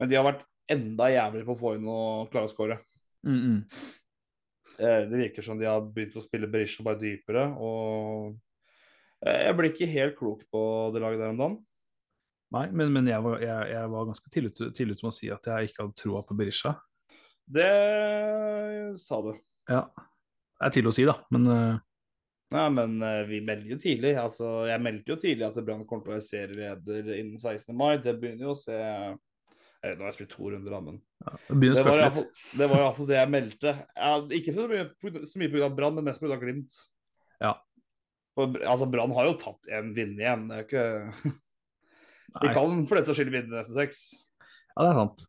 men 0.00 0.08
de 0.08 0.16
har 0.16 0.24
vært 0.24 0.46
enda 0.72 1.10
jævligere 1.12 1.48
på 1.50 1.54
å 1.54 1.60
få 1.60 1.74
inn 1.76 1.90
og 1.90 2.32
klare 2.32 2.48
å 2.48 2.52
skåre. 2.52 2.78
Mm, 3.28 3.36
mm. 3.38 3.58
Eh, 4.78 5.02
Det 5.08 5.18
virker 5.18 5.44
som 5.44 5.58
de 5.58 5.68
har 5.68 5.82
begynt 5.84 6.16
å 6.16 6.24
spille 6.24 6.48
Berisha 6.50 6.84
bare 6.86 7.00
dypere, 7.00 7.44
og 7.60 8.32
eh, 9.26 9.44
jeg 9.48 9.58
blir 9.58 9.72
ikke 9.72 9.90
helt 9.92 10.16
klok 10.18 10.46
på 10.52 10.62
det 10.94 11.02
laget 11.04 11.22
der 11.22 11.34
om 11.34 11.42
dagen. 11.42 11.60
Nei, 12.52 12.66
men, 12.68 12.90
men 12.92 13.08
jeg, 13.08 13.24
var, 13.24 13.38
jeg, 13.40 13.68
jeg 13.72 13.92
var 13.94 14.08
ganske 14.08 14.32
tidlig 14.32 14.52
ut 14.52 14.64
ute 14.68 14.86
med 14.88 15.08
å 15.08 15.14
si 15.16 15.30
at 15.32 15.46
jeg 15.48 15.70
ikke 15.70 15.86
hadde 15.86 16.00
troa 16.02 16.20
på 16.28 16.36
Berisha. 16.36 16.74
Det 17.48 17.70
sa 19.00 19.22
du. 19.24 19.32
Ja. 19.70 19.86
Det 20.60 20.68
er 20.68 20.74
tidlig 20.76 20.92
å 20.92 20.96
si, 20.98 21.06
da, 21.08 21.16
men 21.34 21.48
uh... 21.48 21.80
Nei, 22.52 22.66
men 22.76 22.98
uh, 23.00 23.22
vi 23.24 23.40
melder 23.40 23.72
jo 23.72 23.78
tidlig. 23.80 24.12
Altså, 24.20 24.66
jeg 24.68 24.84
meldte 24.84 25.14
jo 25.14 25.16
tidlig 25.22 25.46
at 25.46 25.56
Brann 25.64 25.86
kommer 25.88 26.04
til 26.04 26.12
å 26.12 26.16
være 26.18 26.26
serieleder 26.26 27.08
innen 27.16 27.40
16. 27.40 27.72
mai. 27.72 27.96
Det 28.04 28.12
begynner 28.20 28.50
jo 28.50 28.52
å 28.52 28.60
se 28.60 28.76
eh, 29.82 29.92
ikke 29.92 30.00
om 30.00 30.08
jeg 30.08 30.16
spilte 30.16 30.36
to 30.36 30.48
runder, 30.52 30.72
da, 30.72 30.80
men 30.86 30.96
ja, 31.22 31.34
det 31.50 31.74
det 31.76 31.84
var, 31.86 32.02
fall- 32.16 32.30
det 32.58 32.68
var 32.70 32.82
i 32.88 33.06
det 33.10 33.18
jeg 33.18 33.30
meldte. 33.34 33.74
Jeg, 33.98 34.24
ikke 34.40 34.54
så 34.56 34.66
mye, 34.70 34.86
så 35.28 35.42
mye 35.42 35.52
pga. 35.52 35.68
Brann, 35.76 35.94
men 35.98 36.08
mest 36.08 36.22
pga. 36.22 36.38
Glimt. 36.40 36.78
Ja. 37.42 37.52
For, 38.38 38.56
altså, 38.64 38.86
Brann 38.90 39.12
har 39.14 39.28
jo 39.28 39.36
tapt 39.40 39.68
en 39.68 39.92
vinner 39.96 40.24
igjen. 40.24 40.46
Det 40.48 40.56
er 40.56 40.66
ikke 40.66 40.86
De 42.42 42.52
kan 42.56 42.86
for 42.88 42.96
den 42.96 43.04
saks 43.04 43.18
skyld 43.20 43.32
vinne 43.34 43.52
neste 43.58 43.74
seks. 43.76 43.98
Ja, 44.72 44.86
det 44.86 44.90
er 44.94 45.00
sant. 45.02 45.26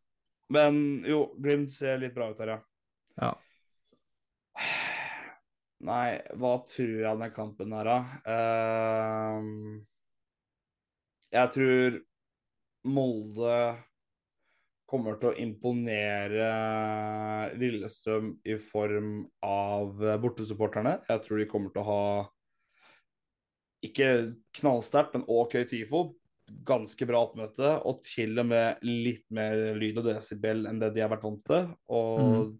Men 0.54 0.78
jo, 1.08 1.26
Glimt 1.42 1.72
ser 1.74 1.98
litt 2.00 2.14
bra 2.16 2.30
ut 2.32 2.40
her, 2.40 2.54
ja. 2.54 2.60
Ja. 3.20 3.32
Nei, 5.84 6.16
hva 6.40 6.54
tror 6.64 6.94
jeg 7.02 7.20
den 7.20 7.32
kampen 7.36 7.74
her, 7.76 7.84
da? 7.90 7.98
Uh, 8.24 9.42
jeg 11.34 11.50
tror 11.56 11.98
Molde 12.88 13.56
kommer 14.90 15.16
til 15.20 15.30
å 15.30 15.38
imponere 15.40 16.48
Lillestrøm 17.58 18.34
i 18.46 18.56
form 18.60 19.22
av 19.44 20.02
bortesupporterne. 20.22 20.98
Jeg 21.08 21.24
tror 21.24 21.40
de 21.40 21.48
kommer 21.50 21.72
til 21.74 21.84
å 21.84 21.88
ha 21.88 22.04
ikke 23.84 24.10
knallsterkt, 24.60 25.16
men 25.16 25.26
OK 25.28 25.58
TIFO. 25.68 26.06
Ganske 26.68 27.06
bra 27.08 27.22
oppmøte, 27.24 27.70
og 27.88 28.02
til 28.04 28.36
og 28.40 28.50
med 28.50 28.82
litt 28.84 29.24
mer 29.32 29.78
lyd 29.80 30.02
og 30.02 30.10
desibel 30.10 30.66
enn 30.68 30.80
det 30.82 30.90
de 30.92 31.00
har 31.00 31.08
vært 31.12 31.24
vant 31.24 31.40
til. 31.48 31.70
Og 31.88 32.50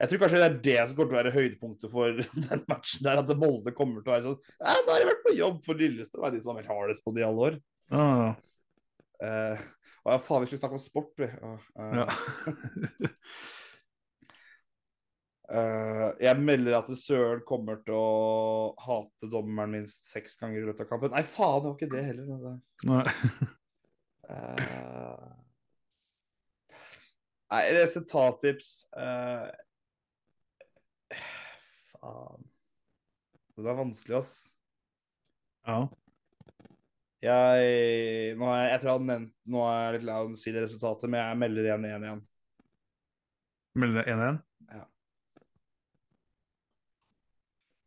jeg 0.00 0.10
tror 0.10 0.22
kanskje 0.22 0.40
det 0.40 0.46
er 0.48 0.56
det 0.64 0.78
som 0.80 0.96
kommer 0.96 1.12
til 1.12 1.18
å 1.18 1.20
være 1.20 1.34
høydepunktet 1.34 1.92
for 1.92 2.22
den 2.48 2.64
matchen 2.72 3.04
der, 3.04 3.20
at 3.20 3.36
Molde 3.36 3.76
kommer 3.76 4.00
til 4.00 4.12
å 4.12 4.16
være 4.16 4.26
sånn 4.30 4.40
Ja, 4.56 4.78
nå 4.80 4.88
har 4.94 5.04
de 5.04 5.10
vært 5.12 5.24
på 5.26 5.36
jobb 5.36 5.60
for 5.68 5.84
Lillestrøm, 5.84 6.24
er 6.24 6.34
de 6.34 6.40
som 6.40 6.54
har 6.54 6.62
vært 6.62 6.72
hardest 6.72 7.04
på 7.04 7.12
det 7.12 7.24
i 7.24 7.28
alle 7.28 7.48
år. 7.50 7.60
Ah, 7.92 8.34
Eh, 9.22 9.60
og 10.04 10.12
ja, 10.12 10.18
faen, 10.20 10.42
vi 10.42 10.50
skulle 10.50 10.60
snakke 10.60 10.76
om 10.76 10.82
sport, 10.84 11.12
vi. 11.16 11.24
Åh, 11.48 11.68
eh, 11.80 11.94
ja. 11.96 12.04
uh, 15.48 16.10
jeg 16.26 16.42
melder 16.44 16.76
at 16.76 16.90
Søren 17.00 17.40
kommer 17.48 17.80
til 17.86 17.96
å 17.96 18.74
hate 18.84 19.30
dommeren 19.32 19.72
minst 19.78 20.04
seks 20.10 20.36
ganger 20.42 20.60
i 20.60 20.66
løpet 20.68 20.84
av 20.84 20.90
kampen. 20.92 21.14
Nei, 21.16 21.24
faen, 21.24 21.64
det 21.64 21.70
var 21.70 21.76
ikke 21.78 21.94
det 21.94 22.04
heller. 22.10 22.24
Nei. 22.90 23.06
uh, 24.28 25.32
Nei, 27.54 27.64
resultattips 27.78 28.70
Faen. 31.94 32.48
Det 33.54 33.70
er 33.70 33.76
vanskelig, 33.78 34.16
ass. 34.20 34.32
ja. 35.64 35.84
Jeg, 37.24 38.36
nå 38.36 38.48
er, 38.52 38.64
jeg 38.68 38.80
tror 38.82 38.90
jeg 38.90 38.96
hadde 38.98 39.08
nevnt 39.08 39.30
Nå 39.48 39.60
er 39.64 39.78
jeg 39.80 39.92
litt 39.94 40.06
lei 40.08 40.16
av 40.20 40.32
å 40.32 40.36
si 40.36 40.52
det 40.52 40.64
resultatet, 40.66 41.08
men 41.08 41.22
jeg 41.22 41.38
melder 41.40 41.68
1-1 41.72 42.04
igjen. 42.04 42.24
Melder 43.80 44.10
1-1? 44.12 44.40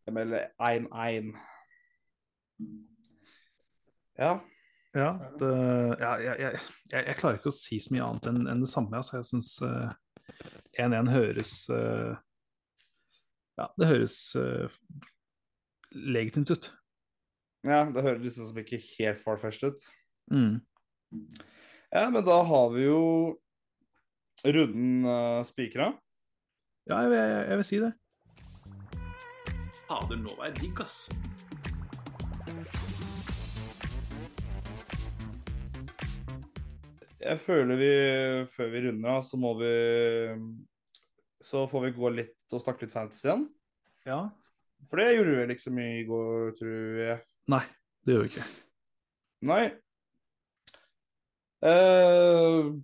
Jeg 0.08 0.16
melder 0.16 0.48
1-1. 0.64 1.34
Ja. 4.18 4.32
Ja, 4.96 5.10
det, 5.40 5.50
ja 6.00 6.12
jeg, 6.24 6.38
jeg, 6.40 6.62
jeg, 6.96 7.16
klarer 7.20 7.38
ikke 7.38 7.52
å 7.52 7.58
si 7.58 7.78
så 7.84 7.94
mye 7.94 8.06
annet 8.08 8.30
enn 8.32 8.48
enn 8.50 8.64
det 8.64 8.72
samme. 8.72 8.98
Altså. 8.98 9.20
Jeg 9.20 9.28
syns 9.28 9.52
1-1 10.80 11.12
høres 11.12 11.54
uh, 11.70 12.16
Ja, 13.60 13.68
det 13.78 13.92
høres 13.92 14.18
uh, 14.40 14.80
legitimt 15.92 16.56
ut. 16.56 16.72
Ja, 17.72 17.84
det 17.93 18.03
høres 18.05 18.24
liksom 18.24 18.49
som 18.49 18.59
ikke 18.61 18.80
helt 18.97 19.22
far-fetched 19.22 19.76
ut. 19.76 19.88
Mm. 20.32 20.59
Ja, 21.91 22.09
men 22.11 22.24
da 22.28 22.41
har 22.43 22.74
vi 22.74 22.88
jo 22.88 23.01
runden 24.43 25.07
uh, 25.07 25.43
spikra. 25.47 25.91
Ja, 26.88 27.01
jeg, 27.03 27.15
jeg, 27.15 27.47
jeg 27.49 27.61
vil 27.61 27.68
si 27.68 27.82
det. 27.84 27.93
Fader, 29.88 30.20
nå 30.20 30.36
var 30.36 30.49
jeg 30.49 30.59
digg, 30.61 30.82
ass. 30.84 31.07
Jeg 37.28 37.39
føler 37.43 37.80
vi, 37.80 37.93
før 38.51 38.70
vi 38.72 38.82
runder 38.86 39.18
av, 39.18 39.24
så 39.26 39.39
må 39.39 39.53
vi 39.59 39.72
Så 41.43 41.65
får 41.68 41.88
vi 41.88 41.95
gå 41.95 42.11
litt 42.13 42.55
og 42.55 42.61
snakke 42.63 42.86
litt 42.86 42.93
fantasy 42.93 43.28
igjen. 43.28 43.47
Ja. 44.07 44.20
For 44.88 44.99
det 45.01 45.15
gjorde 45.15 45.47
vi 45.47 45.74
mye 45.76 45.97
i 46.01 46.05
går, 46.07 46.53
tror 46.59 46.99
jeg. 47.01 47.18
Nei, 47.52 47.64
det 48.04 48.16
gjør 48.16 48.26
vi 48.26 48.32
ikke. 48.34 48.45
Nei. 49.48 49.64
Uh, 51.64 52.76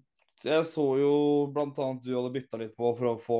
jeg 0.44 0.68
så 0.68 0.86
jo 1.00 1.14
blant 1.54 1.78
annet 1.80 2.04
du 2.04 2.14
hadde 2.16 2.32
bytta 2.34 2.60
litt 2.60 2.74
på 2.76 2.90
for 2.98 3.14
å 3.14 3.20
få 3.20 3.38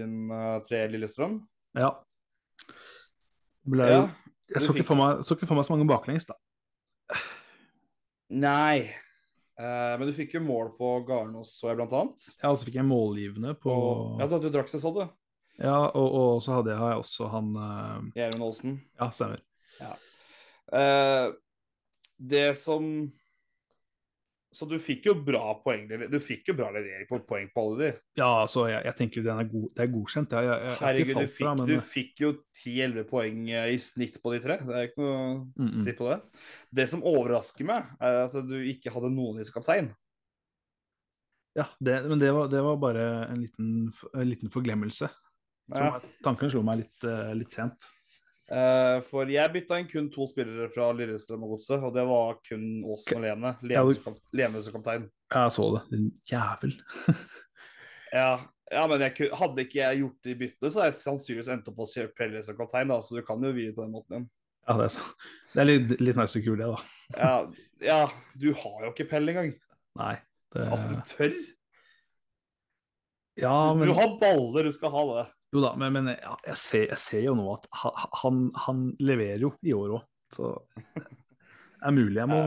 inn 0.00 0.30
eh, 0.32 0.54
tre 0.64 0.86
Lillestrøm. 0.88 1.34
Ja. 1.76 1.90
Ble, 3.66 3.88
Ja, 3.90 3.98
jeg 4.54 4.62
så 4.64 4.72
ikke, 4.72 4.96
meg, 4.96 5.20
så 5.26 5.36
ikke 5.36 5.48
for 5.50 5.58
meg 5.58 5.66
så 5.68 5.74
mange 5.74 5.88
baklengs, 5.90 6.24
da. 6.30 6.38
Nei. 8.32 8.88
Uh, 9.60 9.98
men 10.00 10.08
du 10.08 10.14
fikk 10.16 10.38
jo 10.38 10.42
mål 10.46 10.72
på 10.78 10.94
Garnås, 11.08 11.52
så 11.60 11.70
jeg 11.70 11.80
blant 11.82 11.92
annet. 11.96 12.24
Ja, 12.40 12.48
og 12.54 12.56
så 12.56 12.68
fikk 12.68 12.80
jeg 12.80 12.88
målgivende 12.88 13.52
på 13.60 13.72
Og, 13.72 14.16
ja, 14.22 14.24
du 14.24 14.38
hadde 14.38 14.48
jo 14.48 14.56
Draxler, 14.56 14.80
så 14.80 14.94
du. 14.96 15.04
Ja, 15.60 15.76
og, 15.92 16.08
og 16.08 16.42
så 16.44 16.56
hadde 16.58 16.72
jeg, 16.72 16.80
jeg 16.80 17.04
også 17.04 17.30
han 17.32 17.52
uh... 17.56 18.10
Gjermund 18.16 18.48
Olsen. 18.48 18.80
Ja, 18.96 19.12
stemmer. 19.12 19.44
Eh, 20.72 21.26
det 22.16 22.56
som 22.58 23.12
Så 24.56 24.64
du 24.66 24.78
fikk 24.80 25.04
jo 25.06 25.12
bra 25.20 25.52
poeng 25.60 25.84
Du 26.08 26.16
fikk 26.18 26.48
jo 26.48 26.54
bra 26.56 26.70
levering 26.74 27.04
på 27.06 27.20
poeng 27.28 27.50
på 27.52 27.62
alle 27.62 27.76
de. 27.82 27.90
Ja, 28.18 28.30
altså, 28.46 28.64
jeg, 28.70 28.80
jeg 28.88 28.98
tenker 28.98 29.26
den 29.26 29.42
er 29.42 29.50
god, 29.50 29.66
det 29.76 29.84
er 29.84 29.92
godkjent. 29.92 30.32
Jeg, 30.32 30.48
jeg, 30.48 30.78
Herregud, 30.80 31.12
du 31.12 31.26
fikk, 31.26 31.36
fra, 31.36 31.52
men 31.58 31.68
du 31.70 31.76
fikk 31.92 32.24
jo 32.24 32.32
10-11 32.56 33.06
poeng 33.10 33.44
eh, 33.50 33.68
i 33.74 33.82
snitt 33.82 34.16
på 34.22 34.32
de 34.32 34.40
tre. 34.46 34.56
Det 34.64 34.78
er 34.80 34.88
ikke 34.90 35.04
noe 35.04 35.20
Mm, 35.36 35.60
å 35.60 35.68
mm. 35.68 35.84
si 35.84 35.94
på 35.98 36.08
det. 36.08 36.18
Det 36.80 36.88
som 36.90 37.04
overrasker 37.06 37.68
meg, 37.68 37.92
er 38.00 38.22
at 38.24 38.40
du 38.48 38.56
ikke 38.72 38.92
hadde 38.94 39.12
noen 39.12 39.44
i 39.44 39.48
kaptein. 39.52 39.92
Ja, 41.56 41.64
det, 41.80 42.02
men 42.08 42.20
det 42.20 42.32
var, 42.36 42.50
det 42.52 42.60
var 42.64 42.76
bare 42.80 43.04
en 43.30 43.40
liten, 43.40 43.68
en 44.12 44.28
liten 44.28 44.52
forglemmelse. 44.52 45.08
Ja. 45.72 46.00
Tanken 46.24 46.52
slo 46.52 46.62
meg 46.66 46.82
litt, 46.84 47.06
eh, 47.08 47.32
litt 47.36 47.54
sent. 47.56 47.86
Eh, 48.46 48.96
for 49.02 49.26
jeg 49.30 49.50
bytta 49.56 49.78
inn 49.80 49.88
kun 49.90 50.08
to 50.14 50.26
spillere 50.30 50.68
fra 50.70 50.92
Lillestrøm 50.94 51.42
og 51.42 51.56
Godset, 51.56 51.82
og 51.82 51.94
det 51.96 52.04
var 52.06 52.36
kun 52.46 52.66
Åsen 52.86 53.18
og 53.18 53.24
Lene. 53.24 53.54
Lene 53.66 54.62
som, 54.62 54.76
kaptein. 54.76 55.08
Jeg 55.34 55.54
så 55.56 55.66
det. 55.76 55.82
Din 55.94 56.12
jævel. 56.30 56.76
Ja, 58.14 58.36
ja 58.70 58.84
men 58.86 59.02
jeg, 59.02 59.26
hadde 59.34 59.64
ikke 59.66 59.80
jeg 59.80 59.98
gjort 59.98 60.28
de 60.28 60.34
byttene, 60.38 60.68
så 60.70 60.78
hadde 60.78 60.92
jeg 60.92 60.98
sannsynligvis 61.00 61.48
endt 61.52 61.66
opp 61.72 61.80
å 61.82 61.86
kjøre 61.90 62.12
Pelle 62.16 62.42
som 62.46 62.56
kaptein, 62.56 62.88
da, 62.88 63.00
så 63.02 63.18
du 63.18 63.24
kan 63.26 63.42
jo 63.42 63.50
vie 63.52 63.74
på 63.74 63.82
den 63.82 63.90
måten 63.92 64.14
igjen. 64.14 64.28
Ja, 64.62 64.76
det 64.78 64.86
er, 64.86 64.92
så. 64.94 65.08
Det 65.52 65.60
er 65.60 65.68
litt, 65.68 65.92
litt 66.00 66.16
nice 66.18 66.38
og 66.38 66.46
kult, 66.46 66.62
det, 66.62 66.70
da. 66.70 67.18
Ja, 67.18 67.34
ja, 67.82 67.98
du 68.38 68.48
har 68.62 68.86
jo 68.86 68.92
ikke 68.94 69.08
pell 69.10 69.34
engang. 69.34 69.52
Nei. 69.98 70.14
Det, 70.54 70.68
At 70.72 70.86
du 70.86 70.94
tør? 71.10 71.34
ja, 73.42 73.58
Du 73.82 73.92
har 73.98 74.16
baller, 74.22 74.70
du 74.70 74.74
skal 74.74 74.94
ha 74.94 75.04
det. 75.10 75.26
Jo 75.54 75.62
da, 75.62 75.72
men, 75.78 75.92
men 75.94 76.10
ja, 76.14 76.34
jeg, 76.48 76.58
ser, 76.60 76.86
jeg 76.90 77.00
ser 77.02 77.22
jo 77.28 77.36
nå 77.38 77.46
at 77.54 77.68
han, 78.22 78.48
han 78.66 78.88
leverer 79.02 79.44
jo 79.46 79.52
i 79.64 79.74
år 79.76 79.98
òg, 79.98 80.08
så 80.34 80.54
det 80.96 81.04
er 81.86 81.94
mulig 81.94 82.18
jeg 82.18 82.30
må 82.32 82.40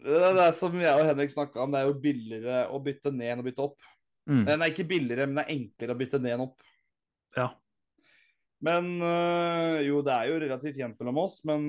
Det 0.00 0.18
er 0.28 0.36
det 0.36 0.50
som 0.58 0.76
jeg 0.80 1.00
og 1.00 1.08
Henrik 1.08 1.32
snakka 1.32 1.64
om, 1.64 1.72
det 1.72 1.80
er 1.80 1.88
jo 1.88 1.96
billigere 2.02 2.60
å 2.68 2.82
bytte 2.84 3.14
ned 3.14 3.34
enn 3.34 3.42
å 3.42 3.46
bytte 3.46 3.64
opp. 3.70 3.88
mm, 4.28 4.44
er 4.52 4.68
ikke 4.68 4.88
billigere, 4.90 5.26
men 5.28 5.40
det 5.40 5.46
er 5.46 5.56
enklere 5.56 5.96
å 5.96 6.00
bytte 6.00 6.20
ned 6.20 6.36
enn 6.36 6.46
opp. 6.46 6.68
Ja. 7.36 7.48
Men 8.60 8.92
øh, 9.00 9.80
jo, 9.86 10.00
det 10.04 10.12
er 10.12 10.28
jo 10.28 10.40
relativt 10.42 10.78
jevnt 10.80 10.98
mellom 11.00 11.22
oss, 11.22 11.40
men 11.48 11.62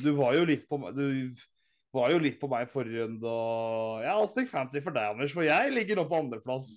du 0.00 0.10
var 0.16 0.38
jo 0.38 0.46
litt 0.48 0.64
på 0.68 0.80
Du 0.96 1.36
var 1.92 2.12
jo 2.12 2.20
litt 2.20 2.38
på 2.40 2.48
meg 2.52 2.70
forrige 2.72 3.04
runde, 3.04 3.28
og 3.28 4.04
ja, 4.04 4.16
åssen 4.20 4.44
gikk 4.44 4.52
fancy 4.52 4.80
for 4.84 4.96
deg, 4.96 5.12
Anders? 5.12 5.32
For 5.36 5.44
jeg 5.44 5.72
ligger 5.76 6.00
nå 6.00 6.08
på 6.08 6.20
andreplass. 6.20 6.70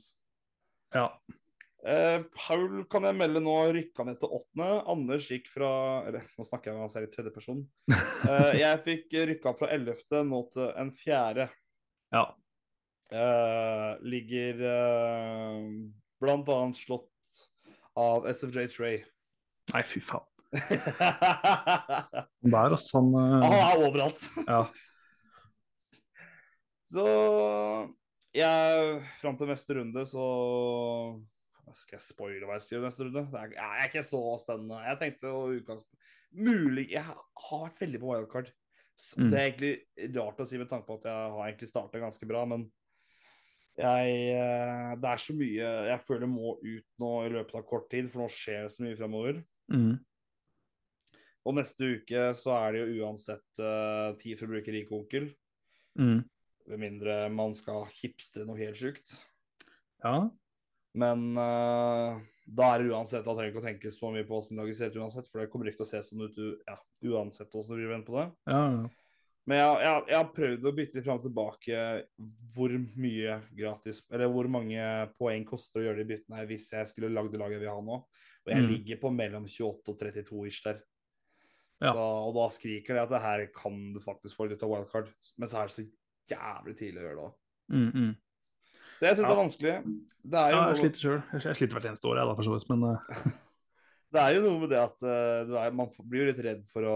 ja. 0.95 1.07
Eh, 1.81 2.19
Paul 2.37 2.83
kan 2.91 3.07
jeg 3.07 3.17
melde 3.17 3.41
nå 3.41 3.55
rykka 3.73 4.05
ned 4.05 4.19
til 4.21 4.33
åttende. 4.37 4.69
Anders 4.91 5.25
gikk 5.31 5.47
fra 5.49 5.71
Eller 6.05 6.27
nå 6.37 6.45
snakker 6.45 6.69
jeg 6.69 6.77
med 6.77 6.85
han 6.85 7.01
i 7.01 7.07
i 7.07 7.13
tredjeperson. 7.15 7.63
Eh, 8.21 8.51
jeg 8.59 8.81
fikk 8.85 9.15
rykka 9.31 9.55
fra 9.57 9.71
ellevte 9.73 10.21
nå 10.27 10.43
til 10.53 10.69
en 10.77 10.93
fjerde. 10.93 11.49
ja. 12.13 12.27
Eh, 13.11 13.97
ligger 14.07 14.61
eh, 14.63 15.63
blant 16.21 16.47
annet 16.47 16.77
slått 16.79 17.41
av 17.99 18.23
SFJ 18.29 18.69
Trey. 18.71 19.01
Nei, 19.73 19.81
fy 19.83 19.99
faen. 19.99 20.23
han 20.61 22.55
Der, 22.55 22.71
altså. 22.71 23.01
Han 23.01 23.17
eh, 23.49 23.57
er 23.57 23.83
overalt. 23.83 24.23
Ja. 24.47 24.61
Så 26.87 27.03
jeg 28.35 29.03
Fram 29.19 29.35
til 29.39 29.51
neste 29.51 29.75
runde 29.75 30.05
så 30.07 30.25
Skal 31.79 31.97
jeg 31.97 32.05
spoile 32.05 32.47
hva 32.47 32.57
jeg 32.57 32.65
skriver 32.65 32.87
neste 32.87 33.07
runde? 33.07 33.23
Det 33.31 33.41
er, 33.41 33.55
er 33.63 33.87
ikke 33.87 34.03
så 34.07 34.21
spennende. 34.41 34.81
Jeg 34.87 34.99
tenkte 35.01 35.35
å 35.35 35.45
utgangspunkt 35.55 36.09
Mulig 36.31 36.85
Jeg 36.93 37.03
har 37.03 37.63
vært 37.65 37.81
veldig 37.83 37.99
på 37.99 38.11
wildcard. 38.11 38.51
Mm. 39.17 39.31
Det 39.31 39.39
er 39.39 39.47
egentlig 39.49 40.13
rart 40.15 40.39
å 40.39 40.45
si 40.47 40.59
med 40.61 40.69
tanke 40.69 40.87
på 40.87 40.99
at 40.99 41.09
jeg 41.09 41.33
har 41.33 41.47
egentlig 41.49 41.69
starta 41.71 41.99
ganske 41.99 42.27
bra, 42.29 42.43
men 42.47 42.67
jeg 43.79 44.15
eh, 44.35 44.91
Det 44.99 45.09
er 45.09 45.21
så 45.23 45.35
mye 45.37 45.69
jeg 45.87 46.03
føler 46.05 46.29
må 46.29 46.55
ut 46.59 46.87
nå 47.01 47.11
i 47.25 47.31
løpet 47.33 47.57
av 47.57 47.67
kort 47.67 47.87
tid, 47.91 48.09
for 48.11 48.23
nå 48.23 48.29
skjer 48.31 48.67
det 48.67 48.73
så 48.75 48.85
mye 48.85 48.99
fremover. 48.99 49.41
Mm, 49.71 49.95
Og 51.47 51.55
neste 51.57 51.87
uke 51.95 52.25
så 52.37 52.53
er 52.59 52.75
det 52.75 52.83
jo 52.83 53.07
uansett 53.07 53.63
uh, 53.63 54.11
tid 54.21 54.37
for 54.37 54.49
å 54.49 54.53
bruke 54.53 54.75
rik 54.75 54.91
onkel. 54.93 55.31
mm. 55.99 56.21
Med 56.71 56.77
mindre 56.83 57.15
man 57.33 57.55
skal 57.57 57.87
hipstre 57.97 58.45
noe 58.45 58.59
helt 58.59 58.77
sjukt. 58.77 59.15
Ja. 60.03 60.29
Men 60.99 61.37
uh, 61.39 62.17
da 62.51 62.65
er 62.73 62.81
det 62.81 62.91
uansett 62.91 63.23
Da 63.23 63.31
trenger 63.31 63.53
ikke 63.53 63.61
å 63.61 63.63
tenke 63.63 63.91
så 63.95 64.09
mye 64.11 64.25
på 64.27 64.35
hvordan 64.35 64.59
laget 64.59 64.75
ser 64.75 64.89
ut 64.91 64.97
uansett, 64.99 65.29
for 65.31 65.39
det 65.39 65.51
kommer 65.53 65.69
ikke 65.69 65.79
til 65.83 65.87
å 65.87 65.91
se 65.93 66.01
sånn 66.03 66.25
ut 66.25 66.41
ja, 66.67 66.75
uansett 67.13 67.53
hvordan 67.53 67.79
du 67.79 67.85
vender 67.87 68.07
på 68.09 68.17
det. 68.19 68.25
Ja, 68.51 68.63
ja. 68.65 68.89
Men 69.49 69.57
jeg, 69.57 69.77
jeg, 69.81 70.01
jeg 70.11 70.17
har 70.19 70.27
prøvd 70.35 70.65
å 70.69 70.73
bytte 70.77 70.97
litt 70.99 71.05
fram 71.07 71.17
og 71.17 71.23
tilbake 71.25 71.77
hvor 72.53 72.73
mye 73.01 73.37
gratis 73.57 74.03
Eller 74.13 74.29
hvor 74.29 74.45
mange 74.53 74.83
poeng 75.17 75.47
koster 75.49 75.81
å 75.81 75.85
gjøre 75.87 76.03
de 76.03 76.05
byttene 76.11 76.37
her 76.37 76.49
hvis 76.51 76.67
jeg 76.75 76.91
skulle 76.91 77.09
lagd 77.09 77.33
det 77.33 77.39
laget 77.41 77.57
jeg 77.57 77.63
vil 77.63 77.71
ha 77.73 77.81
nå. 77.87 77.97
Og 78.41 78.51
jeg 78.53 78.61
Mm. 78.61 78.69
ligger 78.69 78.99
på 79.01 79.09
mellom 79.13 79.47
28 79.49 79.91
og 79.95 79.97
32 79.99 80.45
ish 80.49 80.61
der. 80.65 80.83
Ja. 81.81 81.91
Så, 81.93 82.05
og 82.27 82.35
da 82.37 82.45
skriker 82.53 82.93
det 82.93 83.01
at 83.07 83.09
det 83.15 83.21
her 83.23 83.45
kan 83.55 83.93
du 83.95 83.99
faktisk 84.03 84.37
få 84.37 84.45
litt 84.49 84.61
av 84.61 84.69
wildcard, 84.69 85.09
men 85.41 85.49
så 85.49 85.57
er 85.61 85.69
det 85.69 85.75
så 85.75 85.85
jævlig 86.29 86.75
tidlig 86.77 87.01
å 87.01 87.05
gjøre 87.07 87.17
det 87.17 87.25
òg. 87.25 87.35
Mm, 87.73 87.89
mm. 87.95 88.11
Så 89.01 89.07
jeg 89.09 89.17
syns 89.17 89.25
Ja. 89.25 89.29
det 89.29 89.33
er 89.33 89.41
vanskelig. 89.41 89.71
Det 90.21 90.37
er 90.37 90.51
jo 90.51 90.57
ja 90.57 90.65
jeg 90.69 90.77
sliter 90.77 91.01
sjøl. 91.01 91.21
Jeg, 91.33 91.55
sliter 91.57 91.73
hvert 91.73 91.85
eneste 91.89 92.05
år, 92.05 92.17
jeg, 92.19 92.27
da, 92.29 92.33
for 92.37 92.45
så 92.45 92.51
vidt. 92.53 92.67
Men 92.69 92.83
eh, 92.85 93.31
Det 94.13 94.21
er 94.21 94.35
jo 94.35 94.41
noe 94.43 94.59
med 94.61 94.69
det 94.69 94.77
at 94.77 95.03
uh, 95.07 95.47
du 95.47 95.55
man 95.73 95.87
blir 96.05 96.21
jo 96.21 96.27
litt 96.27 96.41
redd 96.45 96.61
for 96.69 96.85
å 96.85 96.95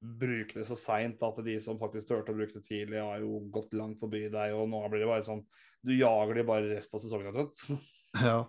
bruke 0.00 0.56
det 0.58 0.64
så 0.66 0.74
seint 0.80 1.20
at 1.22 1.38
de 1.44 1.54
som 1.62 1.78
faktisk 1.78 2.08
turte 2.08 2.32
å 2.32 2.38
bruke 2.38 2.56
det 2.56 2.64
tidlig, 2.66 2.98
har 2.98 3.20
jo 3.22 3.42
gått 3.52 3.76
langt 3.76 4.00
forbi 4.00 4.24
deg, 4.32 4.54
og 4.56 4.66
nå 4.72 4.80
blir 4.88 5.04
det 5.04 5.10
bare 5.10 5.26
sånn 5.26 5.44
Du 5.84 5.92
jager 5.92 6.40
de 6.40 6.44
bare 6.48 6.72
resten 6.72 6.96
av 6.98 7.04
sesongen 7.04 7.30
omtrent. 7.30 7.62
ja. 8.26 8.40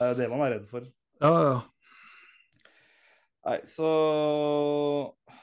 Det 0.00 0.08
er 0.08 0.18
det 0.18 0.30
man 0.32 0.42
er 0.42 0.56
redd 0.56 0.66
for. 0.66 0.88
Ja, 1.22 1.32
ja. 1.44 1.54
Nei, 3.44 3.58
så 3.68 3.92
Åh, 5.30 5.38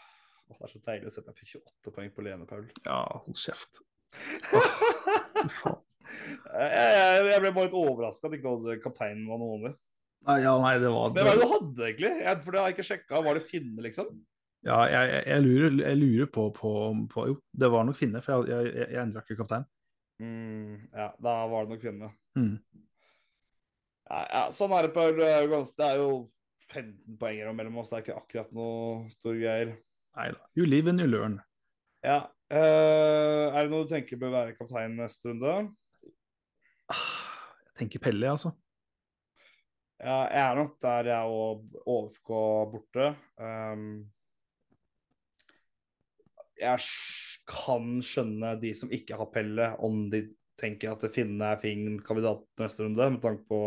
Det 0.50 0.58
er 0.60 0.74
så 0.74 0.84
deilig 0.90 1.08
å 1.08 1.16
se 1.16 1.24
at 1.24 1.32
jeg 1.32 1.40
fikk 1.40 1.56
28 1.62 1.96
poeng 1.96 2.12
på 2.18 2.26
Lene 2.28 2.50
Paul. 2.50 2.68
ja, 2.84 3.00
hold 3.24 3.40
kjeft. 3.40 3.80
Åh, 4.58 4.76
faen. 5.62 5.81
Jeg, 6.22 7.24
jeg, 7.32 7.40
ble 7.44 7.54
bare 7.56 7.68
litt 7.68 7.78
overraska 7.78 8.30
at 8.30 8.36
ikke 8.38 8.54
hadde 8.56 8.82
kapteinen 8.84 9.24
var 9.30 9.42
noen 9.42 9.66
der. 9.68 9.78
Nei, 10.30 10.38
ja, 10.44 10.52
nei, 10.62 10.76
det 10.78 10.92
var 10.94 11.14
Men 11.16 11.26
hva 11.26 11.32
er 11.32 11.40
det 11.40 11.46
du 11.48 11.54
hadde, 11.56 11.86
egentlig? 11.88 12.12
Jeg, 12.22 12.40
for 12.44 12.54
det 12.54 12.62
har 12.62 12.70
jeg 12.70 12.76
ikke 12.76 12.88
sjekka. 12.92 13.22
Var 13.26 13.38
det 13.38 13.48
Finne, 13.48 13.86
liksom? 13.86 14.12
Ja, 14.68 14.78
jeg, 14.86 15.22
jeg, 15.26 15.42
lurer, 15.42 15.78
jeg 15.82 15.98
lurer 15.98 16.28
på, 16.30 16.44
på, 16.54 16.72
på 17.10 17.24
Jo, 17.32 17.38
det 17.64 17.70
var 17.74 17.88
nok 17.88 17.98
Finne, 17.98 18.22
for 18.22 18.46
jeg, 18.46 18.68
jeg, 18.70 18.90
jeg 18.94 19.02
endra 19.02 19.24
ikke 19.26 19.40
kaptein. 19.40 19.66
Mm, 20.22 20.76
ja, 20.94 21.08
da 21.18 21.34
var 21.50 21.66
det 21.66 21.74
nok 21.74 21.88
Finne. 21.88 22.12
Mm. 22.38 22.54
Ja, 24.12 24.22
ja, 24.28 24.44
sånn 24.54 24.76
er 24.76 24.86
det, 24.86 24.94
på 24.94 25.08
jo 25.08 25.64
Det 25.80 25.88
er 25.88 25.98
jo 26.02 26.12
15 26.72 27.18
poenger 27.20 27.54
mellom 27.56 27.82
oss. 27.82 27.90
Det 27.90 27.98
er 27.98 28.06
ikke 28.06 28.20
akkurat 28.20 28.54
noe 28.56 29.10
store 29.14 29.40
greier. 29.40 29.74
Nei 30.20 30.30
da. 30.36 30.46
You 30.58 30.68
live 30.68 30.92
and 30.92 31.02
you 31.02 31.10
learn. 31.10 31.40
Ja. 32.06 32.26
Uh, 32.52 33.48
er 33.56 33.64
det 33.64 33.72
noe 33.72 33.88
du 33.88 33.94
tenker 33.94 34.20
bør 34.20 34.34
være 34.36 34.58
kaptein 34.58 34.98
neste 35.00 35.32
runde? 35.32 35.72
Tenker 37.82 38.04
Pelle, 38.04 38.30
altså. 38.30 38.54
Ja, 40.02 40.18
jeg 40.30 40.42
er 40.42 40.58
nok 40.58 40.76
der 40.82 41.08
jeg 41.12 41.34
og 41.34 41.80
OFK 41.90 42.30
borte. 42.72 43.08
Um, 43.42 43.88
jeg 46.62 46.86
kan 47.50 47.90
skjønne 48.06 48.56
de 48.62 48.74
som 48.78 48.94
ikke 48.94 49.18
har 49.18 49.30
Pelle, 49.34 49.72
om 49.82 50.06
de 50.14 50.28
tenker 50.62 50.94
at 50.94 51.06
Finne 51.14 51.54
er 51.56 51.62
fin 51.62 51.98
kandidat 52.06 52.46
neste 52.62 52.86
runde, 52.86 53.10
med 53.16 53.22
tanke 53.24 53.48
på 53.50 53.64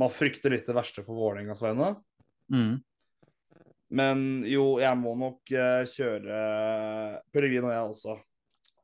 Man 0.00 0.10
frykter 0.10 0.50
litt 0.50 0.66
det 0.66 0.74
verste 0.74 1.04
for 1.06 1.14
Vålerengas 1.14 1.60
vegne. 1.62 1.92
Mm. 2.50 2.80
Men 3.94 4.24
jo, 4.48 4.80
jeg 4.82 4.98
må 4.98 5.12
nok 5.20 5.44
kjøre 5.46 5.84
kjøre 5.92 6.38
Pellegrino, 7.30 7.70
jeg 7.70 7.92
også. 7.92 8.16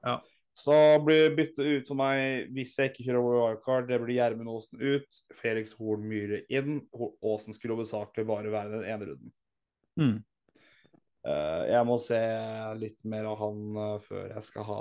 Ja. 0.07 0.21
Så 0.61 0.77
blir 1.05 1.35
byttet 1.37 1.65
ut 1.65 1.89
for 1.89 1.99
meg 1.99 2.51
hvis 2.55 2.77
jeg 2.79 2.93
ikke 2.93 3.07
kjører 3.07 3.27
wildcard. 3.27 3.87
Det 3.89 4.01
blir 4.03 4.19
Gjermund 4.19 4.53
Aasen 4.53 4.83
ut, 4.83 5.21
Felix 5.41 5.73
Horn 5.79 6.05
Myhre 6.09 6.43
inn. 6.53 6.83
Aasen 7.25 7.57
skulle 7.57 7.79
hovedsakelig 7.79 8.27
bare 8.29 8.53
være 8.53 8.75
den 8.75 8.85
ene 8.89 9.09
runden. 9.13 9.33
Mm. 10.01 10.19
Eh, 11.21 11.65
jeg 11.69 11.85
må 11.85 11.99
se 12.01 12.19
litt 12.81 12.97
mer 13.13 13.27
av 13.29 13.41
han 13.43 13.81
eh, 13.83 13.97
før 14.07 14.31
jeg 14.31 14.45
skal 14.47 14.65
ha 14.71 14.79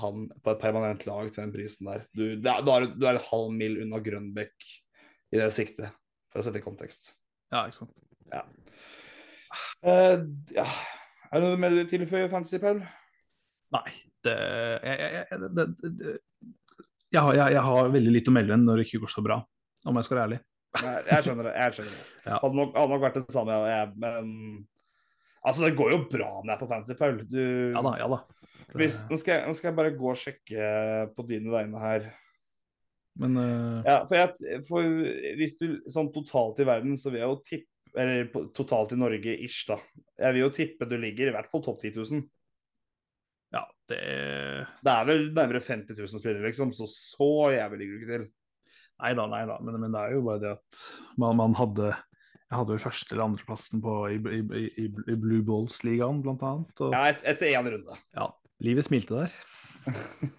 han 0.00 0.22
på 0.40 0.54
et 0.54 0.62
permanent 0.62 1.04
lag 1.08 1.28
til 1.28 1.42
den 1.42 1.52
prisen 1.52 1.90
der. 1.90 2.06
Du, 2.16 2.24
det 2.40 2.54
du, 2.64 2.70
er, 2.72 2.86
du 2.96 3.04
er 3.08 3.18
en 3.18 3.26
halv 3.28 3.52
mil 3.56 3.76
unna 3.84 4.00
Grønbekk 4.04 4.70
i 5.32 5.40
det 5.40 5.50
siktet, 5.52 5.92
for 6.32 6.40
å 6.40 6.46
sette 6.46 6.60
i 6.60 6.64
kontekst. 6.64 7.14
Ja, 7.52 7.66
ikke 7.66 7.82
sant. 7.82 7.92
Eh, 9.84 10.16
ja. 10.56 10.66
Er 11.32 11.40
det 11.40 11.44
noe 11.44 11.60
mer 11.60 11.76
å 11.76 11.84
tilføyer, 11.88 12.32
Fantasy, 12.32 12.60
Paul? 12.60 12.80
Nei, 13.72 13.92
Jeg, 14.30 15.26
jeg, 17.12 17.36
jeg, 17.36 17.62
har, 17.66 17.92
veldig 17.92 18.12
lite 18.14 18.32
å 18.32 18.36
melde 18.36 18.56
når 18.60 18.80
det 18.80 18.86
ikke 18.88 19.02
går 19.04 19.12
så 19.12 19.24
bra, 19.24 19.36
om 19.88 19.98
jeg 19.98 20.06
skal 20.08 20.18
være 20.18 20.28
ærlig. 20.30 20.40
Jeg 20.72 21.24
skjønner 21.26 21.48
det. 21.50 21.54
jeg 21.58 21.74
skjønner 21.76 21.96
det. 21.96 22.04
Ja. 22.24 22.36
Hadde, 22.40 22.56
nok, 22.56 22.70
hadde 22.78 22.94
nok 22.94 23.02
vært 23.02 23.18
det 23.18 23.34
samme, 23.34 23.56
men 24.00 24.30
Altså, 25.42 25.64
det 25.66 25.74
går 25.78 25.90
jo 25.90 26.00
bra 26.10 26.28
når 26.38 26.52
jeg 26.52 26.54
er 26.54 26.60
på 26.60 26.70
Fantasy, 26.70 26.96
Paul. 26.98 27.16
Du, 27.26 27.42
Ja 27.74 27.82
da, 27.82 27.92
ja 27.98 28.08
da. 28.12 28.20
Det, 28.62 28.78
Hvis, 28.78 29.00
nå, 29.10 29.18
skal 29.18 29.34
jeg, 29.34 29.46
nå 29.48 29.58
skal 29.58 29.70
jeg 29.70 29.78
bare 29.80 29.94
gå 29.98 30.10
og 30.12 30.20
sjekke 30.20 30.66
på 31.16 31.24
dine 31.26 31.50
vegne 31.52 31.82
her. 31.82 32.06
men 33.18 33.40
uh... 33.40 33.80
Ja, 33.82 33.96
for, 34.06 34.16
jeg, 34.16 34.62
for 34.68 34.86
hvis 35.40 35.58
du 35.58 35.66
Sånn 35.90 36.12
totalt 36.14 36.62
i 36.62 36.68
verden, 36.68 36.94
så 36.96 37.10
vil 37.10 37.20
jeg 37.24 37.32
jo 37.32 37.40
tippe 37.44 37.98
Eller 37.98 38.30
totalt 38.56 38.94
i 38.94 39.00
Norge, 39.00 39.34
ish, 39.44 39.66
da. 39.68 39.80
Jeg 40.22 40.36
vil 40.36 40.46
jo 40.46 40.52
tippe 40.54 40.88
du 40.88 40.94
ligger 41.00 41.32
i 41.32 41.34
hvert 41.34 41.50
fall 41.50 41.64
topp 41.66 41.82
10 41.82 41.98
000. 41.98 42.22
det 43.92 43.98
Det 44.82 44.92
er 44.96 45.08
vel 45.08 45.26
nærmere 45.36 45.60
50 45.62 45.94
000 45.98 46.08
spillere, 46.22 46.46
liksom, 46.48 46.72
så 46.74 46.88
så 46.90 47.28
jævlig 47.54 47.78
ligger 47.84 47.92
du 47.94 48.00
ikke 48.02 48.16
til. 48.16 48.26
Nei 49.02 49.12
da, 49.18 49.24
nei 49.26 49.42
da. 49.48 49.56
Men, 49.64 49.78
men 49.82 49.94
det 49.94 50.00
er 50.06 50.16
jo 50.16 50.24
bare 50.26 50.42
det 50.42 50.50
at 50.56 50.80
man, 51.18 51.36
man 51.40 51.54
hadde 51.58 51.88
Jeg 51.92 52.58
hadde 52.58 52.74
vel 52.74 52.82
første- 52.84 53.14
eller 53.16 53.24
andreplassen 53.24 53.80
på, 53.82 53.92
i, 54.12 54.18
i, 54.36 54.66
i, 54.84 54.86
i 55.08 55.16
Blue 55.16 55.40
Balls-ligaen, 55.46 56.20
blant 56.22 56.42
annet. 56.44 56.82
Og, 56.84 56.92
Ja, 56.92 57.06
et, 57.08 57.22
etter 57.32 57.48
én 57.54 57.70
runde. 57.72 57.96
ja, 58.14 58.26
livet 58.60 58.84
smilte 58.86 59.22
der. 59.22 59.36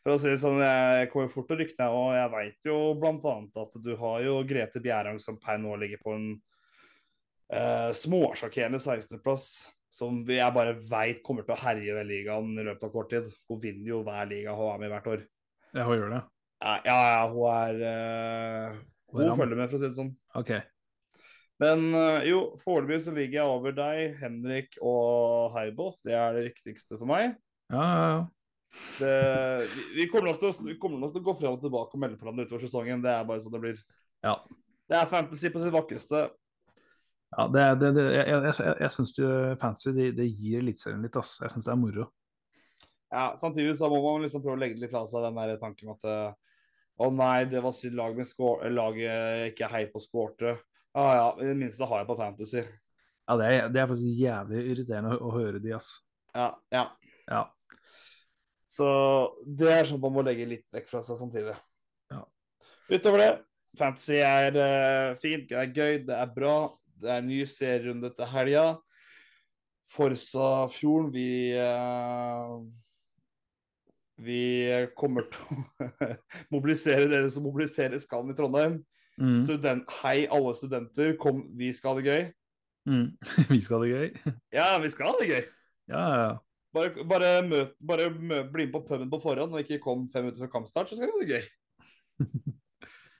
For 0.00 0.14
å 0.14 0.20
si 0.22 0.30
det 0.32 0.38
sånn, 0.40 0.56
jeg 0.64 1.10
kommer 1.12 1.28
fort 1.28 1.50
til 1.50 1.58
å 1.58 1.60
rykte, 1.60 1.86
og 1.92 2.14
jeg 2.16 2.30
veit 2.32 2.68
jo 2.70 2.76
bl.a. 2.96 3.34
at 3.60 3.74
du 3.84 3.90
har 4.00 4.22
jo 4.24 4.38
Grete 4.48 4.80
Bjerang 4.80 5.18
som 5.20 5.36
per 5.42 5.58
nå 5.60 5.74
ligger 5.82 6.00
på 6.00 6.14
en 6.16 6.24
eh, 7.52 7.90
småsjokkerende 8.00 8.80
16.-plass. 8.80 9.44
som 9.90 10.20
jeg 10.28 10.54
bare 10.54 10.76
veit 10.86 11.22
kommer 11.26 11.46
til 11.46 11.56
å 11.56 11.60
herje 11.60 11.94
ved 11.96 12.08
ligaen 12.08 12.52
i 12.54 12.66
løpet 12.66 12.86
av 12.86 12.92
kort 12.94 13.10
tid. 13.12 13.30
Hun 13.50 13.60
vinner 13.62 13.90
jo 13.90 14.02
hver 14.06 14.28
liga 14.30 14.54
hun 14.56 14.70
er 14.70 14.82
med 14.82 14.90
i 14.90 14.92
hvert 14.94 15.08
år. 15.10 15.24
Ja, 15.74 15.86
hun 15.86 15.96
gjør 15.98 16.12
det. 16.14 16.20
Ja, 16.60 16.74
ja, 16.84 17.22
hun 17.32 17.46
er 17.50 17.80
uh, 17.80 18.80
Hun 19.10 19.24
er 19.24 19.38
følger 19.38 19.58
med, 19.58 19.70
for 19.70 19.78
å 19.78 19.82
si 19.82 19.88
det 19.88 19.98
sånn. 19.98 20.12
OK. 20.38 20.52
Men 21.60 21.86
uh, 21.92 22.20
jo, 22.24 22.42
foreløpig 22.62 23.00
så 23.04 23.14
ligger 23.16 23.40
jeg 23.40 23.54
over 23.56 23.74
deg, 23.76 24.18
Henrik 24.20 24.78
og 24.78 25.56
Heiboff. 25.56 25.98
Det 26.06 26.14
er 26.16 26.36
det 26.38 26.46
viktigste 26.50 26.96
for 27.00 27.10
meg. 27.10 27.34
Ja, 27.72 27.82
ja, 27.82 28.06
ja. 28.14 28.20
Det, 29.00 29.14
vi, 29.66 29.84
vi, 29.96 30.04
kommer 30.12 30.30
å, 30.30 30.52
vi 30.62 30.76
kommer 30.78 31.00
nok 31.02 31.16
til 31.16 31.24
å 31.24 31.26
gå 31.26 31.34
frem 31.40 31.56
og 31.56 31.62
tilbake 31.64 31.96
og 31.96 32.02
melde 32.02 32.18
på 32.18 32.26
hverandre 32.28 32.46
utover 32.46 32.62
sesongen. 32.62 33.02
Det 33.02 33.10
er 33.12 33.26
bare 33.26 33.42
sånn 33.42 33.56
det 33.56 33.62
blir. 33.64 33.80
Ja. 34.22 34.36
Det 34.90 34.98
er 34.98 35.10
fantasy 35.10 35.50
på 35.50 35.62
sitt 35.62 35.74
vakreste. 35.74 36.22
Ja 37.30 37.46
det, 37.54 37.66
det, 37.80 37.90
det, 37.96 38.04
jeg 38.16 38.26
jeg, 38.30 38.40
jeg, 38.48 38.76
jeg 38.82 38.94
syns 38.96 39.12
fancy 39.60 39.92
det, 39.94 40.08
det 40.18 40.26
gir 40.30 40.62
Eliteserien 40.64 41.04
litt, 41.06 41.18
ass. 41.20 41.36
Jeg 41.42 41.52
syns 41.54 41.68
det 41.68 41.74
er 41.74 41.80
moro. 41.80 42.08
Ja, 43.10 43.34
Samtidig 43.38 43.76
så 43.78 43.90
må 43.90 43.98
man 44.04 44.24
liksom 44.24 44.42
prøve 44.42 44.58
å 44.58 44.62
legge 44.62 44.78
litt 44.78 44.92
fra 44.92 45.02
seg 45.10 45.24
den 45.26 45.38
der 45.38 45.56
tanken 45.62 45.90
at 45.94 46.06
eh, 46.06 46.32
å 47.00 47.08
nei, 47.14 47.46
det 47.50 47.62
var 47.64 47.74
synd 47.74 47.96
lag 47.98 48.14
med 48.18 48.28
skår, 48.28 48.66
laget 48.74 49.50
ikke 49.50 49.70
hei 49.72 49.86
på 49.90 50.02
skårte. 50.02 50.58
Ja 50.94 51.06
ja, 51.16 51.26
i 51.40 51.48
det 51.48 51.56
minste 51.58 51.86
har 51.88 52.02
jeg 52.02 52.08
på 52.10 52.18
fantasy. 52.18 52.62
Ja, 53.30 53.36
det 53.38 53.48
er, 53.48 53.68
det 53.70 53.80
er 53.80 53.88
faktisk 53.90 54.20
jævlig 54.20 54.62
irriterende 54.72 55.14
å, 55.16 55.30
å 55.30 55.34
høre 55.34 55.62
de, 55.62 55.72
ass. 55.76 55.92
Ja, 56.34 56.50
ja. 56.74 56.84
Ja. 57.30 57.44
Så 58.70 58.88
det 59.46 59.70
er 59.74 59.86
sånn 59.88 60.02
man 60.02 60.14
må 60.14 60.24
legge 60.26 60.48
litt 60.50 60.66
vekk 60.74 60.90
fra 60.90 61.02
seg 61.06 61.18
samtidig. 61.18 61.54
Ja. 62.10 62.24
Utover 62.90 63.22
det, 63.22 63.30
fantasy 63.78 64.18
er 64.22 64.58
uh, 64.58 65.18
fint, 65.18 65.48
det 65.50 65.58
er 65.58 65.72
gøy, 65.74 66.02
det 66.06 66.18
er 66.18 66.34
bra. 66.34 66.56
Det 67.00 67.10
er 67.10 67.22
en 67.22 67.30
ny 67.30 67.40
serierunde 67.48 68.12
til 68.16 68.28
helga. 68.30 68.64
Forsa 69.90 70.68
Fjorden, 70.70 71.10
vi 71.14 71.50
uh, 71.58 72.60
Vi 74.20 74.42
kommer 74.98 75.26
til 75.32 75.40
å 75.56 76.10
mobilisere 76.54 77.08
dere 77.10 77.30
som 77.32 77.46
mobiliserer 77.48 77.98
Skallen 78.02 78.34
i 78.34 78.36
Trondheim. 78.38 78.78
Mm. 79.20 79.34
Student, 79.42 79.96
hei, 80.02 80.28
alle 80.32 80.52
studenter. 80.56 81.16
Kom, 81.20 81.42
vi 81.56 81.72
skal 81.76 81.94
ha 81.96 82.00
det 82.00 82.06
gøy. 82.06 82.22
Mm. 82.88 83.08
Vi 83.52 83.58
skal 83.60 83.76
ha 83.76 83.84
det 83.84 83.90
gøy. 83.90 84.36
Ja, 84.56 84.68
vi 84.80 84.88
skal 84.88 85.10
ha 85.10 85.18
det 85.20 85.26
gøy. 85.28 85.42
Ja, 85.90 86.00
ja, 86.00 86.22
ja. 86.22 86.38
Bare, 86.72 87.04
bare, 87.04 87.28
møt, 87.44 87.74
bare 87.82 88.06
møt, 88.14 88.48
bli 88.54 88.64
med 88.68 88.72
på 88.72 88.80
puben 88.86 89.10
på 89.10 89.18
forhånd 89.20 89.52
og 89.52 89.60
ikke 89.60 89.80
kom 89.82 90.06
fem 90.12 90.24
minutter 90.24 90.46
før 90.46 90.52
kampstart, 90.54 90.88
så 90.88 90.96
skal 90.96 91.10
vi 91.10 91.12
ha 91.12 91.20
det 91.20 91.34
gøy. 91.34 91.44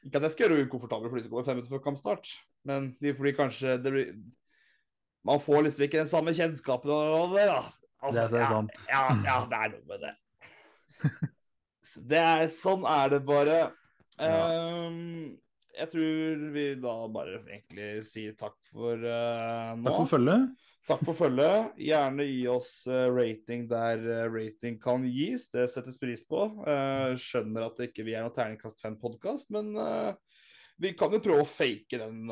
ikke 0.07 0.17
at 0.21 0.27
jeg 0.27 0.33
skal 0.35 0.47
gjøre 0.47 0.59
det 0.61 0.69
ukomfortabelt 0.69 1.11
for 1.13 1.19
de 1.19 1.25
som 1.25 1.33
kommer 1.35 1.49
fem 1.49 1.59
minutter 1.59 1.75
før 1.75 1.85
kampstart, 1.85 2.31
men 2.69 2.93
de 3.03 3.13
blir 3.17 3.37
kanskje 3.37 3.77
det 3.83 3.93
blir, 3.93 4.15
Man 5.29 5.41
får 5.45 5.67
liksom 5.67 5.85
ikke 5.85 5.99
den 6.01 6.09
samme 6.09 6.33
kjennskapen 6.33 6.91
og 6.95 7.35
det, 7.37 7.45
da. 7.51 7.61
Altså, 8.01 8.15
Det 8.15 8.23
er- 8.23 8.29
så 8.33 8.39
ja, 8.41 8.47
sant. 8.49 8.79
Ja, 8.89 9.03
ja, 9.27 9.35
det 9.51 9.59
er 9.59 9.69
noe 9.75 9.85
med 9.91 10.01
det. 10.07 10.15
Det 12.09 12.19
er, 12.23 12.47
sånn 12.55 12.85
er 12.87 13.09
det 13.11 13.19
bare. 13.27 13.55
Ja. 14.21 14.27
Ehm, 14.55 15.39
jeg 15.75 15.91
tror 15.91 16.43
vi 16.55 16.65
da 16.79 16.93
bare 17.11 17.41
egentlig 17.51 17.89
sier 18.07 18.37
takk 18.39 18.55
for 18.71 18.95
uh, 18.95 19.73
nå. 19.75 19.87
Takk 19.89 19.97
for 20.05 20.11
følget. 20.13 20.51
Takk 20.89 21.03
for 21.07 21.14
følget. 21.18 21.74
Gjerne 21.78 22.24
gi 22.26 22.41
oss 22.51 22.70
eh, 22.91 23.07
rating 23.12 23.66
der 23.70 24.01
eh, 24.01 24.24
rating 24.33 24.78
kan 24.83 25.05
gis. 25.07 25.49
Det 25.53 25.66
settes 25.70 25.99
pris 26.01 26.22
på. 26.26 26.41
Eh, 26.66 27.12
skjønner 27.20 27.68
at 27.68 27.76
det 27.78 27.91
ikke 27.91 28.07
vi 28.09 28.16
er 28.16 28.24
noen 28.24 28.35
terningkast 28.35 28.81
fem-podkast, 28.83 29.51
men 29.55 29.74
vi 30.81 30.95
kan 30.97 31.12
jo 31.12 31.20
prøve 31.20 31.45
å 31.45 31.49
fake 31.49 32.01
den, 32.01 32.22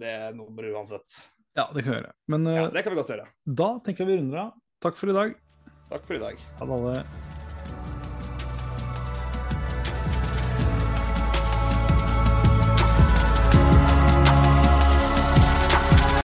det 0.00 0.14
nummeret 0.38 0.72
uansett. 0.72 1.18
Ja, 1.58 1.66
det 1.74 1.84
kan 1.84 1.92
vi 1.92 1.98
gjøre. 1.98 2.14
Men 2.32 2.48
Ja, 2.48 2.68
Det 2.72 2.82
kan 2.86 2.94
vi 2.94 3.00
godt 3.02 3.12
gjøre. 3.12 3.28
da 3.44 3.68
tenker 3.84 4.06
jeg 4.06 4.14
vi 4.14 4.22
runder 4.22 4.46
av. 4.46 4.56
Takk 4.80 4.96
for 4.96 5.12
i 5.12 5.18
dag. 5.18 5.36
Takk 5.90 6.06
for 6.08 6.16
i 6.16 6.22
dag. 6.22 6.40
Ha 6.58 6.66
det 6.70 6.80
alle. 6.80 7.39